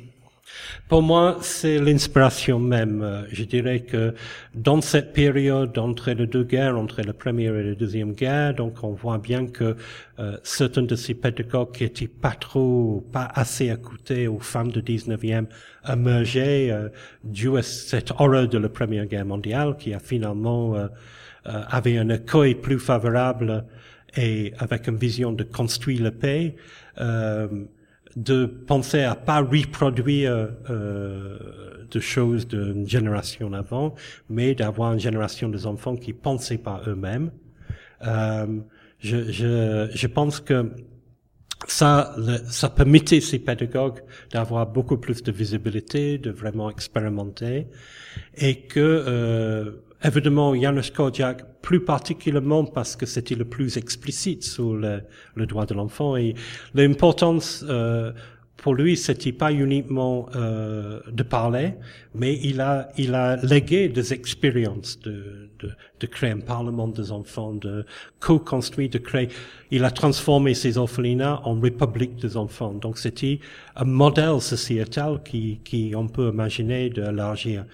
Pour 0.92 1.04
moi, 1.04 1.38
c'est 1.40 1.80
l'inspiration 1.80 2.60
même. 2.60 3.02
Euh, 3.02 3.24
je 3.32 3.46
dirais 3.46 3.80
que 3.80 4.14
dans 4.54 4.82
cette 4.82 5.14
période 5.14 5.78
entre 5.78 6.12
les 6.12 6.28
deux 6.28 6.44
guerres, 6.44 6.78
entre 6.78 7.02
la 7.02 7.14
première 7.14 7.56
et 7.56 7.64
la 7.64 7.76
deuxième 7.76 8.12
guerre, 8.12 8.54
donc 8.56 8.84
on 8.84 8.92
voit 8.92 9.18
bien 9.18 9.48
que 9.48 9.78
euh, 10.20 10.36
certains 10.44 10.82
de 10.82 10.98
ces 10.98 11.14
pédagogues 11.14 11.72
qui 11.72 11.86
étaient 11.86 12.10
pas 12.10 12.32
trop, 12.32 13.08
pas 13.10 13.32
assez 13.34 13.70
écoutés 13.70 14.28
aux 14.28 14.40
femmes 14.42 14.70
du 14.70 14.82
19e 14.82 15.46
émergeaient 15.88 16.72
euh, 16.72 16.90
dû 17.24 17.58
à 17.58 17.62
cette 17.62 18.12
horreur 18.12 18.50
de 18.50 18.58
la 18.58 18.68
première 18.68 19.06
guerre 19.06 19.26
mondiale 19.26 19.78
qui 19.78 19.94
a 19.94 20.00
finalement 20.00 20.76
euh, 20.76 20.88
euh 21.46 21.62
avait 21.70 21.98
un 22.00 22.10
accueil 22.10 22.56
plus 22.56 22.80
favorable 22.80 23.64
et 24.18 24.52
avec 24.58 24.90
une 24.90 24.98
vision 24.98 25.32
de 25.32 25.46
construire 25.46 26.04
la 26.04 26.12
paix. 26.12 26.58
De 28.16 28.46
penser 28.46 29.04
à 29.04 29.16
pas 29.16 29.40
reproduire 29.40 30.50
euh, 30.70 31.38
de 31.90 32.00
choses 32.00 32.48
d'une 32.48 32.88
génération 32.88 33.54
avant, 33.54 33.96
mais 34.30 34.54
d'avoir 34.56 34.94
une 34.94 35.00
génération 35.00 35.50
des 35.50 35.66
enfants 35.66 35.96
qui 35.96 36.14
pensaient 36.14 36.58
par 36.58 36.90
eux-mêmes. 36.90 37.32
Euh, 38.06 38.48
je, 39.00 39.32
je, 39.32 39.90
je 39.94 40.08
pense 40.08 40.40
que 40.40 40.72
ça, 41.68 42.16
ça 42.50 42.70
permettait 42.70 43.22
ces 43.22 43.40
pédagogues 43.40 44.02
d'avoir 44.32 44.68
beaucoup 44.68 44.98
plus 44.98 45.22
de 45.24 45.32
visibilité, 45.32 46.18
de 46.18 46.32
vraiment 46.32 46.70
expérimenter, 46.70 47.68
et 48.36 48.62
que 48.62 48.80
euh, 48.80 49.72
Évidemment, 50.04 50.56
Janusz 50.56 50.92
Korczak, 50.92 51.62
plus 51.62 51.84
particulièrement 51.86 52.66
parce 52.66 52.96
que 52.96 53.06
c'était 53.06 53.36
le 53.36 53.46
plus 53.46 53.78
explicite 53.78 54.44
sur 54.44 54.74
le, 54.74 55.02
le 55.36 55.46
droit 55.46 55.66
de 55.66 55.76
l'enfant 55.76 56.18
et 56.18 56.34
l'importance 56.74 57.64
euh, 57.70 58.12
pour 58.62 58.76
lui, 58.76 58.96
c'était 58.96 59.32
pas 59.32 59.52
uniquement 59.52 60.28
euh, 60.36 61.00
de 61.12 61.24
parler, 61.24 61.74
mais 62.14 62.40
il 62.44 62.62
a 62.62 62.90
il 62.96 63.16
a 63.16 63.36
légué 63.38 63.90
des 63.90 64.14
expériences 64.14 65.00
de, 65.00 65.50
de, 65.60 65.72
de 66.00 66.08
créer 66.08 66.30
un 66.32 66.42
parlement 66.42 66.88
des 66.88 67.12
enfants, 67.12 67.54
de 67.54 67.86
co-construire, 68.20 68.90
de 68.90 69.00
créer. 69.00 69.30
Il 69.72 69.84
a 69.84 69.90
transformé 69.90 70.54
ces 70.54 70.78
orphelinats 70.78 71.42
en 71.44 71.60
république 71.60 72.18
des 72.18 72.38
enfants. 72.38 72.74
Donc 72.74 73.00
c'était 73.00 73.40
un 73.76 73.86
modèle 73.86 74.40
sociétal 74.40 75.22
qui 75.24 75.60
qui 75.64 75.94
on 75.96 76.08
peut 76.08 76.30
imaginer 76.30 76.92
d'élargir. 76.92 77.66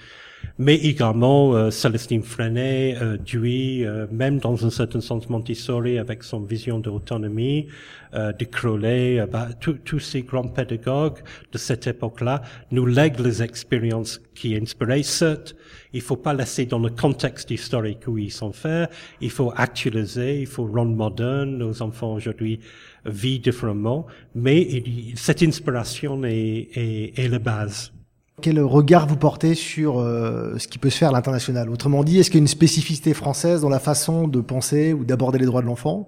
Mais 0.60 0.76
également 0.76 1.54
euh, 1.54 1.70
Célestine 1.70 2.24
Freinet, 2.24 2.98
euh, 3.00 3.18
Dewey, 3.18 3.86
euh, 3.86 4.08
même 4.12 4.40
dans 4.40 4.66
un 4.66 4.70
certain 4.72 5.02
sens 5.02 5.30
Montessori 5.30 6.00
avec 6.00 6.24
son 6.24 6.40
vision 6.40 6.80
d'autonomie, 6.80 7.68
euh, 8.14 8.32
de 8.34 8.46
Crowley, 8.46 9.20
euh, 9.20 9.28
bah, 9.28 9.50
tous 9.60 10.00
ces 10.00 10.24
grands 10.24 10.48
pédagogues 10.48 11.20
de 11.52 11.58
cette 11.58 11.86
époque-là 11.86 12.42
nous 12.72 12.86
lèguent 12.86 13.20
les 13.20 13.44
expériences 13.44 14.20
qui 14.34 14.56
inspiraient. 14.56 15.04
Certes, 15.04 15.56
il 15.94 16.02
faut 16.02 16.16
pas 16.16 16.34
laisser 16.34 16.66
dans 16.66 16.80
le 16.80 16.90
contexte 16.90 17.52
historique 17.52 18.08
où 18.08 18.18
ils 18.18 18.32
sont 18.32 18.52
faits, 18.52 18.90
il 19.22 19.30
faut 19.30 19.54
actualiser, 19.56 20.42
il 20.42 20.48
faut 20.48 20.66
rendre 20.66 20.96
moderne. 20.96 21.58
Nos 21.58 21.82
enfants 21.82 22.14
aujourd'hui 22.14 22.60
vivent 23.06 23.42
différemment, 23.42 24.08
mais 24.34 24.84
cette 25.16 25.44
inspiration 25.44 26.24
est, 26.24 26.70
est, 26.74 27.20
est 27.20 27.28
la 27.30 27.40
base. 27.40 27.92
Quel 28.40 28.60
regard 28.62 29.08
vous 29.08 29.18
portez 29.18 29.56
sur 29.56 29.98
euh, 30.00 30.60
ce 30.60 30.68
qui 30.68 30.78
peut 30.78 30.92
se 30.92 31.00
faire 31.00 31.10
à 31.10 31.12
l'international? 31.12 31.72
Autrement 31.72 32.04
dit, 32.04 32.20
est-ce 32.20 32.30
qu'il 32.30 32.38
y 32.38 32.42
a 32.42 32.46
une 32.46 32.48
spécificité 32.48 33.16
française 33.16 33.62
dans 33.62 33.70
la 33.70 33.80
façon 33.80 34.28
de 34.28 34.42
penser 34.42 34.94
ou 34.94 35.06
d'aborder 35.06 35.40
les 35.40 35.48
droits 35.48 35.64
de 35.64 35.66
l'enfant? 35.66 36.08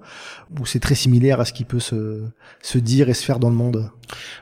Ou 0.60 0.68
c'est 0.68 0.80
très 0.80 0.94
similaire 0.94 1.40
à 1.40 1.46
ce 1.46 1.54
qui 1.54 1.66
peut 1.66 1.80
se, 1.80 2.22
se 2.62 2.78
dire 2.78 3.10
et 3.10 3.16
se 3.16 3.26
faire 3.26 3.40
dans 3.40 3.50
le 3.50 3.56
monde? 3.56 3.90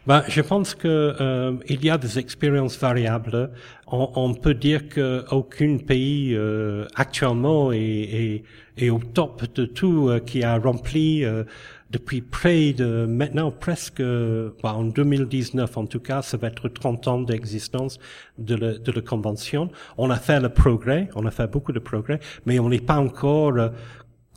Ben, 0.05 0.21
Je 0.27 0.41
pense 0.41 0.75
que 0.75 1.15
euh, 1.21 1.53
il 1.69 1.85
y 1.85 1.89
a 1.89 1.97
des 1.97 2.19
expériences 2.19 2.77
variables. 2.77 3.51
On, 3.87 4.09
on 4.15 4.33
peut 4.33 4.53
dire 4.53 4.89
qu'aucun 4.89 5.77
pays 5.77 6.35
euh, 6.35 6.87
actuellement 6.95 7.71
est, 7.71 7.79
est, 7.79 8.43
est, 8.77 8.89
au 8.89 8.99
top 8.99 9.45
de 9.55 9.63
tout, 9.63 10.09
euh, 10.09 10.19
qui 10.19 10.43
a 10.43 10.57
rempli 10.57 11.23
euh, 11.23 11.45
depuis 11.91 12.21
près 12.21 12.73
de 12.73 13.05
maintenant 13.05 13.51
presque 13.51 14.01
bah, 14.01 14.73
en 14.73 14.83
2019 14.83 15.77
en 15.77 15.85
tout 15.85 15.99
cas, 15.99 16.21
ça 16.21 16.37
va 16.37 16.47
être 16.47 16.67
30 16.67 17.07
ans 17.07 17.21
d'existence 17.21 17.99
de, 18.37 18.55
la, 18.55 18.77
de 18.77 18.91
la 18.91 19.01
convention. 19.01 19.69
On 19.97 20.09
a 20.09 20.17
fait 20.17 20.39
le 20.39 20.49
progrès, 20.49 21.09
on 21.15 21.25
a 21.25 21.31
fait 21.31 21.49
beaucoup 21.49 21.71
de 21.71 21.79
progrès, 21.79 22.19
mais 22.45 22.59
on 22.59 22.69
n'est 22.69 22.79
pas 22.79 22.97
encore 22.97 23.57
euh, 23.57 23.69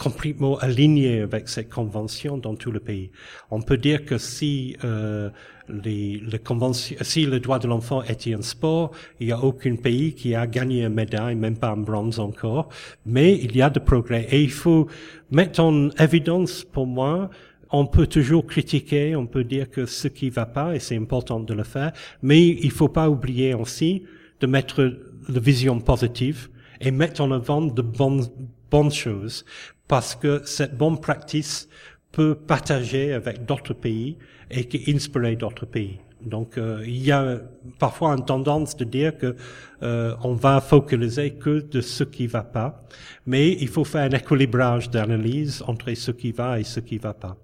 complètement 0.03 0.57
aligné 0.59 1.21
avec 1.21 1.49
cette 1.49 1.69
convention 1.69 2.39
dans 2.39 2.55
tout 2.55 2.71
le 2.71 2.81
pays. 2.81 3.11
On 3.51 3.61
peut 3.61 3.77
dire 3.77 4.05
que 4.05 4.17
si 4.19 4.77
euh, 4.85 5.31
les, 5.69 6.23
les 6.33 6.39
conventions, 6.39 6.97
si 7.03 7.27
le 7.27 7.39
droit 7.39 7.59
de 7.59 7.69
l'enfant 7.69 8.03
était 8.03 8.35
un 8.35 8.43
sport, 8.43 8.93
il 9.21 9.27
n'y 9.27 9.33
a 9.33 9.39
aucun 9.39 9.77
pays 9.77 10.15
qui 10.15 10.35
a 10.35 10.47
gagné 10.47 10.85
une 10.85 10.95
médaille, 10.95 11.35
même 11.35 11.57
pas 11.57 11.71
un 11.71 11.77
bronze 11.77 12.19
encore. 12.19 12.71
Mais 13.05 13.39
il 13.39 13.55
y 13.55 13.63
a 13.63 13.69
de 13.69 13.79
progrès 13.79 14.27
et 14.31 14.43
il 14.43 14.51
faut 14.51 14.87
mettre 15.31 15.61
en 15.61 15.91
évidence 15.91 16.65
pour 16.65 16.87
moi 16.87 17.31
on 17.73 17.87
peut 17.87 18.09
toujours 18.09 18.47
critiquer, 18.47 19.15
on 19.15 19.27
peut 19.27 19.45
dire 19.45 19.71
que 19.71 19.87
ce 19.87 20.09
qui 20.09 20.29
va 20.29 20.45
pas, 20.45 20.75
et 20.75 20.81
c'est 20.81 20.97
important 20.97 21.39
de 21.39 21.55
le 21.55 21.63
faire, 21.63 21.93
mais 22.21 22.45
il 22.45 22.71
faut 22.73 22.89
pas 22.89 23.09
oublier 23.09 23.55
aussi 23.55 24.03
de 24.41 24.47
mettre 24.49 24.99
la 25.29 25.41
vision 25.41 25.79
positive 25.81 26.49
et 26.81 26.91
mettre 26.91 27.21
en 27.21 27.31
avant 27.31 27.61
de 27.61 27.83
bonnes, 27.83 28.25
bonnes 28.71 28.91
choses 28.91 29.45
parce 29.91 30.15
que 30.15 30.43
cette 30.45 30.79
bonne 30.79 31.01
pratique 31.01 31.69
peut 32.13 32.37
partager 32.37 33.13
avec 33.13 33.45
d'autres 33.45 33.75
pays 33.75 34.17
et 34.49 34.65
qui 34.65 34.89
inspirer 34.95 35.35
d'autres 35.35 35.67
pays. 35.67 35.99
Donc 36.23 36.59
euh, 36.59 36.81
il 36.87 37.03
y 37.05 37.11
a 37.11 37.41
parfois 37.81 38.11
une 38.11 38.25
tendance 38.25 38.77
de 38.77 38.85
dire 38.85 39.19
que 39.19 39.35
euh, 39.83 40.15
on 40.23 40.35
va 40.35 40.61
focaliser 40.61 41.33
que 41.33 41.61
de 41.75 41.81
ce 41.81 42.05
qui 42.05 42.29
va 42.29 42.43
pas, 42.43 42.85
mais 43.27 43.51
il 43.61 43.67
faut 43.67 43.83
faire 43.83 44.03
un 44.03 44.17
équilibrage 44.17 44.91
d'analyse 44.91 45.61
entre 45.67 45.93
ce 45.95 46.13
qui 46.13 46.31
va 46.31 46.61
et 46.61 46.65
ce 46.65 46.79
qui 46.79 46.99
va 46.99 47.13
pas. 47.13 47.37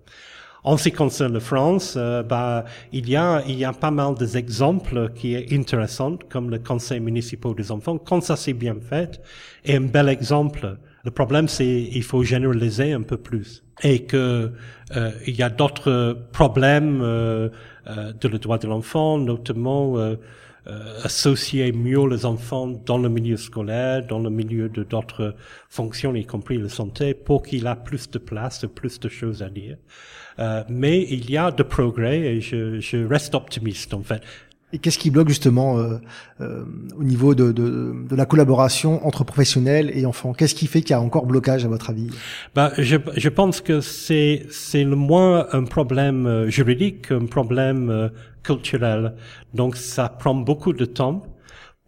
En 0.62 0.76
ce 0.76 0.88
qui 0.88 0.94
concerne 0.94 1.34
la 1.34 1.40
France, 1.40 1.94
euh, 1.96 2.22
bah, 2.22 2.64
il 2.92 3.08
y 3.08 3.16
a 3.16 3.42
il 3.48 3.58
y 3.58 3.64
a 3.64 3.72
pas 3.72 3.90
mal 3.90 4.14
d'exemples 4.14 5.10
qui 5.16 5.34
est 5.34 5.52
intéressants, 5.52 6.18
comme 6.28 6.48
le 6.50 6.60
Conseil 6.60 7.00
municipal 7.00 7.56
des 7.56 7.72
enfants, 7.72 7.98
quand 7.98 8.20
ça 8.20 8.36
s'est 8.36 8.52
bien 8.52 8.76
fait, 8.80 9.20
et 9.64 9.74
un 9.74 9.80
bel 9.80 10.08
exemple 10.08 10.78
le 11.06 11.12
problème, 11.12 11.46
c'est 11.46 11.88
il 12.00 12.02
faut 12.02 12.24
généraliser 12.24 12.92
un 12.92 13.02
peu 13.02 13.16
plus 13.16 13.62
et 13.84 14.00
que 14.06 14.52
euh, 14.96 15.10
il 15.24 15.36
y 15.36 15.42
a 15.44 15.50
d'autres 15.50 16.18
problèmes 16.32 17.00
euh, 17.00 17.48
euh, 17.86 18.12
de 18.12 18.26
le 18.26 18.38
droit 18.38 18.58
de 18.58 18.66
l'enfant, 18.66 19.16
notamment 19.16 19.98
euh, 19.98 20.16
euh, 20.66 20.98
associer 21.04 21.70
mieux 21.70 22.08
les 22.08 22.26
enfants 22.26 22.66
dans 22.66 22.98
le 22.98 23.08
milieu 23.08 23.36
scolaire, 23.36 24.04
dans 24.04 24.18
le 24.18 24.30
milieu 24.30 24.68
de 24.68 24.82
d'autres 24.82 25.36
fonctions, 25.68 26.12
y 26.16 26.26
compris 26.26 26.58
la 26.58 26.68
santé, 26.68 27.14
pour 27.14 27.44
qu'il 27.44 27.68
a 27.68 27.76
plus 27.76 28.10
de 28.10 28.18
place, 28.18 28.66
plus 28.74 28.98
de 28.98 29.08
choses 29.08 29.44
à 29.44 29.48
dire. 29.48 29.76
Euh, 30.40 30.64
mais 30.68 31.06
il 31.08 31.30
y 31.30 31.36
a 31.36 31.52
de 31.52 31.62
progrès 31.62 32.18
et 32.18 32.40
je, 32.40 32.80
je 32.80 33.06
reste 33.06 33.36
optimiste 33.36 33.94
en 33.94 34.02
fait. 34.02 34.22
Et 34.72 34.78
qu'est-ce 34.78 34.98
qui 34.98 35.10
bloque 35.10 35.28
justement 35.28 35.78
euh, 35.78 35.98
euh, 36.40 36.64
au 36.98 37.04
niveau 37.04 37.36
de, 37.36 37.52
de, 37.52 37.94
de, 38.08 38.16
la 38.16 38.26
collaboration 38.26 39.06
entre 39.06 39.22
professionnels 39.22 39.92
et 39.94 40.06
enfants? 40.06 40.32
Qu'est-ce 40.32 40.56
qui 40.56 40.66
fait 40.66 40.80
qu'il 40.80 40.90
y 40.90 40.94
a 40.94 41.00
encore 41.00 41.24
blocage 41.24 41.64
à 41.64 41.68
votre 41.68 41.90
avis? 41.90 42.10
Bah, 42.54 42.72
je, 42.76 42.96
je 43.16 43.28
pense 43.28 43.60
que 43.60 43.80
c'est 43.80 44.44
c'est 44.50 44.82
le 44.82 44.96
moins 44.96 45.46
un 45.52 45.62
problème 45.62 46.26
euh, 46.26 46.50
juridique, 46.50 47.12
un 47.12 47.26
problème 47.26 47.90
euh, 47.90 48.08
culturel. 48.42 49.14
Donc 49.54 49.76
ça 49.76 50.08
prend 50.08 50.34
beaucoup 50.34 50.72
de 50.72 50.84
temps 50.84 51.22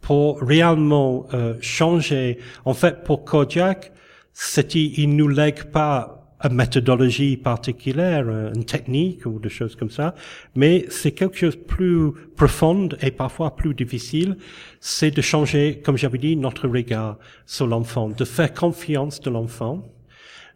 pour 0.01 0.41
réellement 0.41 1.27
euh, 1.35 1.55
changer. 1.61 2.39
En 2.65 2.75
fait, 2.75 3.03
pour 3.03 3.25
Kodiak, 3.25 3.93
c'était 4.33 4.93
il 4.97 5.17
nous 5.17 5.29
lègue 5.29 5.65
pas 5.65 6.18
une 6.45 6.55
méthodologie 6.55 7.37
particulière, 7.37 8.29
une 8.29 8.65
technique 8.65 9.27
ou 9.27 9.39
des 9.39 9.49
choses 9.49 9.75
comme 9.75 9.91
ça, 9.91 10.15
mais 10.55 10.87
c'est 10.89 11.13
quelque 11.13 11.37
chose 11.37 11.57
de 11.57 11.63
plus 11.63 12.13
profond 12.37 12.89
et 13.01 13.11
parfois 13.11 13.57
plus 13.57 13.75
difficile, 13.75 14.37
c'est 14.81 15.11
de 15.11 15.21
changer, 15.21 15.81
comme 15.85 15.97
j'avais 15.97 16.19
dit, 16.19 16.37
notre 16.37 16.69
regard 16.69 17.19
sur 17.47 17.67
l'enfant, 17.67 18.09
de 18.09 18.25
faire 18.25 18.53
confiance 18.53 19.21
de 19.21 19.31
l'enfant, 19.31 19.85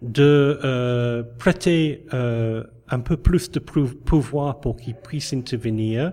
de 0.03 0.59
euh, 0.65 1.23
prêter 1.39 2.05
euh, 2.13 2.65
un 2.89 3.01
peu 3.01 3.17
plus 3.17 3.51
de 3.51 3.59
pouvoir 3.59 4.61
pour 4.61 4.77
qu'il 4.77 4.95
puisse 4.95 5.33
intervenir 5.33 6.13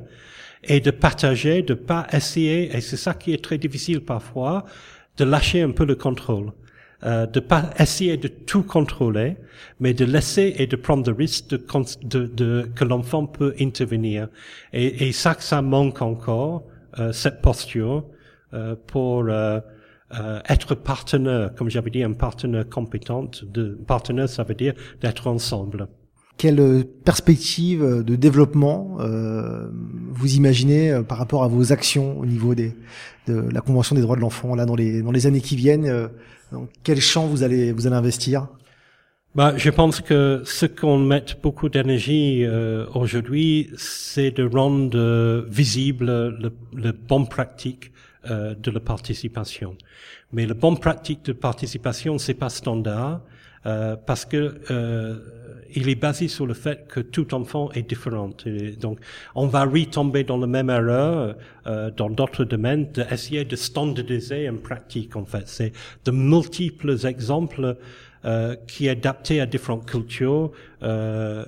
et 0.63 0.79
de 0.79 0.91
partager, 0.91 1.61
de 1.61 1.73
pas 1.73 2.07
essayer, 2.11 2.75
et 2.75 2.81
c'est 2.81 2.97
ça 2.97 3.13
qui 3.13 3.33
est 3.33 3.43
très 3.43 3.57
difficile 3.57 4.01
parfois, 4.01 4.65
de 5.17 5.25
lâcher 5.25 5.61
un 5.61 5.71
peu 5.71 5.85
le 5.85 5.95
contrôle 5.95 6.53
euh, 7.03 7.25
de 7.25 7.39
pas 7.39 7.69
essayer 7.79 8.17
de 8.17 8.27
tout 8.27 8.63
contrôler, 8.63 9.37
mais 9.79 9.93
de 9.93 10.05
laisser 10.05 10.55
et 10.57 10.67
de 10.67 10.75
prendre 10.75 11.09
le 11.09 11.15
risque 11.15 11.49
de, 11.49 11.57
de, 12.03 12.25
de 12.27 12.69
que 12.75 12.83
l'enfant 12.83 13.25
peut 13.25 13.53
intervenir. 13.59 14.27
Et, 14.73 15.07
et, 15.07 15.11
ça, 15.11 15.35
ça 15.39 15.61
manque 15.61 16.01
encore, 16.01 16.65
euh, 16.97 17.11
cette 17.11 17.41
posture 17.41 18.05
euh, 18.53 18.75
pour 18.87 19.25
euh, 19.29 19.59
euh, 20.19 20.39
être 20.49 20.73
partenaire, 20.73 21.53
comme 21.55 21.69
j'avais 21.69 21.91
dit, 21.91 22.03
un 22.03 22.13
partenaire 22.13 22.67
compétent. 22.67 23.29
De, 23.43 23.77
partenaire, 23.85 24.27
ça 24.27 24.43
veut 24.43 24.55
dire 24.55 24.73
d'être 25.01 25.27
ensemble. 25.27 25.87
Quelle 26.39 26.85
perspective 27.05 28.03
de 28.03 28.15
développement 28.15 28.97
euh, 28.99 29.69
vous 30.09 30.35
imaginez 30.35 31.01
par 31.07 31.19
rapport 31.19 31.43
à 31.43 31.47
vos 31.47 31.71
actions 31.71 32.17
au 32.17 32.25
niveau 32.25 32.55
des, 32.55 32.73
de 33.27 33.35
la 33.51 33.61
Convention 33.61 33.95
des 33.95 34.01
droits 34.01 34.15
de 34.15 34.21
l'enfant 34.21 34.55
là 34.55 34.65
dans 34.65 34.75
les 34.75 35.03
dans 35.03 35.11
les 35.11 35.27
années 35.27 35.41
qui 35.41 35.55
viennent 35.55 36.09
donc, 36.51 36.69
quel 36.83 36.99
champ 36.99 37.27
vous 37.27 37.43
allez 37.43 37.71
vous 37.71 37.85
allez 37.87 37.95
investir? 37.95 38.47
Bah, 39.35 39.53
je 39.55 39.69
pense 39.69 40.01
que 40.01 40.41
ce 40.43 40.65
qu'on 40.65 40.97
met 40.97 41.23
beaucoup 41.43 41.69
d'énergie 41.69 42.43
euh, 42.43 42.87
aujourd'hui, 42.95 43.69
c'est 43.77 44.31
de 44.31 44.43
rendre 44.43 44.97
euh, 44.97 45.45
visible 45.47 46.05
le, 46.05 46.51
le 46.73 46.91
bon 46.91 47.25
pratique 47.25 47.91
euh, 48.29 48.55
de 48.55 48.71
la 48.71 48.79
participation. 48.79 49.77
Mais 50.33 50.47
le 50.47 50.55
bon 50.55 50.75
pratique 50.75 51.23
de 51.25 51.33
participation, 51.33 52.17
c'est 52.17 52.33
pas 52.33 52.49
standard 52.49 53.21
euh, 53.67 53.95
parce 53.95 54.25
que 54.25 54.55
euh, 54.71 55.19
il 55.75 55.89
est 55.89 55.95
basé 55.95 56.27
sur 56.27 56.45
le 56.45 56.53
fait 56.53 56.87
que 56.87 56.99
tout 56.99 57.33
enfant 57.33 57.71
est 57.71 57.87
différent. 57.87 58.29
Donc, 58.79 58.99
on 59.35 59.47
va 59.47 59.65
retomber 59.65 60.23
dans 60.23 60.37
la 60.37 60.47
même 60.47 60.69
erreur 60.69 61.35
euh, 61.67 61.91
dans 61.91 62.09
d'autres 62.09 62.45
domaines 62.45 62.91
d'essayer 62.91 63.45
de 63.45 63.55
standardiser 63.55 64.47
une 64.47 64.59
pratique. 64.59 65.15
En 65.15 65.25
fait, 65.25 65.47
c'est 65.47 65.71
de 66.05 66.11
multiples 66.11 66.97
exemples 67.05 67.77
euh, 68.25 68.55
qui 68.67 68.87
est 68.87 68.89
adapté 68.89 69.41
à 69.41 69.45
différentes 69.45 69.85
cultures. 69.85 70.51
Euh, 70.83 71.45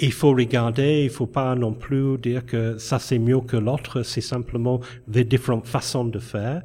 il 0.00 0.12
faut 0.12 0.30
regarder, 0.30 1.02
il 1.04 1.10
faut 1.10 1.26
pas 1.26 1.54
non 1.54 1.72
plus 1.72 2.16
dire 2.18 2.46
que 2.46 2.78
ça 2.78 2.98
c'est 2.98 3.18
mieux 3.18 3.40
que 3.40 3.56
l'autre, 3.56 4.02
c'est 4.02 4.22
simplement 4.22 4.80
des 5.06 5.24
différentes 5.24 5.66
façons 5.66 6.04
de 6.04 6.18
faire, 6.18 6.62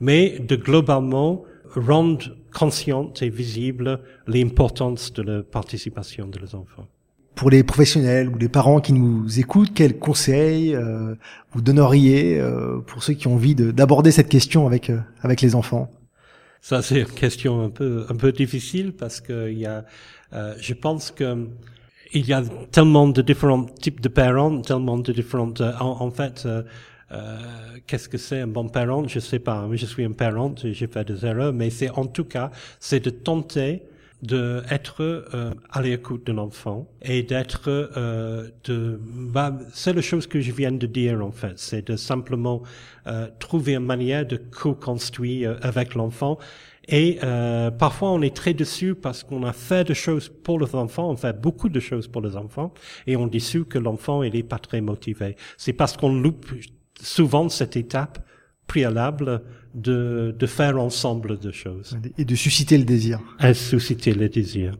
mais 0.00 0.38
de 0.38 0.56
globalement 0.56 1.44
rendre 1.74 2.36
consciente 2.54 3.20
et 3.22 3.28
visible 3.28 4.00
l'importance 4.26 5.12
de 5.12 5.22
la 5.22 5.42
participation 5.42 6.26
des 6.28 6.54
enfants. 6.54 6.86
Pour 7.34 7.50
les 7.50 7.64
professionnels 7.64 8.28
ou 8.28 8.38
les 8.38 8.48
parents 8.48 8.80
qui 8.80 8.92
nous 8.92 9.40
écoutent, 9.40 9.74
quels 9.74 9.98
conseils 9.98 10.74
euh, 10.74 11.16
vous 11.52 11.60
donneriez 11.60 12.38
euh, 12.38 12.78
pour 12.86 13.02
ceux 13.02 13.14
qui 13.14 13.26
ont 13.26 13.34
envie 13.34 13.56
d'aborder 13.56 14.12
cette 14.12 14.28
question 14.28 14.66
avec 14.66 14.88
euh, 14.88 15.00
avec 15.20 15.40
les 15.40 15.56
enfants? 15.56 15.90
Ça 16.60 16.80
c'est 16.80 17.00
une 17.00 17.06
question 17.06 17.60
un 17.60 17.70
peu 17.70 18.06
un 18.08 18.14
peu 18.14 18.30
difficile 18.30 18.92
parce 18.92 19.20
que 19.20 19.50
il 19.50 19.58
y 19.58 19.66
a, 19.66 19.84
euh, 20.32 20.54
je 20.60 20.74
pense 20.74 21.10
que 21.10 21.48
il 22.14 22.26
y 22.26 22.32
a 22.32 22.42
tellement 22.70 23.08
de 23.08 23.20
différents 23.20 23.64
types 23.64 24.00
de 24.00 24.08
parents, 24.08 24.60
tellement 24.60 24.98
de 24.98 25.12
différentes. 25.12 25.60
Euh, 25.60 25.72
en, 25.80 26.00
en, 26.00 26.10
fait, 26.10 26.46
euh, 27.12 27.38
qu'est-ce 27.86 28.08
que 28.08 28.18
c'est 28.18 28.40
un 28.40 28.46
bon 28.46 28.68
parent? 28.68 29.06
Je 29.06 29.18
sais 29.20 29.38
pas. 29.38 29.68
Je 29.72 29.86
suis 29.86 30.04
un 30.04 30.12
parent, 30.12 30.54
j'ai 30.56 30.86
fait 30.86 31.04
des 31.04 31.24
erreurs, 31.26 31.52
mais 31.52 31.70
c'est 31.70 31.90
en 31.90 32.06
tout 32.06 32.24
cas, 32.24 32.50
c'est 32.80 33.04
de 33.04 33.10
tenter 33.10 33.82
de 34.24 34.62
être 34.70 35.02
euh, 35.02 35.52
à 35.70 35.82
l'écoute 35.82 36.26
de 36.26 36.32
l'enfant 36.32 36.88
et 37.02 37.22
d'être 37.22 37.68
euh, 37.68 38.48
de 38.64 38.98
bah, 39.02 39.52
c'est 39.72 39.92
la 39.92 40.00
chose 40.00 40.26
que 40.26 40.40
je 40.40 40.50
viens 40.50 40.72
de 40.72 40.86
dire 40.86 41.24
en 41.24 41.30
fait. 41.30 41.58
C'est 41.58 41.88
de 41.88 41.96
simplement 41.96 42.62
euh, 43.06 43.28
trouver 43.38 43.74
une 43.74 43.84
manière 43.84 44.26
de 44.26 44.36
co-construire 44.36 45.50
euh, 45.50 45.56
avec 45.60 45.94
l'enfant. 45.94 46.38
Et 46.88 47.18
euh, 47.22 47.70
parfois 47.70 48.12
on 48.12 48.22
est 48.22 48.34
très 48.34 48.54
déçu 48.54 48.94
parce 48.94 49.22
qu'on 49.22 49.42
a 49.42 49.52
fait 49.52 49.84
des 49.84 49.94
choses 49.94 50.28
pour 50.28 50.60
les 50.60 50.74
enfants 50.74 51.08
on 51.10 51.16
fait 51.16 51.38
beaucoup 51.38 51.70
de 51.70 51.80
choses 51.80 52.06
pour 52.08 52.20
les 52.20 52.36
enfants 52.36 52.74
et 53.06 53.16
on 53.16 53.26
déçu 53.26 53.64
que 53.64 53.78
l'enfant 53.78 54.22
il 54.22 54.34
est 54.36 54.42
pas 54.42 54.58
très 54.58 54.80
motivé. 54.80 55.36
C'est 55.58 55.72
parce 55.74 55.96
qu'on 55.96 56.14
loupe 56.14 56.46
souvent 57.00 57.48
cette 57.48 57.76
étape 57.76 58.24
préalable 58.66 59.42
de, 59.74 60.34
de 60.38 60.46
faire 60.46 60.80
ensemble 60.80 61.38
de 61.38 61.50
choses. 61.50 61.98
Et 62.16 62.24
de 62.24 62.34
susciter 62.34 62.78
le 62.78 62.84
désir. 62.84 63.20
Et 63.42 63.54
susciter 63.54 64.14
le 64.14 64.28
désir. 64.28 64.76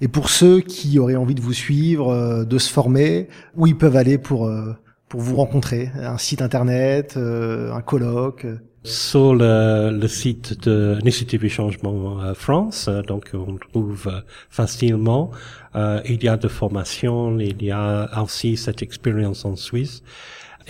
Et 0.00 0.08
pour 0.08 0.30
ceux 0.30 0.60
qui 0.60 0.98
auraient 0.98 1.16
envie 1.16 1.34
de 1.34 1.40
vous 1.40 1.52
suivre, 1.52 2.10
euh, 2.10 2.44
de 2.44 2.58
se 2.58 2.72
former, 2.72 3.28
où 3.56 3.66
ils 3.66 3.76
peuvent 3.76 3.96
aller 3.96 4.18
pour 4.18 4.46
euh, 4.46 4.72
pour 5.08 5.20
vous 5.20 5.36
rencontrer? 5.36 5.90
Un 5.94 6.18
site 6.18 6.42
internet, 6.42 7.14
euh, 7.16 7.72
un 7.72 7.80
colloque? 7.80 8.46
Sur 8.84 9.34
le, 9.34 9.90
le 9.90 10.08
site 10.08 10.64
de 10.66 10.96
l'Initiative 10.98 11.40
du 11.40 11.48
Changement 11.50 12.34
France, 12.34 12.88
donc 13.06 13.30
on 13.34 13.56
trouve 13.56 14.22
facilement. 14.48 15.30
il 15.74 16.22
y 16.22 16.28
a 16.28 16.36
de 16.36 16.48
formations, 16.48 17.38
il 17.38 17.62
y 17.62 17.70
a 17.70 18.08
aussi 18.22 18.56
cette 18.56 18.80
expérience 18.82 19.44
en 19.44 19.56
Suisse 19.56 20.02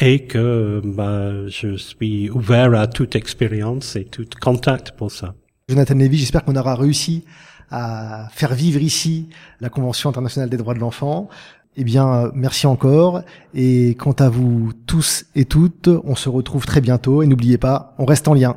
et 0.01 0.25
que 0.25 0.81
bah, 0.85 1.49
je 1.49 1.77
suis 1.77 2.31
ouvert 2.31 2.75
à 2.75 2.87
toute 2.87 3.17
expérience 3.17 3.97
et 3.97 4.05
tout 4.05 4.25
contact 4.41 4.93
pour 4.93 5.11
ça. 5.11 5.35
Jonathan 5.69 5.95
Levy, 5.95 6.19
j'espère 6.19 6.45
qu'on 6.45 6.57
aura 6.57 6.75
réussi 6.75 7.25
à 7.71 8.29
faire 8.33 8.55
vivre 8.55 8.81
ici 8.81 9.29
la 9.61 9.69
Convention 9.69 10.09
internationale 10.09 10.49
des 10.49 10.57
droits 10.57 10.75
de 10.75 10.79
l'enfant. 10.79 11.29
Eh 11.77 11.85
bien, 11.85 12.31
merci 12.35 12.67
encore. 12.67 13.23
Et 13.55 13.95
quant 13.99 14.13
à 14.13 14.29
vous 14.29 14.73
tous 14.87 15.27
et 15.35 15.45
toutes, 15.45 15.89
on 16.05 16.17
se 16.17 16.29
retrouve 16.29 16.67
très 16.67 16.81
bientôt. 16.81 17.23
Et 17.23 17.27
n'oubliez 17.27 17.59
pas, 17.59 17.95
on 17.99 18.05
reste 18.05 18.27
en 18.27 18.35
lien. 18.35 18.57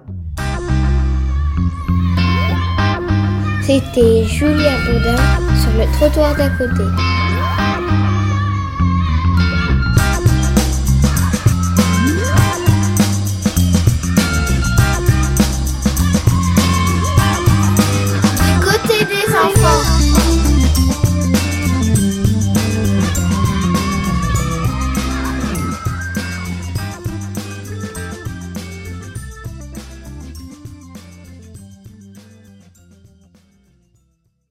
C'était 3.62 4.24
Julia 4.26 4.72
Boudin 4.86 5.18
sur 5.62 5.72
le 5.78 5.92
trottoir 5.94 6.36
d'à 6.36 6.50
côté. 6.50 6.84